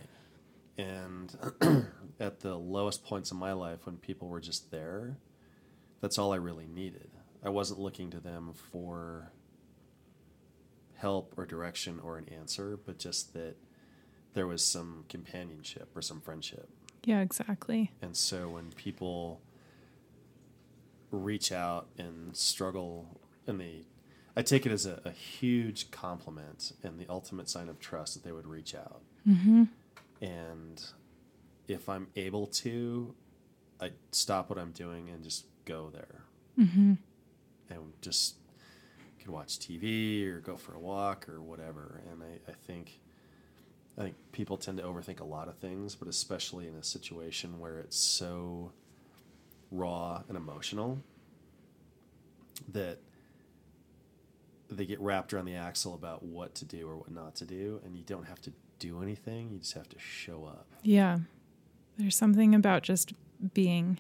And 0.77 1.35
at 2.21 2.41
the 2.41 2.57
lowest 2.57 3.05
points 3.05 3.31
in 3.31 3.39
my 3.39 3.53
life, 3.53 3.87
when 3.87 3.97
people 3.97 4.29
were 4.29 4.41
just 4.41 4.71
there, 4.71 5.17
that's 6.01 6.19
all 6.19 6.33
I 6.33 6.37
really 6.37 6.67
needed. 6.67 7.11
I 7.45 7.51
wasn't 7.51 7.81
looking 7.81 8.11
to 8.11 8.21
them 8.21 8.53
for 8.73 9.31
help 10.97 11.35
or 11.37 11.47
direction 11.47 12.01
or 12.03 12.19
an 12.19 12.29
answer, 12.29 12.79
but 12.85 12.99
just 12.99 13.33
that 13.35 13.57
there 14.35 14.47
was 14.47 14.65
some 14.65 15.05
companionship 15.09 15.89
or 15.95 16.03
some 16.03 16.21
friendship. 16.21 16.69
Yeah, 17.05 17.21
exactly. 17.21 17.93
And 18.01 18.17
so 18.17 18.49
when 18.49 18.73
people 18.73 19.41
reach 21.11 21.53
out 21.53 21.89
and 21.99 22.37
struggle, 22.37 23.21
and 23.47 23.61
they, 23.61 23.87
I 24.37 24.43
take 24.43 24.67
it 24.67 24.73
as 24.73 24.87
a, 24.87 25.01
a 25.05 25.11
huge 25.11 25.91
compliment 25.91 26.73
and 26.83 26.99
the 26.99 27.07
ultimate 27.09 27.49
sign 27.49 27.69
of 27.69 27.79
trust 27.79 28.15
that 28.15 28.25
they 28.25 28.33
would 28.33 28.47
reach 28.47 28.75
out. 28.75 29.03
Mm-hmm. 29.29 29.65
And 30.21 30.85
if 31.69 31.89
I'm 31.89 32.09
able 32.17 32.47
to, 32.49 33.15
I 33.81 33.91
stop 34.11 34.51
what 34.51 34.59
I'm 34.59 34.73
doing 34.73 35.09
and 35.09 35.23
just 35.23 35.47
go 35.65 35.91
there. 35.93 36.23
Mm-hmm. 36.59 36.95
And 37.71 37.93
just 38.01 38.37
can 39.21 39.33
watch 39.33 39.59
TV 39.59 40.27
or 40.27 40.41
go 40.41 40.57
for 40.57 40.75
a 40.75 40.79
walk 40.79 41.29
or 41.29 41.41
whatever. 41.41 42.03
And 42.11 42.23
I, 42.23 42.51
I 42.51 42.55
think. 42.67 43.01
I 43.97 44.03
think 44.03 44.17
people 44.33 44.57
tend 44.57 44.79
to 44.79 44.83
overthink 44.83 45.21
a 45.21 45.25
lot 45.25 45.47
of 45.47 45.57
things, 45.59 45.95
but 45.95 46.09
especially 46.09 46.67
in 46.67 46.75
a 46.75 46.83
situation 46.83 47.61
where 47.61 47.79
it's 47.79 47.97
so 47.97 48.73
raw 49.71 50.23
and 50.27 50.37
emotional 50.37 50.99
that 52.73 52.99
they 54.77 54.87
get 54.87 55.01
wrapped 55.01 55.33
around 55.33 55.45
the 55.47 55.55
axle 55.55 55.95
about 55.95 56.23
what 56.23 56.55
to 56.57 56.65
do 56.65 56.89
or 56.89 56.97
what 56.97 57.11
not 57.11 57.35
to 57.37 57.45
do, 57.45 57.81
and 57.85 57.97
you 57.97 58.03
don't 58.05 58.25
have 58.27 58.41
to 58.43 58.53
do 58.79 59.03
anything, 59.03 59.51
you 59.53 59.59
just 59.59 59.75
have 59.75 59.89
to 59.89 59.99
show 59.99 60.45
up. 60.47 60.67
Yeah. 60.83 61.19
There's 61.97 62.17
something 62.17 62.55
about 62.55 62.83
just 62.83 63.13
being 63.53 63.99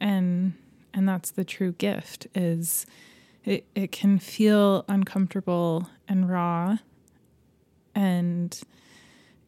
and 0.00 0.52
and 0.94 1.08
that's 1.08 1.30
the 1.30 1.44
true 1.44 1.72
gift 1.72 2.26
is 2.34 2.86
it 3.44 3.64
it 3.74 3.92
can 3.92 4.18
feel 4.18 4.84
uncomfortable 4.88 5.88
and 6.08 6.28
raw 6.28 6.78
and 7.94 8.60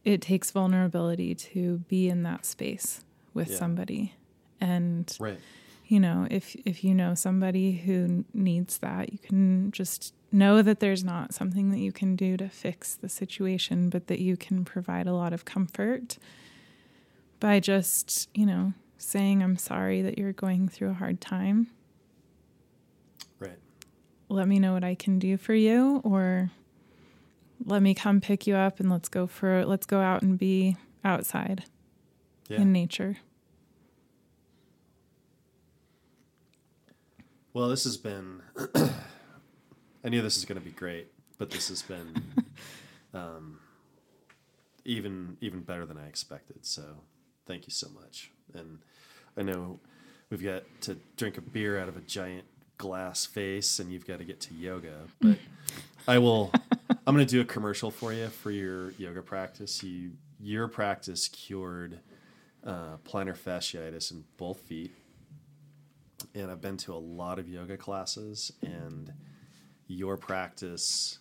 it 0.04 0.20
takes 0.22 0.50
vulnerability 0.50 1.34
to 1.34 1.78
be 1.88 2.08
in 2.08 2.22
that 2.22 2.44
space 2.46 3.04
with 3.34 3.50
Yeah. 3.50 3.56
somebody 3.58 4.14
and 4.60 5.14
Right. 5.20 5.38
you 5.86 6.00
know 6.00 6.26
if 6.30 6.54
if 6.64 6.82
you 6.84 6.94
know 6.94 7.14
somebody 7.14 7.72
who 7.72 8.24
needs 8.32 8.78
that 8.78 9.12
you 9.12 9.18
can 9.18 9.70
just 9.72 10.14
know 10.32 10.62
that 10.62 10.80
there's 10.80 11.02
not 11.04 11.34
something 11.34 11.70
that 11.70 11.78
you 11.78 11.90
can 11.92 12.14
do 12.16 12.36
to 12.36 12.48
fix 12.48 12.94
the 12.94 13.08
situation 13.08 13.88
but 13.90 14.06
that 14.06 14.20
you 14.20 14.36
can 14.36 14.64
provide 14.64 15.06
a 15.06 15.12
lot 15.12 15.32
of 15.32 15.44
comfort 15.44 16.18
by 17.40 17.58
just 17.58 18.28
you 18.34 18.46
know 18.46 18.72
saying 18.98 19.42
i'm 19.42 19.56
sorry 19.56 20.02
that 20.02 20.18
you're 20.18 20.32
going 20.32 20.68
through 20.68 20.90
a 20.90 20.94
hard 20.94 21.20
time 21.20 21.66
Right. 23.38 23.58
let 24.28 24.46
me 24.46 24.58
know 24.58 24.72
what 24.74 24.84
i 24.84 24.94
can 24.94 25.18
do 25.18 25.36
for 25.36 25.54
you 25.54 26.00
or 26.04 26.50
let 27.66 27.82
me 27.82 27.94
come 27.94 28.20
pick 28.20 28.46
you 28.46 28.54
up 28.54 28.78
and 28.80 28.88
let's 28.90 29.08
go 29.08 29.26
for 29.26 29.64
let's 29.66 29.86
go 29.86 30.00
out 30.00 30.22
and 30.22 30.38
be 30.38 30.76
outside 31.04 31.64
Yeah. 32.48 32.60
in 32.60 32.72
nature 32.72 33.18
Well, 37.52 37.68
this 37.68 37.82
has 37.82 37.96
been. 37.96 38.42
I 40.04 40.08
knew 40.08 40.22
this 40.22 40.36
is 40.36 40.44
going 40.44 40.58
to 40.58 40.64
be 40.64 40.72
great, 40.72 41.08
but 41.38 41.50
this 41.50 41.68
has 41.68 41.82
been 41.82 42.22
um, 43.14 43.58
even 44.84 45.36
even 45.40 45.60
better 45.60 45.86
than 45.86 45.98
I 45.98 46.06
expected. 46.06 46.64
So, 46.64 46.82
thank 47.46 47.66
you 47.66 47.72
so 47.72 47.88
much. 47.90 48.30
And 48.54 48.78
I 49.36 49.42
know 49.42 49.80
we've 50.30 50.42
got 50.42 50.62
to 50.82 50.96
drink 51.16 51.38
a 51.38 51.42
beer 51.42 51.78
out 51.78 51.88
of 51.88 51.96
a 51.96 52.00
giant 52.00 52.44
glass 52.78 53.26
face, 53.26 53.78
and 53.78 53.92
you've 53.92 54.06
got 54.06 54.18
to 54.18 54.24
get 54.24 54.40
to 54.40 54.54
yoga. 54.54 54.94
But 55.20 55.38
I 56.08 56.18
will. 56.18 56.52
I'm 57.06 57.14
going 57.14 57.26
to 57.26 57.30
do 57.30 57.40
a 57.40 57.44
commercial 57.44 57.90
for 57.90 58.12
you 58.12 58.28
for 58.28 58.50
your 58.50 58.92
yoga 58.92 59.22
practice. 59.22 59.82
You 59.82 60.12
your 60.38 60.68
practice 60.68 61.28
cured 61.28 62.00
uh, 62.64 62.96
plantar 63.04 63.36
fasciitis 63.36 64.10
in 64.10 64.24
both 64.36 64.60
feet 64.60 64.92
and 66.34 66.50
I've 66.50 66.60
been 66.60 66.76
to 66.78 66.94
a 66.94 66.98
lot 66.98 67.38
of 67.38 67.48
yoga 67.48 67.76
classes 67.76 68.52
and 68.62 69.12
your 69.90 70.16
practice 70.16 71.18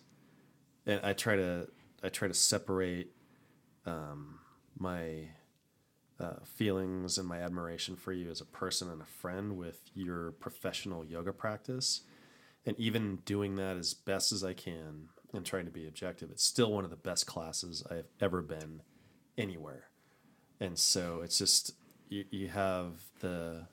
and 0.86 1.00
I 1.02 1.12
try 1.12 1.36
to 1.36 1.68
I 2.02 2.08
try 2.08 2.28
to 2.28 2.34
separate 2.34 3.10
um, 3.84 4.38
my 4.78 5.28
uh, 6.18 6.36
feelings 6.44 7.18
and 7.18 7.28
my 7.28 7.40
admiration 7.40 7.96
for 7.96 8.12
you 8.12 8.30
as 8.30 8.40
a 8.40 8.46
person 8.46 8.88
and 8.90 9.02
a 9.02 9.06
friend 9.06 9.56
with 9.56 9.80
your 9.94 10.32
professional 10.32 11.04
yoga 11.04 11.32
practice. 11.32 12.02
And 12.64 12.78
even 12.78 13.16
doing 13.24 13.56
that 13.56 13.76
as 13.76 13.94
best 13.94 14.32
as 14.32 14.44
I 14.44 14.52
can 14.52 15.08
and 15.32 15.44
trying 15.44 15.64
to 15.64 15.70
be 15.70 15.86
objective 15.86 16.30
it's 16.30 16.44
still 16.44 16.72
one 16.72 16.84
of 16.84 16.90
the 16.90 16.96
best 16.96 17.26
classes 17.26 17.82
I've 17.90 18.08
ever 18.20 18.42
been 18.42 18.82
anywhere. 19.36 19.84
And 20.60 20.78
so 20.78 21.22
it's 21.22 21.38
just 21.38 21.74
you, 22.08 22.24
you 22.30 22.48
have 22.48 23.02
the 23.20 23.66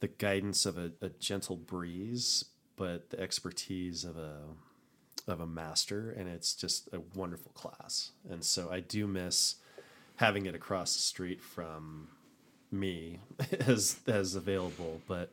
the 0.00 0.08
guidance 0.08 0.64
of 0.64 0.78
a, 0.78 0.92
a 1.02 1.08
gentle 1.08 1.56
breeze, 1.56 2.44
but 2.78 3.10
the 3.10 3.20
expertise 3.20 4.04
of 4.04 4.16
a 4.16 4.38
of 5.26 5.40
a 5.40 5.46
master, 5.46 6.10
and 6.10 6.28
it's 6.28 6.54
just 6.54 6.88
a 6.92 7.00
wonderful 7.14 7.52
class. 7.52 8.12
And 8.30 8.42
so 8.42 8.70
I 8.72 8.80
do 8.80 9.06
miss 9.06 9.56
having 10.16 10.46
it 10.46 10.54
across 10.54 10.94
the 10.94 11.00
street 11.00 11.42
from 11.42 12.08
me 12.70 13.20
as 13.66 14.00
as 14.06 14.34
available, 14.34 15.02
but 15.06 15.32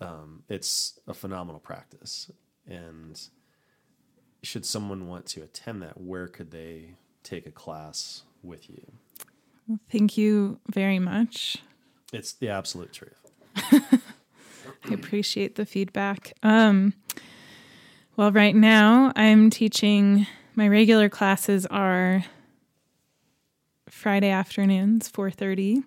um, 0.00 0.42
it's 0.48 0.98
a 1.08 1.14
phenomenal 1.14 1.60
practice. 1.60 2.30
And 2.66 3.20
should 4.42 4.64
someone 4.64 5.08
want 5.08 5.26
to 5.26 5.42
attend 5.42 5.82
that, 5.82 6.00
where 6.00 6.28
could 6.28 6.50
they 6.50 6.96
take 7.22 7.46
a 7.46 7.50
class 7.50 8.22
with 8.42 8.68
you? 8.68 8.92
thank 9.90 10.18
you 10.18 10.60
very 10.68 10.98
much 10.98 11.56
It's 12.12 12.34
the 12.34 12.50
absolute 12.50 12.92
truth. 12.92 13.32
I 14.88 14.94
appreciate 14.94 15.54
the 15.56 15.66
feedback. 15.66 16.32
Um, 16.42 16.94
Well, 18.16 18.30
right 18.30 18.54
now 18.54 19.12
I'm 19.16 19.50
teaching 19.50 20.26
my 20.54 20.68
regular 20.68 21.08
classes 21.08 21.66
are 21.66 22.24
Friday 23.88 24.28
afternoons, 24.30 25.08
4:30, 25.08 25.82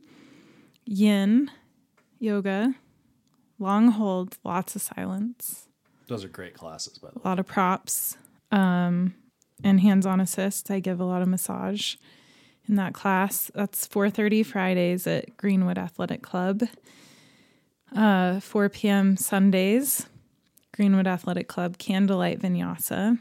yin, 0.86 1.50
yoga, 2.20 2.76
long 3.60 3.90
holds, 3.92 4.38
lots 4.44 4.76
of 4.76 4.82
silence, 4.82 5.68
Those 6.08 6.24
are 6.26 6.30
great 6.30 6.54
classes, 6.54 6.98
by 6.98 7.10
the 7.12 7.20
way. 7.20 7.22
a 7.24 7.28
lot 7.28 7.40
of 7.40 7.46
props, 7.48 8.18
um, 8.52 9.14
and 9.64 9.80
hands-on 9.80 10.20
assist. 10.20 10.70
I 10.70 10.80
give 10.80 11.00
a 11.00 11.06
lot 11.06 11.22
of 11.22 11.28
massage 11.30 11.96
in 12.68 12.76
that 12.76 12.94
class. 12.94 13.50
That's 13.56 13.88
4:30 13.88 14.44
Fridays 14.44 15.08
at 15.08 15.38
Greenwood 15.38 15.78
Athletic 15.78 16.22
Club. 16.22 16.64
Uh, 17.96 18.40
4 18.40 18.70
p.m. 18.70 19.18
Sundays, 19.18 20.08
Greenwood 20.74 21.08
Athletic 21.08 21.48
Club 21.48 21.78
Candlelight 21.78 22.40
Vinyasa. 22.40 23.18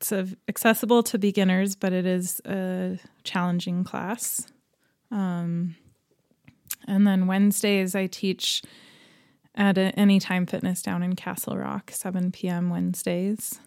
It's 0.00 0.12
accessible 0.48 1.02
to 1.04 1.18
beginners, 1.18 1.76
but 1.76 1.92
it 1.92 2.06
is 2.06 2.40
a 2.44 2.98
challenging 3.24 3.84
class. 3.84 4.46
Um, 5.10 5.76
and 6.88 7.06
then 7.06 7.26
Wednesdays, 7.26 7.94
I 7.94 8.06
teach 8.06 8.62
at 9.54 9.78
Anytime 9.78 10.46
Fitness 10.46 10.82
down 10.82 11.02
in 11.02 11.14
Castle 11.14 11.56
Rock, 11.56 11.90
7 11.92 12.32
p.m. 12.32 12.70
Wednesdays. 12.70 13.60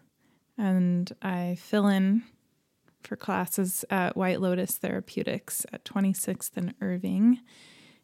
And 0.58 1.12
I 1.22 1.58
fill 1.60 1.88
in 1.88 2.24
for 3.04 3.16
classes 3.16 3.86
at 3.90 4.18
White 4.18 4.42
Lotus 4.42 4.78
Therapeutics 4.78 5.66
at 5.72 5.86
26th 5.86 6.52
and 6.56 6.74
Irving 6.82 7.40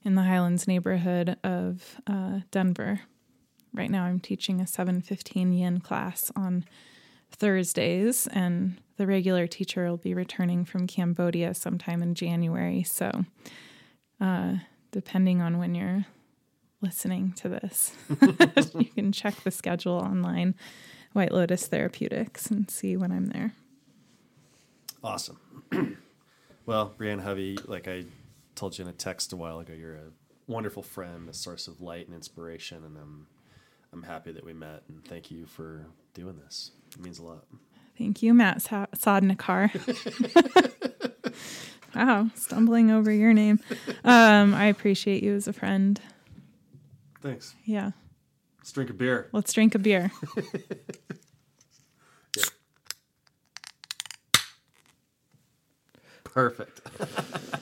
in 0.03 0.15
the 0.15 0.23
Highlands 0.23 0.67
neighborhood 0.67 1.37
of 1.43 2.01
uh, 2.07 2.41
Denver. 2.51 3.01
Right 3.73 3.89
now, 3.89 4.03
I'm 4.03 4.19
teaching 4.19 4.59
a 4.59 4.65
7:15 4.65 5.57
yin 5.57 5.79
class 5.79 6.31
on 6.35 6.65
Thursdays, 7.31 8.27
and 8.27 8.77
the 8.97 9.07
regular 9.07 9.47
teacher 9.47 9.87
will 9.89 9.97
be 9.97 10.13
returning 10.13 10.65
from 10.65 10.87
Cambodia 10.87 11.53
sometime 11.53 12.01
in 12.01 12.13
January. 12.13 12.83
So, 12.83 13.25
uh, 14.19 14.55
depending 14.91 15.41
on 15.41 15.57
when 15.57 15.73
you're 15.73 16.05
listening 16.81 17.33
to 17.37 17.49
this, 17.49 17.95
you 18.75 18.85
can 18.85 19.11
check 19.11 19.35
the 19.43 19.51
schedule 19.51 19.93
online, 19.93 20.55
White 21.13 21.31
Lotus 21.31 21.67
Therapeutics, 21.67 22.47
and 22.47 22.69
see 22.69 22.97
when 22.97 23.11
I'm 23.11 23.27
there. 23.27 23.53
Awesome. 25.03 25.39
well, 26.65 26.93
Brianne 26.97 27.21
Hovey, 27.21 27.57
like 27.65 27.87
I 27.87 28.03
told 28.61 28.77
you 28.77 28.83
in 28.85 28.89
a 28.89 28.93
text 28.93 29.33
a 29.33 29.35
while 29.35 29.57
ago, 29.57 29.73
you're 29.73 29.95
a 29.95 30.11
wonderful 30.45 30.83
friend, 30.83 31.27
a 31.27 31.33
source 31.33 31.67
of 31.67 31.81
light 31.81 32.05
and 32.05 32.13
inspiration, 32.13 32.83
and 32.83 32.95
I'm 32.95 33.25
I'm 33.91 34.03
happy 34.03 34.31
that 34.33 34.45
we 34.45 34.53
met. 34.53 34.83
And 34.87 35.03
thank 35.03 35.31
you 35.31 35.47
for 35.47 35.87
doing 36.13 36.37
this. 36.37 36.69
It 36.91 37.01
means 37.01 37.17
a 37.17 37.23
lot. 37.23 37.45
Thank 37.97 38.21
you, 38.21 38.35
Matt 38.35 38.61
Sa- 38.61 38.85
Sodnikar. 38.95 39.71
wow, 41.95 42.29
stumbling 42.35 42.91
over 42.91 43.11
your 43.11 43.33
name. 43.33 43.59
Um, 44.03 44.53
I 44.53 44.65
appreciate 44.65 45.23
you 45.23 45.33
as 45.33 45.47
a 45.47 45.53
friend. 45.53 45.99
Thanks. 47.19 47.55
Yeah, 47.65 47.91
Let's 48.59 48.71
drink 48.73 48.91
a 48.91 48.93
beer. 48.93 49.27
let's 49.31 49.51
drink 49.53 49.73
a 49.73 49.79
beer. 49.79 50.11
Perfect. 56.23 56.81